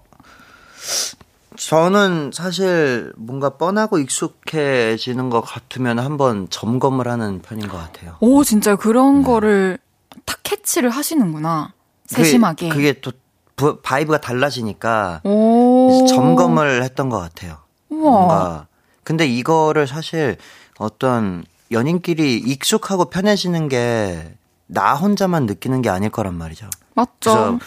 저는 1.68 2.30
사실 2.34 3.10
뭔가 3.16 3.50
뻔하고 3.56 3.98
익숙해지는 3.98 5.30
것 5.30 5.40
같으면 5.40 5.98
한번 5.98 6.46
점검을 6.50 7.08
하는 7.08 7.40
편인 7.40 7.68
것 7.68 7.78
같아요. 7.78 8.16
오 8.20 8.44
진짜 8.44 8.76
그런 8.76 9.22
거를 9.22 9.78
탁 10.26 10.40
캐치를 10.42 10.90
하시는구나. 10.90 11.72
세심하게. 12.06 12.68
그게, 12.68 12.92
그게 12.92 13.00
또 13.00 13.12
부- 13.56 13.80
vibe가 13.80 14.20
달라지니까 14.20 15.22
오. 15.24 16.04
점검을 16.06 16.82
했던 16.82 17.08
것 17.08 17.18
같아요. 17.18 17.56
우와. 17.88 18.10
뭔가 18.10 18.66
근데 19.02 19.26
이거를 19.26 19.86
사실 19.86 20.36
어떤 20.76 21.44
연인끼리 21.72 22.36
익숙하고 22.36 23.06
편해지는 23.06 23.68
게 23.70 24.36
나 24.66 24.94
혼자만 24.94 25.44
느끼는 25.44 25.82
게 25.82 25.90
아닐 25.90 26.08
거란 26.08 26.34
말이죠. 26.34 26.68
맞죠. 26.94 27.10
그래서 27.20 27.58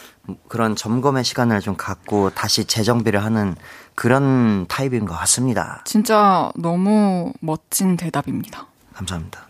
그런 0.47 0.75
점검의 0.75 1.23
시간을 1.23 1.61
좀 1.61 1.75
갖고 1.77 2.31
다시 2.31 2.65
재정비를 2.65 3.23
하는 3.23 3.55
그런 3.97 4.67
타입인 4.67 5.05
것 5.05 5.15
같습니다. 5.15 5.81
진짜 5.83 6.51
너무 6.55 7.33
멋진 7.39 7.97
대답입니다. 7.97 8.67
감사합니다. 8.93 9.47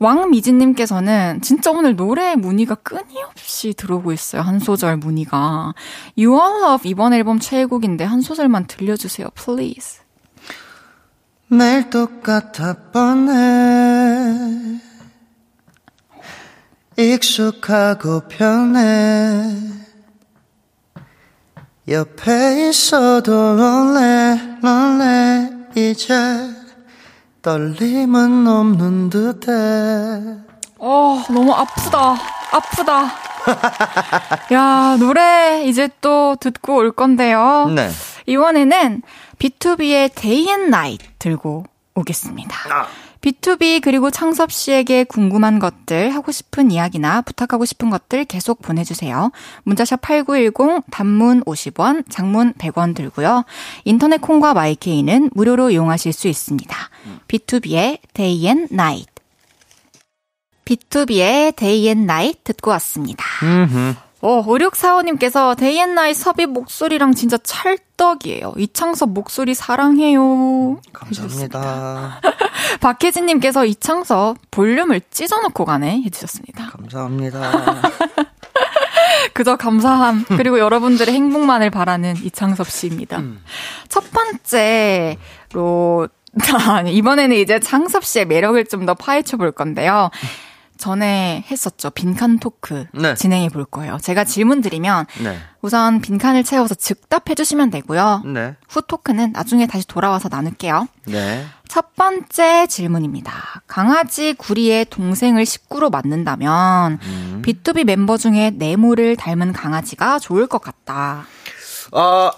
왕미진님께서는 0.00 1.40
진짜 1.40 1.70
오늘 1.70 1.94
노래 1.94 2.34
문의가 2.34 2.74
끊임없이 2.74 3.74
들어오고 3.74 4.12
있어요. 4.12 4.42
한 4.42 4.58
소절 4.58 4.96
문의가. 4.96 5.72
You 6.16 6.34
Are 6.34 6.64
Love 6.64 6.90
이번 6.90 7.12
앨범 7.12 7.38
최애곡인데 7.38 8.02
한 8.02 8.20
소절만 8.20 8.66
들려주세요, 8.66 9.28
please. 9.30 10.00
매일 11.46 11.90
똑같아 11.90 12.74
뻔해 12.92 14.80
익숙하고 16.96 18.22
편해 18.28 19.87
옆에 21.88 22.68
있어도 22.68 23.54
놀래 23.54 24.38
놀래 24.60 25.50
이제 25.74 26.14
떨림은 27.40 28.46
없는 28.46 29.08
듯해 29.08 30.38
어, 30.80 31.22
너무 31.30 31.52
아프다. 31.54 32.14
아프다. 32.52 33.10
야, 34.52 34.96
노래 34.98 35.64
이제 35.64 35.88
또 36.00 36.36
듣고 36.38 36.76
올 36.76 36.92
건데요. 36.92 37.70
네. 37.74 37.90
이번에는 38.26 39.02
B2B의 39.38 40.14
Day 40.14 40.46
and 40.48 40.66
Night 40.66 41.08
들고 41.18 41.64
오겠습니다. 41.94 42.54
B2B 43.28 43.82
그리고 43.82 44.10
창섭 44.10 44.50
씨에게 44.50 45.04
궁금한 45.04 45.58
것들, 45.58 46.14
하고 46.14 46.32
싶은 46.32 46.70
이야기나 46.70 47.20
부탁하고 47.22 47.64
싶은 47.66 47.90
것들 47.90 48.24
계속 48.24 48.62
보내주세요. 48.62 49.30
문자샵 49.64 50.00
8910, 50.00 50.84
단문 50.90 51.44
50원, 51.44 52.04
장문 52.08 52.54
100원 52.54 52.94
들고요. 52.94 53.44
인터넷 53.84 54.20
콩과 54.20 54.54
마이케이는 54.54 55.30
무료로 55.34 55.70
이용하실 55.70 56.12
수 56.12 56.28
있습니다. 56.28 56.76
B2B의 57.28 57.98
Day 58.14 58.46
and 58.46 58.72
Night. 58.72 59.12
B2B의 60.64 61.56
Day 61.56 61.86
and 61.86 62.02
Night 62.04 62.44
듣고 62.44 62.70
왔습니다. 62.70 63.24
어, 64.20 64.44
5645님께서 64.44 65.56
Day 65.56 65.76
and 65.78 65.92
Night 65.92 66.20
섭이 66.20 66.46
목소리랑 66.46 67.14
진짜 67.14 67.38
찰떡이에요. 67.38 68.54
이창섭 68.56 69.10
목소리 69.10 69.54
사랑해요. 69.54 70.80
감사합니다. 70.92 72.20
박혜진님께서 72.80 73.64
이창섭 73.64 74.36
볼륨을 74.50 75.00
찢어놓고 75.10 75.64
가네 75.64 76.02
해주셨습니다. 76.06 76.66
감사합니다. 76.70 77.74
그저 79.34 79.56
감사함 79.56 80.24
그리고 80.28 80.58
여러분들의 80.58 81.14
행복만을 81.14 81.70
바라는 81.70 82.16
이창섭 82.24 82.68
씨입니다. 82.68 83.22
첫 83.88 84.04
번째로 84.10 86.08
이번에는 86.88 87.36
이제 87.36 87.60
창섭 87.60 88.04
씨의 88.04 88.26
매력을 88.26 88.64
좀 88.66 88.84
더 88.86 88.94
파헤쳐 88.94 89.36
볼 89.36 89.52
건데요. 89.52 90.10
전에 90.78 91.44
했었죠. 91.50 91.90
빈칸 91.90 92.38
토크 92.38 92.86
네. 92.92 93.14
진행해 93.14 93.48
볼 93.48 93.64
거예요. 93.64 93.98
제가 94.00 94.24
질문 94.24 94.60
드리면 94.62 95.06
네. 95.22 95.38
우선 95.60 96.00
빈칸을 96.00 96.44
채워서 96.44 96.74
즉답해 96.74 97.34
주시면 97.34 97.70
되고요. 97.70 98.22
네. 98.26 98.56
후 98.68 98.82
토크는 98.82 99.32
나중에 99.32 99.66
다시 99.66 99.86
돌아와서 99.86 100.28
나눌게요. 100.30 100.88
네. 101.06 101.44
첫 101.68 101.94
번째 101.96 102.66
질문입니다. 102.66 103.62
강아지 103.66 104.32
구리의 104.34 104.86
동생을 104.86 105.44
식구로 105.44 105.90
만든다면 105.90 106.98
B2B 107.42 107.84
멤버 107.84 108.16
중에 108.16 108.50
네모를 108.50 109.16
닮은 109.16 109.52
강아지가 109.52 110.18
좋을 110.18 110.46
것 110.46 110.62
같다. 110.62 111.26
어, 111.92 112.30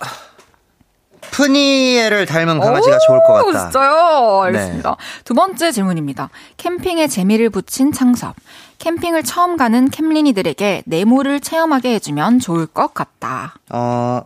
푸니에를 1.33 2.27
닮은 2.27 2.59
강아지가 2.61 2.99
좋을 3.07 3.21
것 3.27 3.41
오, 3.43 3.47
같다. 3.47 3.65
진짜요? 3.71 4.41
알겠습니다. 4.43 4.97
두 5.25 5.35
번째 5.35 5.73
질문입니다. 5.73 6.31
캠핑에 6.57 7.07
재미를 7.09 7.51
붙인 7.51 7.93
창섭. 7.93 8.35
캠핑을 8.79 9.23
처음 9.25 9.57
가는 9.57 9.91
캠린이들에게 9.91 10.85
네모를 10.87 11.41
체험하게 11.41 11.95
해주면 11.95 12.41
좋을 12.41 12.67
것 12.67 12.95
같다. 12.95 13.55
어, 13.71 14.23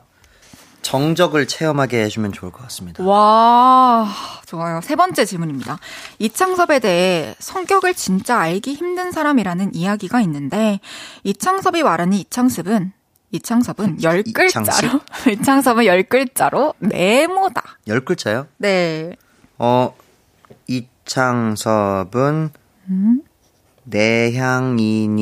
정적을 0.83 1.49
체험하게 1.49 2.03
해주면 2.05 2.33
좋을 2.33 2.53
것 2.53 2.63
같습니다. 2.65 3.03
와, 3.03 4.07
좋아요. 4.47 4.81
세 4.83 4.95
번째 4.97 5.25
질문입니다. 5.25 5.79
이창섭에 6.19 6.79
대해 6.79 7.35
성격을 7.39 7.95
진짜 7.95 8.39
알기 8.39 8.75
힘든 8.75 9.11
사람이라는 9.11 9.75
이야기가 9.75 10.21
있는데, 10.21 10.81
이창섭이 11.25 11.83
말하는 11.83 12.13
이창섭은, 12.19 12.93
이창섭은 13.35 14.03
열 14.05 14.23
글자로, 14.23 15.01
이창섭은 15.29 15.87
열 15.87 16.05
글자로 16.05 16.75
네모다. 16.79 17.63
열 17.89 18.05
글자요? 18.05 18.47
네. 18.59 19.17
어, 19.59 19.93
이창섭은 20.69 22.51
음? 22.91 23.23
내향인이다. 23.85 25.15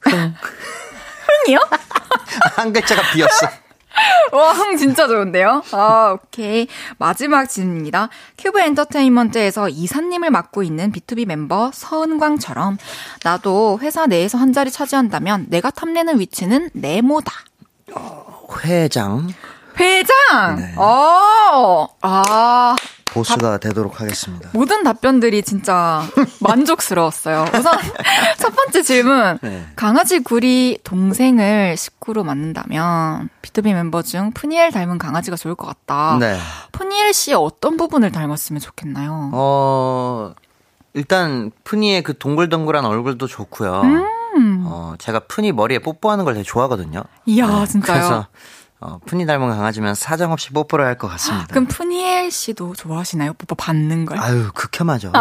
흥이요? 1.46 1.58
한 2.56 2.72
글자가 2.74 3.00
비었어. 3.12 3.48
와, 4.32 4.52
흥 4.52 4.76
진짜 4.76 5.06
좋은데요? 5.06 5.62
아, 5.72 6.16
오케이. 6.16 6.66
마지막 6.98 7.46
질문입니다. 7.46 8.08
큐브 8.38 8.60
엔터테인먼트에서 8.60 9.68
이사님을 9.68 10.30
맡고 10.30 10.62
있는 10.62 10.92
B2B 10.92 11.26
멤버 11.26 11.70
서은광처럼 11.72 12.78
나도 13.24 13.78
회사 13.82 14.06
내에서 14.06 14.38
한 14.38 14.52
자리 14.52 14.70
차지한다면 14.70 15.46
내가 15.48 15.70
탐내는 15.70 16.20
위치는 16.20 16.70
네모다. 16.72 17.32
회장 18.64 19.28
회장! 19.78 20.56
네. 20.56 20.74
어, 20.76 21.88
아. 22.02 22.76
보스가 23.12 23.58
되도록 23.58 24.00
하겠습니다. 24.00 24.50
모든 24.52 24.82
답변들이 24.84 25.42
진짜 25.42 26.02
만족스러웠어요. 26.40 27.46
우선 27.54 27.78
첫 28.38 28.54
번째 28.54 28.82
질문. 28.82 29.38
네. 29.42 29.66
강아지 29.76 30.20
구리 30.20 30.78
동생을 30.84 31.76
식구로 31.76 32.24
만든다면 32.24 33.28
비투비 33.42 33.72
멤버 33.72 34.02
중 34.02 34.30
푸니엘 34.32 34.70
닮은 34.72 34.98
강아지가 34.98 35.36
좋을 35.36 35.54
것 35.54 35.66
같다. 35.66 36.16
네. 36.20 36.38
푸니엘 36.72 37.12
씨의 37.12 37.36
어떤 37.36 37.76
부분을 37.76 38.12
닮았으면 38.12 38.60
좋겠나요? 38.60 39.30
어, 39.32 40.34
일단, 40.94 41.50
푸니의 41.64 42.02
그 42.02 42.16
동글동글한 42.18 42.84
얼굴도 42.84 43.26
좋고요. 43.26 43.82
음. 43.82 44.64
어, 44.66 44.94
제가 44.98 45.20
푸니 45.28 45.52
머리에 45.52 45.78
뽀뽀하는 45.80 46.24
걸 46.24 46.34
되게 46.34 46.44
좋아하거든요. 46.44 47.02
이야, 47.26 47.64
진짜요? 47.66 47.98
그래서, 47.98 48.26
어, 48.80 48.98
푸니 49.04 49.26
닮은 49.26 49.50
강아지면 49.50 49.94
사정없이 49.94 50.50
뽀뽀를 50.50 50.84
할 50.86 50.96
것 50.96 51.08
같습니다. 51.08 51.46
그럼 51.48 51.66
푸니엘 51.66 52.30
씨도 52.30 52.74
좋아하시나요? 52.74 53.34
뽀뽀 53.34 53.54
받는 53.54 54.06
걸? 54.06 54.18
아유, 54.18 54.50
극혐하죠. 54.54 55.12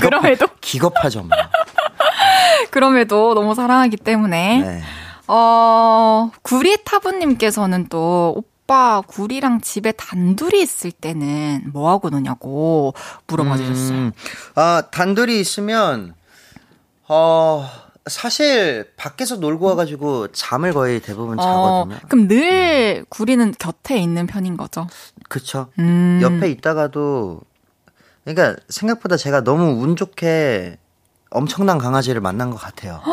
그럼에도? 0.00 0.46
기겁하죠, 0.60 1.20
뭐. 1.22 1.30
그럼에도 2.70 3.34
너무 3.34 3.54
사랑하기 3.54 3.96
때문에. 3.98 4.60
네. 4.60 4.82
어, 5.28 6.30
구리타부님께서는 6.42 7.88
또, 7.88 8.34
오빠, 8.36 9.02
구리랑 9.06 9.60
집에 9.60 9.92
단둘이 9.92 10.60
있을 10.62 10.92
때는 10.92 11.70
뭐 11.72 11.90
하고 11.90 12.08
노냐고 12.10 12.94
물어봐 13.26 13.56
주셨어요. 13.56 13.98
음, 13.98 14.12
아, 14.54 14.82
단둘이 14.92 15.38
있으면, 15.40 16.14
어, 17.08 17.68
사실, 18.06 18.90
밖에서 18.96 19.36
놀고 19.36 19.66
와가지고 19.66 20.28
잠을 20.32 20.72
거의 20.72 21.00
대부분 21.00 21.38
어, 21.38 21.42
자거든요. 21.42 21.98
그럼 22.08 22.28
늘 22.28 23.04
구리는 23.08 23.54
곁에 23.58 23.96
있는 23.98 24.26
편인 24.26 24.56
거죠? 24.56 24.88
그쵸. 25.28 25.68
음. 25.78 26.18
옆에 26.22 26.50
있다가도, 26.50 27.40
그러니까 28.24 28.60
생각보다 28.68 29.16
제가 29.16 29.42
너무 29.42 29.82
운 29.82 29.94
좋게 29.96 30.78
엄청난 31.30 31.78
강아지를 31.78 32.20
만난 32.20 32.50
것 32.50 32.56
같아요. 32.56 33.00
네. 33.06 33.12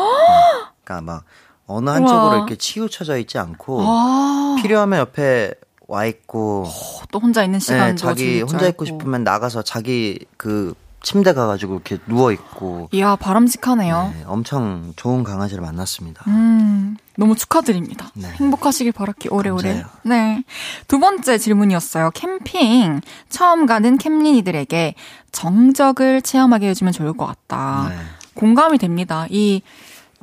그러니까 0.84 1.12
막, 1.12 1.24
어느 1.66 1.88
한쪽으로 1.88 2.26
우와. 2.26 2.36
이렇게 2.36 2.56
치우쳐져 2.56 3.16
있지 3.18 3.38
않고, 3.38 3.82
아, 3.82 4.56
필요하면 4.60 4.98
옆에 4.98 5.52
와 5.86 6.04
있고, 6.04 6.66
또 7.12 7.20
혼자 7.20 7.44
있는 7.44 7.60
네, 7.60 7.64
시간도 7.64 7.96
자기 7.96 8.18
즐길 8.22 8.46
줄 8.46 8.54
혼자 8.54 8.68
있고. 8.68 8.84
싶으면 8.84 9.22
나가서 9.24 9.62
자기 9.62 10.18
그 10.36 10.74
침대 11.02 11.32
가가지고 11.32 11.74
이렇게 11.74 11.98
누워 12.06 12.30
있고, 12.32 12.88
이야, 12.92 13.16
바람직하네요. 13.16 14.12
네, 14.14 14.24
엄청 14.26 14.92
좋은 14.96 15.24
강아지를 15.24 15.62
만났습니다. 15.62 16.24
음, 16.28 16.96
너무 17.16 17.34
축하드립니다. 17.36 18.10
네. 18.14 18.28
행복하시길 18.28 18.92
바랄게, 18.92 19.28
오래오래. 19.30 19.82
감사해요. 19.82 19.86
네. 20.04 20.44
두 20.88 20.98
번째 20.98 21.38
질문이었어요. 21.38 22.10
캠핑. 22.12 23.00
처음 23.28 23.66
가는 23.66 23.96
캠린이들에게 23.98 24.94
정적을 25.32 26.22
체험하게 26.22 26.68
해주면 26.68 26.92
좋을 26.92 27.14
것 27.14 27.26
같다. 27.26 27.86
네. 27.90 27.96
공감이 28.34 28.78
됩니다. 28.78 29.26
이 29.30 29.62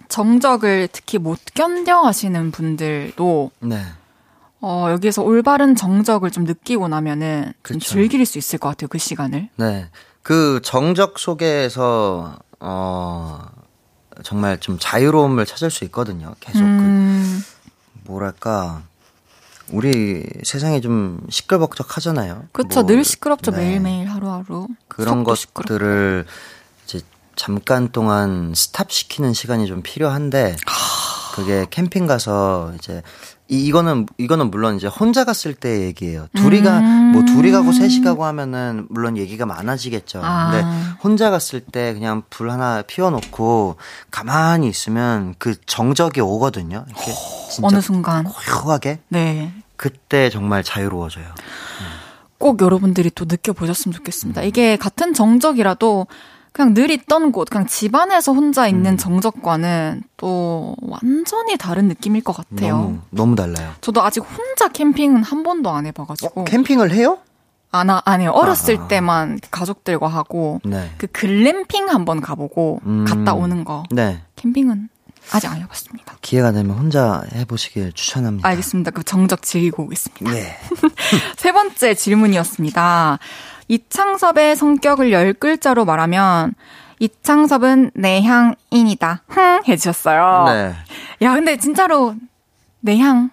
정적을 0.09 0.89
특히 0.91 1.17
못 1.17 1.39
견뎌 1.53 2.01
하시는 2.03 2.51
분들도 2.51 3.51
네. 3.61 3.81
어, 4.59 4.87
여기에서 4.89 5.21
올바른 5.21 5.75
정적을 5.75 6.31
좀 6.31 6.43
느끼고 6.45 6.87
나면은 6.87 7.53
좀 7.63 7.77
그쵸. 7.77 7.89
즐길 7.91 8.25
수 8.25 8.37
있을 8.37 8.57
것 8.59 8.69
같아요, 8.69 8.87
그 8.87 8.97
시간을. 8.97 9.49
네. 9.55 9.89
그 10.27 10.59
정적 10.61 11.19
속에서, 11.19 12.37
어, 12.59 13.47
정말 14.23 14.59
좀 14.59 14.77
자유로움을 14.77 15.45
찾을 15.45 15.71
수 15.71 15.85
있거든요. 15.85 16.35
계속 16.41 16.59
음, 16.63 17.41
그, 17.41 18.09
뭐랄까. 18.11 18.83
우리 19.71 20.25
세상이 20.43 20.81
좀 20.81 21.21
시끌벅적하잖아요. 21.29 22.43
그쵸. 22.51 22.81
뭐, 22.81 22.85
늘 22.85 23.05
시끄럽죠, 23.05 23.51
네. 23.51 23.57
매일매일 23.59 24.09
하루하루. 24.09 24.67
그런 24.89 25.23
시끄럽고. 25.33 25.53
것들을 25.53 26.25
이제 26.83 26.99
잠깐 27.37 27.93
동안 27.93 28.51
스탑 28.53 28.91
시키는 28.91 29.31
시간이 29.31 29.65
좀 29.65 29.81
필요한데 29.81 30.57
그게 31.35 31.67
캠핑 31.69 32.05
가서 32.05 32.73
이제 32.75 33.01
이, 33.49 33.65
이거는 33.65 34.05
이거는 34.17 34.51
물론 34.51 34.75
이제 34.75 34.87
혼자 34.87 35.23
갔을 35.23 35.53
때 35.53 35.81
얘기예요. 35.81 36.27
둘이 36.35 36.61
가, 36.61 36.79
음. 36.79 37.11
뭐 37.11 37.23
둘이 37.25 37.51
가고 37.51 37.71
셋이 37.71 38.01
가고 38.01 38.25
하면은 38.25 38.87
물론 38.89 39.17
얘기가 39.17 39.45
많아지겠죠. 39.45 40.21
아. 40.23 40.51
근데 40.51 40.65
혼자 41.03 41.29
갔을 41.29 41.61
때 41.61 41.93
그냥 41.93 42.23
불 42.29 42.51
하나 42.51 42.81
피워놓고 42.81 43.77
가만히 44.11 44.67
있으면 44.67 45.35
그 45.37 45.55
정적이 45.65 46.21
오거든요. 46.21 46.85
이렇게 46.87 47.11
진짜 47.49 47.67
어느 47.67 47.81
순간. 47.81 48.25
고요하게 48.25 48.99
네. 49.09 49.53
그때 49.75 50.29
정말 50.29 50.63
자유로워져요. 50.63 51.25
꼭 52.37 52.61
여러분들이 52.61 53.09
또 53.15 53.25
느껴보셨으면 53.25 53.93
좋겠습니다. 53.95 54.43
이게 54.43 54.77
같은 54.77 55.13
정적이라도 55.13 56.07
그냥 56.57 56.73
늘 56.73 56.89
있던 56.89 57.31
곳, 57.31 57.51
그냥 57.51 57.67
집안에서 57.67 58.33
혼자 58.33 58.67
있는 58.67 58.93
음. 58.93 58.97
정적과는 58.97 60.01
또 60.17 60.75
완전히 60.81 61.55
다른 61.55 61.87
느낌일 61.87 62.23
것 62.23 62.35
같아요. 62.35 62.77
너무 62.77 62.99
너무 63.11 63.35
달라요. 63.35 63.73
저도 63.79 64.01
아직 64.01 64.21
혼자 64.21 64.67
캠핑은 64.67 65.21
한 65.23 65.43
번도 65.43 65.69
안 65.69 65.85
해봐가지고. 65.85 66.41
어, 66.41 66.43
캠핑을 66.45 66.91
해요? 66.93 67.19
안, 67.71 67.91
하- 67.91 68.01
안 68.05 68.21
해요. 68.21 68.31
어렸을 68.31 68.77
아. 68.79 68.87
때만 68.87 69.39
가족들과 69.51 70.07
하고, 70.07 70.59
네. 70.65 70.89
그 70.97 71.05
글램핑 71.05 71.89
한번 71.89 72.21
가보고, 72.21 72.81
음. 72.87 73.05
갔다 73.07 73.35
오는 73.35 73.63
거. 73.63 73.83
네. 73.91 74.23
캠핑은 74.35 74.89
아직 75.33 75.51
안 75.51 75.57
해봤습니다. 75.61 76.15
기회가 76.21 76.53
되면 76.53 76.75
혼자 76.75 77.21
해보시길 77.35 77.93
추천합니다. 77.93 78.47
알겠습니다. 78.49 78.89
그 78.91 79.03
정적 79.03 79.43
즐기고 79.43 79.83
오겠습니다. 79.83 80.31
네. 80.31 80.57
세 81.37 81.51
번째 81.51 81.93
질문이었습니다. 81.93 83.19
이창섭의 83.67 84.55
성격을 84.55 85.11
열 85.11 85.33
글자로 85.33 85.85
말하면 85.85 86.53
이창섭은 86.99 87.91
내향인이다. 87.93 89.23
흥 89.27 89.61
해주셨어요. 89.67 90.45
네. 90.47 90.75
야, 91.21 91.33
근데 91.33 91.57
진짜로 91.57 92.15
내향. 92.79 93.29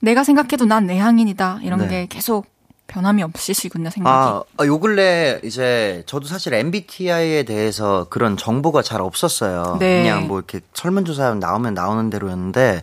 내가 0.00 0.24
생각해도 0.24 0.64
난 0.64 0.86
내향인이다. 0.86 1.60
이런 1.62 1.80
네. 1.80 1.88
게 1.88 2.06
계속 2.06 2.46
변함이 2.86 3.22
없으시군요, 3.22 3.90
생각이. 3.90 4.16
아, 4.16 4.42
아, 4.56 4.64
요 4.66 4.80
근래 4.80 5.40
이제 5.44 6.02
저도 6.06 6.26
사실 6.26 6.54
MBTI에 6.54 7.42
대해서 7.42 8.06
그런 8.08 8.36
정보가 8.36 8.82
잘 8.82 9.02
없었어요. 9.02 9.76
네. 9.78 10.02
그냥 10.02 10.26
뭐 10.26 10.38
이렇게 10.38 10.60
설문조사 10.72 11.34
나오면 11.34 11.74
나오는 11.74 12.08
대로였는데 12.08 12.82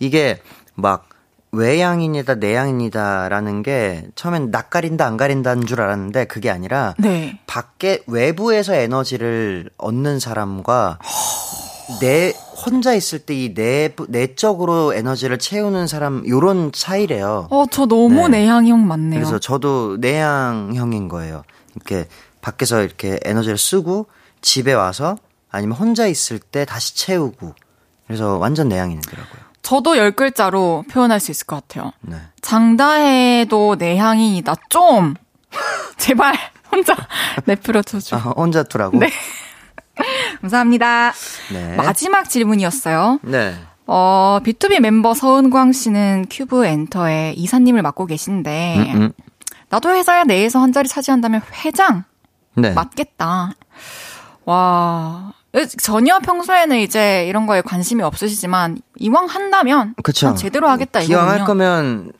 이게 0.00 0.42
막 0.74 1.07
외향인이다, 1.52 2.36
내향인이다라는 2.36 3.62
게 3.62 4.06
처음엔 4.14 4.50
낯 4.50 4.70
가린다, 4.70 5.06
안 5.06 5.16
가린다는 5.16 5.66
줄 5.66 5.80
알았는데 5.80 6.26
그게 6.26 6.50
아니라 6.50 6.94
네. 6.98 7.38
밖에 7.46 8.02
외부에서 8.06 8.74
에너지를 8.74 9.70
얻는 9.78 10.18
사람과 10.20 10.98
내 12.00 12.34
혼자 12.66 12.92
있을 12.92 13.20
때 13.20 13.34
이 13.34 13.54
내 13.54 13.94
내적으로 14.08 14.92
에너지를 14.92 15.38
채우는 15.38 15.86
사람 15.86 16.22
요런 16.28 16.72
차이래요. 16.72 17.46
어, 17.50 17.64
저 17.70 17.86
너무 17.86 18.28
네. 18.28 18.40
내향형 18.40 18.86
맞네요. 18.86 19.18
그래서 19.18 19.38
저도 19.38 19.96
내향형인 19.98 21.08
거예요. 21.08 21.44
이렇게 21.76 22.06
밖에서 22.42 22.82
이렇게 22.82 23.18
에너지를 23.24 23.56
쓰고 23.56 24.06
집에 24.42 24.74
와서 24.74 25.16
아니면 25.50 25.76
혼자 25.78 26.06
있을 26.06 26.38
때 26.38 26.64
다시 26.66 26.94
채우고 26.94 27.54
그래서 28.06 28.36
완전 28.36 28.68
내향인이더라고요. 28.68 29.47
저도 29.68 29.98
열 29.98 30.12
글자로 30.12 30.84
표현할 30.90 31.20
수 31.20 31.30
있을 31.30 31.46
것 31.46 31.56
같아요. 31.56 31.92
네. 32.00 32.16
장담해도 32.40 33.76
내향인이다. 33.76 34.54
좀 34.70 35.12
제발 35.98 36.34
혼자 36.72 36.96
내버려 37.44 37.82
둬줘. 37.82 38.16
아, 38.16 38.20
혼자 38.34 38.62
두라고? 38.62 38.98
네. 38.98 39.10
감사합니다. 40.40 41.12
네. 41.52 41.76
마지막 41.76 42.30
질문이었어요. 42.30 43.20
네. 43.24 43.56
어, 43.86 44.38
BTOB 44.42 44.80
멤버 44.80 45.12
서은광 45.12 45.72
씨는 45.72 46.26
큐브 46.30 46.64
엔터의 46.64 47.38
이사님을 47.38 47.82
맡고 47.82 48.06
계신데, 48.06 48.92
음, 48.94 49.02
음. 49.02 49.12
나도 49.68 49.90
회사 49.90 50.24
내에서 50.24 50.60
한 50.60 50.72
자리 50.72 50.88
차지한다면 50.88 51.42
회장 51.62 52.04
네. 52.54 52.70
맞겠다. 52.72 53.52
와, 54.46 55.34
전혀 55.80 56.18
평소에는 56.18 56.78
이제 56.78 57.26
이런 57.26 57.46
거에 57.46 57.62
관심이 57.62 58.02
없으시지만, 58.02 58.78
이왕 58.96 59.26
한다면, 59.26 59.94
그쵸. 60.02 60.26
그냥 60.26 60.36
제대로 60.36 60.68
하겠다 60.68 61.00
기왕 61.00 61.22
이거군요. 61.24 61.40
할 61.40 61.46
거면 61.46 62.12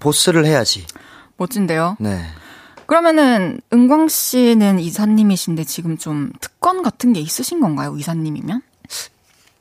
보스를 0.00 0.44
해야지. 0.44 0.86
멋진데요? 1.36 1.96
네. 1.98 2.24
그러면은, 2.86 3.60
은광 3.72 4.08
씨는 4.08 4.78
이사님이신데 4.80 5.64
지금 5.64 5.96
좀 5.96 6.30
특권 6.40 6.82
같은 6.82 7.12
게 7.12 7.20
있으신 7.20 7.60
건가요? 7.60 7.96
이사님이면? 7.96 8.62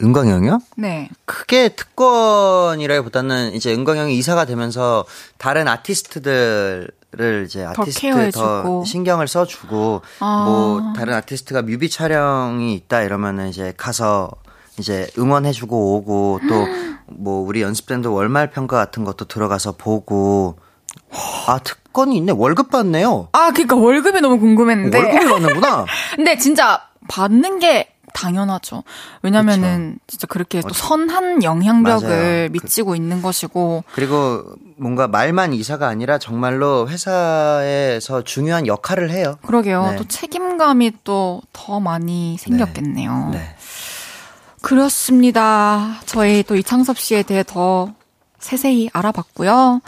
은광 0.01 0.27
형이요? 0.27 0.59
네. 0.75 1.09
크게 1.25 1.69
특권이라기보다는 1.69 3.53
이제 3.53 3.73
은광 3.73 3.97
형이 3.97 4.17
이사가 4.17 4.43
되면서 4.43 5.05
다른 5.37 5.69
아티스트들 5.69 6.89
을 7.19 7.43
이제 7.45 7.63
더 7.75 7.81
아티스트 7.83 8.01
케어해주고. 8.01 8.45
더 8.63 8.83
신경을 8.85 9.27
써주고 9.27 10.01
아. 10.19 10.43
뭐 10.45 10.93
다른 10.95 11.13
아티스트가 11.13 11.61
뮤비 11.61 11.89
촬영이 11.89 12.73
있다 12.75 13.01
이러면은 13.01 13.49
이제 13.49 13.73
가서 13.77 14.31
이제 14.79 15.09
응원해주고 15.17 15.95
오고 15.97 16.39
또 16.49 16.93
뭐 17.07 17.45
우리 17.45 17.61
연습생들 17.61 18.09
월말 18.09 18.51
평가 18.51 18.77
같은 18.77 19.03
것도 19.03 19.25
들어가서 19.25 19.73
보고 19.73 20.57
아 21.47 21.59
특권이 21.59 22.17
있네 22.17 22.33
월급 22.33 22.69
받네요. 22.69 23.29
아, 23.31 23.51
그러니까 23.51 23.75
월급이 23.75 24.21
너무 24.21 24.39
궁금했는데. 24.39 24.97
월급을 24.97 25.29
받는구나. 25.29 25.85
근데 26.15 26.37
진짜 26.37 26.81
받는 27.07 27.59
게 27.59 27.92
당연하죠. 28.13 28.83
왜냐면은 29.21 29.97
진짜 30.07 30.27
그렇게 30.27 30.61
또 30.61 30.69
선한 30.73 31.43
영향력을 31.43 32.07
맞아요. 32.07 32.49
미치고 32.49 32.95
있는 32.95 33.21
것이고 33.21 33.83
그리고 33.93 34.43
뭔가 34.77 35.07
말만 35.07 35.53
이사가 35.53 35.87
아니라 35.87 36.17
정말로 36.17 36.87
회사에서 36.87 38.23
중요한 38.23 38.67
역할을 38.67 39.11
해요. 39.11 39.37
그러게요. 39.45 39.91
네. 39.91 39.95
또 39.97 40.03
책임감이 40.07 40.91
또 41.03 41.41
더 41.53 41.79
많이 41.79 42.37
생겼겠네요. 42.37 43.29
네. 43.31 43.55
그렇습니다. 44.61 45.99
저희 46.05 46.43
또 46.43 46.55
이창섭 46.55 46.97
씨에 46.97 47.23
대해 47.23 47.43
더 47.45 47.93
세세히 48.39 48.89
알아봤고요. 48.93 49.81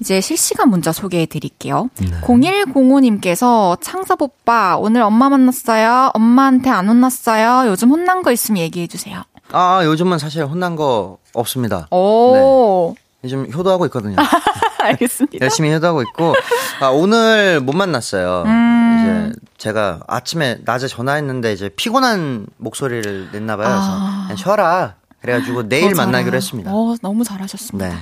이제 0.00 0.20
실시간 0.20 0.68
문자 0.68 0.92
소개해 0.92 1.26
드릴게요. 1.26 1.88
네. 2.00 2.20
0105님께서 2.22 3.78
창섭 3.80 4.22
오빠 4.22 4.76
오늘 4.76 5.02
엄마 5.02 5.28
만났어요. 5.28 6.10
엄마한테 6.14 6.70
안 6.70 6.88
혼났어요. 6.88 7.70
요즘 7.70 7.90
혼난 7.90 8.22
거 8.22 8.32
있으면 8.32 8.62
얘기해 8.62 8.86
주세요. 8.86 9.22
아, 9.52 9.82
요즘은 9.84 10.18
사실 10.18 10.44
혼난 10.44 10.76
거 10.76 11.18
없습니다. 11.32 11.86
오. 11.90 12.94
요즘 13.24 13.50
효도하고 13.52 13.86
있거든요. 13.86 14.16
알겠습니다. 14.80 15.38
열심히 15.40 15.72
효도하고 15.72 16.02
있고, 16.02 16.34
아, 16.80 16.88
오늘 16.88 17.60
못 17.60 17.74
만났어요. 17.74 18.44
음. 18.46 19.32
이제 19.32 19.40
제가 19.56 20.00
아침에, 20.06 20.58
낮에 20.64 20.86
전화했는데 20.86 21.52
이제 21.52 21.68
피곤한 21.70 22.46
목소리를 22.58 23.30
냈나봐요. 23.32 23.66
그래서 23.66 23.82
아. 23.82 24.28
쉬어라. 24.36 24.94
그래가지고 25.20 25.68
내일 25.68 25.94
더 25.94 26.02
만나기로 26.04 26.36
했습니다. 26.36 26.70
어, 26.72 26.94
너무 27.02 27.24
잘하셨습니다. 27.24 27.88
네. 27.88 27.96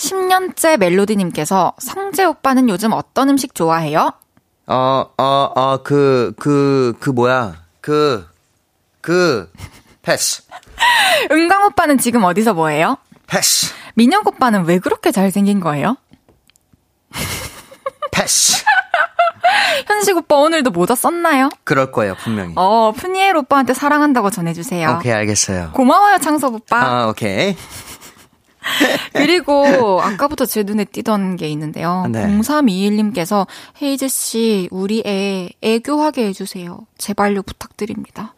10년째 0.00 0.78
멜로디님께서 0.78 1.74
성재 1.78 2.24
오빠는 2.24 2.68
요즘 2.70 2.92
어떤 2.92 3.28
음식 3.28 3.54
좋아해요? 3.54 4.12
어, 4.66 5.06
어, 5.18 5.52
어, 5.54 5.82
그, 5.82 6.32
그, 6.38 6.94
그 6.98 7.10
뭐야. 7.10 7.64
그, 7.82 8.26
그, 9.02 9.52
패스. 10.02 10.42
은광 11.30 11.66
오빠는 11.66 11.98
지금 11.98 12.24
어디서 12.24 12.54
뭐해요? 12.54 12.96
패스. 13.26 13.74
민혁 13.94 14.26
오빠는 14.26 14.64
왜 14.64 14.78
그렇게 14.78 15.12
잘생긴 15.12 15.60
거예요? 15.60 15.96
패스. 18.10 18.64
현식 19.86 20.16
오빠 20.16 20.36
오늘도 20.36 20.70
모자 20.70 20.94
썼나요? 20.94 21.50
그럴 21.64 21.92
거예요, 21.92 22.14
분명히. 22.14 22.54
어, 22.56 22.92
푸니엘 22.96 23.36
오빠한테 23.36 23.74
사랑한다고 23.74 24.30
전해주세요. 24.30 24.96
오케이, 24.98 25.12
알겠어요. 25.12 25.72
고마워요, 25.74 26.18
창섭 26.18 26.54
오빠. 26.54 26.80
아, 26.80 27.06
오케이. 27.08 27.56
그리고 29.12 30.00
아까부터 30.02 30.46
제 30.46 30.62
눈에 30.62 30.84
띄던 30.84 31.36
게 31.36 31.48
있는데요. 31.48 32.06
네. 32.10 32.26
0321님께서 32.26 33.46
헤이즈 33.80 34.08
씨, 34.08 34.68
우리 34.70 35.02
애 35.06 35.50
애교하게 35.62 36.26
해주세요. 36.28 36.86
제발요 36.98 37.42
부탁드립니다. 37.42 38.34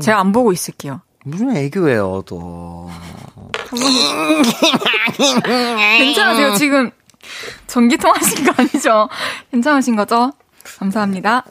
제가 0.00 0.18
안 0.20 0.32
보고 0.32 0.52
있을게요. 0.52 1.00
무슨 1.24 1.56
애교예요, 1.56 2.22
또. 2.26 2.90
괜찮으세요? 5.98 6.54
지금 6.56 6.90
전기통 7.66 8.12
하신 8.14 8.44
거 8.44 8.52
아니죠? 8.56 9.08
괜찮으신 9.50 9.96
거죠? 9.96 10.32
감사합니다. 10.78 11.44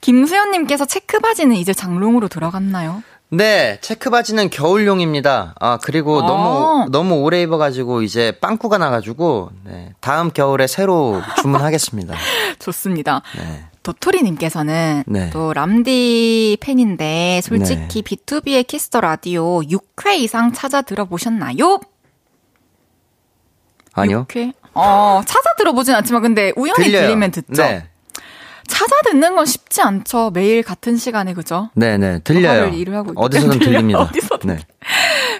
김수현님께서 0.00 0.84
체크 0.84 1.18
바지는 1.18 1.56
이제 1.56 1.72
장롱으로 1.72 2.28
들어갔나요? 2.28 3.02
네, 3.28 3.78
체크 3.80 4.08
바지는 4.08 4.50
겨울용입니다. 4.50 5.54
아, 5.58 5.78
그리고 5.82 6.22
아. 6.22 6.26
너무, 6.26 6.88
너무 6.90 7.14
오래 7.22 7.42
입어가지고 7.42 8.02
이제 8.02 8.32
빵꾸가 8.40 8.78
나가지고, 8.78 9.50
네, 9.64 9.92
다음 10.00 10.30
겨울에 10.30 10.66
새로 10.66 11.20
주문하겠습니다. 11.40 12.14
좋습니다. 12.60 13.22
네. 13.36 13.64
도토리님께서는 13.82 15.04
네. 15.06 15.30
또 15.30 15.52
람디 15.52 16.58
팬인데 16.60 17.40
솔직히 17.44 18.02
B2B의 18.02 18.66
키스터 18.66 19.00
라디오 19.00 19.60
6회 19.60 20.18
이상 20.18 20.52
찾아 20.52 20.82
들어보셨나요? 20.82 21.78
아니요. 23.92 24.26
6회? 24.28 24.52
어, 24.74 25.22
찾아 25.24 25.54
들어보진 25.56 25.94
않지만 25.94 26.20
근데 26.22 26.52
우연히 26.56 26.84
들려요. 26.84 27.02
들리면 27.02 27.30
듣죠. 27.30 27.62
네. 27.62 27.88
찾아 28.66 28.94
듣는 29.04 29.34
건 29.34 29.46
쉽지 29.46 29.80
않죠. 29.82 30.30
매일 30.30 30.62
같은 30.62 30.96
시간에 30.96 31.34
그죠? 31.34 31.70
네, 31.74 31.98
네, 31.98 32.18
들려요. 32.20 32.68
일을 32.68 32.94
하고 32.96 33.12
어디서든 33.14 33.58
들립니다. 33.58 34.00
어디서든. 34.10 34.56
네. 34.56 34.58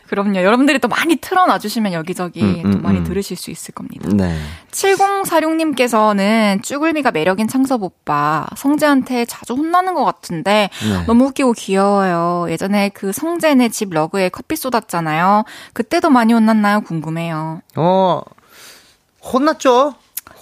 그럼요. 0.09 0.43
여러분들이 0.43 0.79
또 0.79 0.89
많이 0.89 1.17
틀어놔 1.17 1.59
주시면 1.59 1.93
여기저기 1.93 2.41
음, 2.43 2.63
음, 2.65 2.71
또 2.73 2.79
많이 2.79 2.99
음. 2.99 3.05
들으실 3.05 3.37
수 3.37 3.51
있을 3.51 3.75
겁니다. 3.75 4.09
네. 4.13 4.37
7046님께서는 4.71 6.63
쭈글미가 6.63 7.11
매력인 7.11 7.49
창섭 7.49 7.83
오빠 7.83 8.47
성재한테 8.57 9.25
자주 9.25 9.55
혼나는 9.55 9.95
것 9.95 10.05
같은데 10.05 10.71
네. 10.83 11.07
너무 11.07 11.27
웃기고 11.27 11.53
귀여워요. 11.53 12.47
예전에 12.51 12.91
그 12.91 13.13
성재네 13.13 13.71
집 13.71 13.91
러그에 13.91 14.29
커피 14.29 14.57
쏟았잖아요. 14.57 15.45
그때도 15.73 16.11
많이 16.11 16.33
혼났나요? 16.33 16.83
궁금해요. 16.83 17.63
어, 17.77 18.23
혼났죠? 19.33 19.95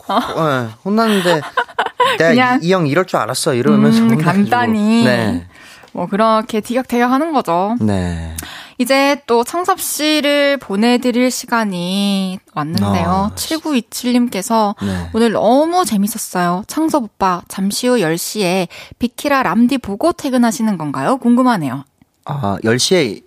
네, 0.08 0.68
혼났는데, 0.84 1.40
내가 2.18 2.58
이 2.62 2.72
형 2.72 2.86
이럴 2.86 3.06
줄 3.06 3.18
알았어. 3.18 3.54
이러면서. 3.54 4.02
음. 4.02 4.18
간단히. 4.18 5.04
네. 5.04 5.46
뭐 5.92 6.06
그렇게 6.06 6.60
티격태격 6.60 7.10
하는 7.10 7.32
거죠. 7.32 7.76
네. 7.80 8.34
이제 8.78 9.20
또 9.28 9.44
창섭 9.44 9.80
씨를 9.80 10.56
보내드릴 10.56 11.30
시간이 11.30 12.40
왔는데요. 12.54 13.30
아, 13.30 13.34
7927님께서 13.36 14.74
네. 14.84 15.10
오늘 15.14 15.30
너무 15.32 15.84
재밌었어요. 15.84 16.64
창섭 16.66 17.04
오빠, 17.04 17.42
잠시 17.46 17.86
후 17.86 17.98
10시에 17.98 18.66
비키라 18.98 19.44
람디 19.44 19.78
보고 19.78 20.12
퇴근하시는 20.12 20.76
건가요? 20.76 21.18
궁금하네요. 21.18 21.84
아, 22.24 22.58
10시에 22.64 23.22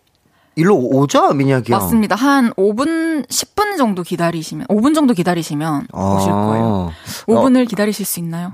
일로 0.57 0.75
오죠? 0.75 1.33
민혁이 1.33 1.71
형. 1.71 1.79
맞습니다. 1.79 2.15
한 2.15 2.51
5분, 2.53 3.27
10분 3.29 3.77
정도 3.77 4.01
기다리시면, 4.01 4.65
5분 4.67 4.95
정도 4.95 5.13
기다리시면 5.13 5.87
오실 5.93 6.31
거예요. 6.31 6.65
어, 6.65 6.91
5분을 7.27 7.69
기다리실 7.69 8.05
수 8.07 8.19
있나요? 8.19 8.53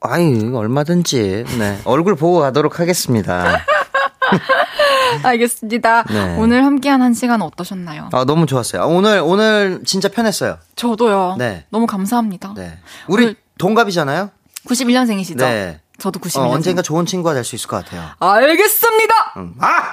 아이, 0.00 0.44
얼마든지. 0.52 1.44
네. 1.58 1.80
얼굴 1.84 2.16
보고 2.16 2.40
가도록 2.40 2.80
하겠습니다. 2.80 3.60
알겠습니다. 5.22 6.02
네. 6.10 6.36
오늘 6.36 6.64
함께한 6.64 7.00
한 7.00 7.14
시간 7.14 7.40
어떠셨나요? 7.42 8.08
아, 8.12 8.24
너무 8.24 8.46
좋았어요. 8.46 8.82
아, 8.82 8.86
오늘, 8.86 9.20
오늘 9.24 9.82
진짜 9.86 10.08
편했어요. 10.08 10.58
저도요. 10.74 11.36
네. 11.38 11.64
너무 11.70 11.86
감사합니다. 11.86 12.54
네. 12.56 12.76
우리 13.06 13.36
동갑이잖아요? 13.58 14.30
91년생이시죠? 14.68 15.38
네. 15.38 15.80
저도 15.98 16.18
91년. 16.18 16.40
어, 16.40 16.50
언젠가 16.50 16.82
좋은 16.82 17.06
친구가 17.06 17.34
될 17.34 17.44
수 17.44 17.54
있을 17.54 17.68
것 17.68 17.84
같아요. 17.84 18.02
알겠습니다. 18.18 19.14
응. 19.36 19.54
아! 19.60 19.92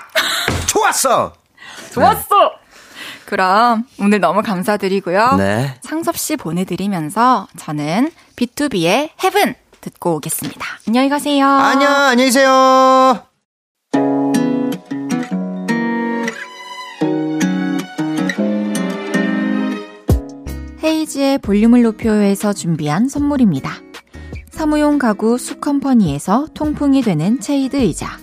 좋았어! 0.65 1.33
좋았어. 1.93 2.53
그럼 3.25 3.85
오늘 3.99 4.19
너무 4.19 4.41
감사드리고요. 4.41 5.35
네. 5.37 5.75
창섭 5.81 6.17
씨 6.17 6.35
보내드리면서 6.35 7.47
저는 7.57 8.11
B2B의 8.35 9.09
Heaven 9.23 9.55
듣고 9.81 10.15
오겠습니다. 10.15 10.65
안녕히 10.87 11.09
가세요. 11.09 11.47
안녕, 11.47 11.91
안녕히 11.91 12.29
계세요! 12.29 13.23
헤이지의 20.83 21.39
볼륨을 21.39 21.81
높여요에서 21.83 22.53
준비한 22.53 23.07
선물입니다. 23.07 23.71
사무용 24.51 24.99
가구 24.99 25.37
수컴퍼니에서 25.37 26.47
통풍이 26.53 27.01
되는 27.01 27.39
체이드 27.39 27.77
의자 27.77 28.22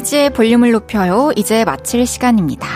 헤이즈의 0.00 0.30
볼륨을 0.30 0.72
높여요. 0.72 1.30
이제 1.36 1.64
마칠 1.64 2.06
시간입니다. 2.06 2.66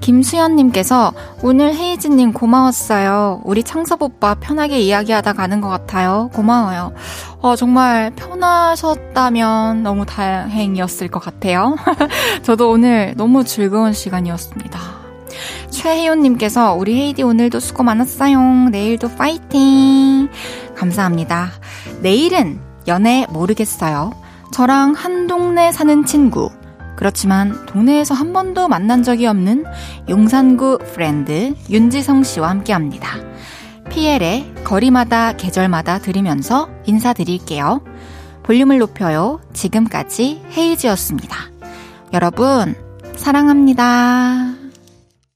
김수현님께서 0.00 1.12
오늘 1.42 1.74
헤이즈님 1.74 2.32
고마웠어요. 2.34 3.40
우리 3.44 3.62
창섭 3.62 4.02
오빠 4.02 4.34
편하게 4.34 4.80
이야기하다 4.80 5.32
가는 5.32 5.60
것 5.62 5.68
같아요. 5.68 6.30
고마워요. 6.34 6.92
어, 7.40 7.56
정말 7.56 8.10
편하셨다면 8.14 9.82
너무 9.82 10.04
다행이었을 10.04 11.08
것 11.08 11.20
같아요. 11.20 11.76
저도 12.42 12.70
오늘 12.70 13.14
너무 13.16 13.44
즐거운 13.44 13.94
시간이었습니다. 13.94 14.78
최혜연님께서 15.70 16.74
우리 16.74 17.00
헤이디 17.00 17.22
오늘도 17.22 17.60
수고 17.60 17.82
많았어요. 17.82 18.68
내일도 18.70 19.08
파이팅! 19.08 20.28
감사합니다. 20.76 21.50
내일은 22.02 22.60
연애 22.86 23.26
모르겠어요. 23.30 24.12
저랑 24.52 24.94
한 24.94 25.26
동네 25.26 25.72
사는 25.72 26.04
친구. 26.04 26.50
그렇지만 26.98 27.64
동네에서 27.66 28.12
한 28.12 28.32
번도 28.32 28.66
만난 28.66 29.04
적이 29.04 29.28
없는 29.28 29.64
용산구 30.08 30.78
friend 30.94 31.54
윤지성 31.70 32.24
씨와 32.24 32.50
함께 32.50 32.72
합니다. 32.72 33.20
피엘의 33.88 34.54
거리마다 34.64 35.32
계절마다 35.36 36.00
들으면서 36.00 36.68
인사드릴게요. 36.86 37.82
볼륨을 38.42 38.78
높여요. 38.78 39.38
지금까지 39.52 40.42
헤이즈였습니다. 40.56 41.36
여러분, 42.12 42.74
사랑합니다. 43.14 44.57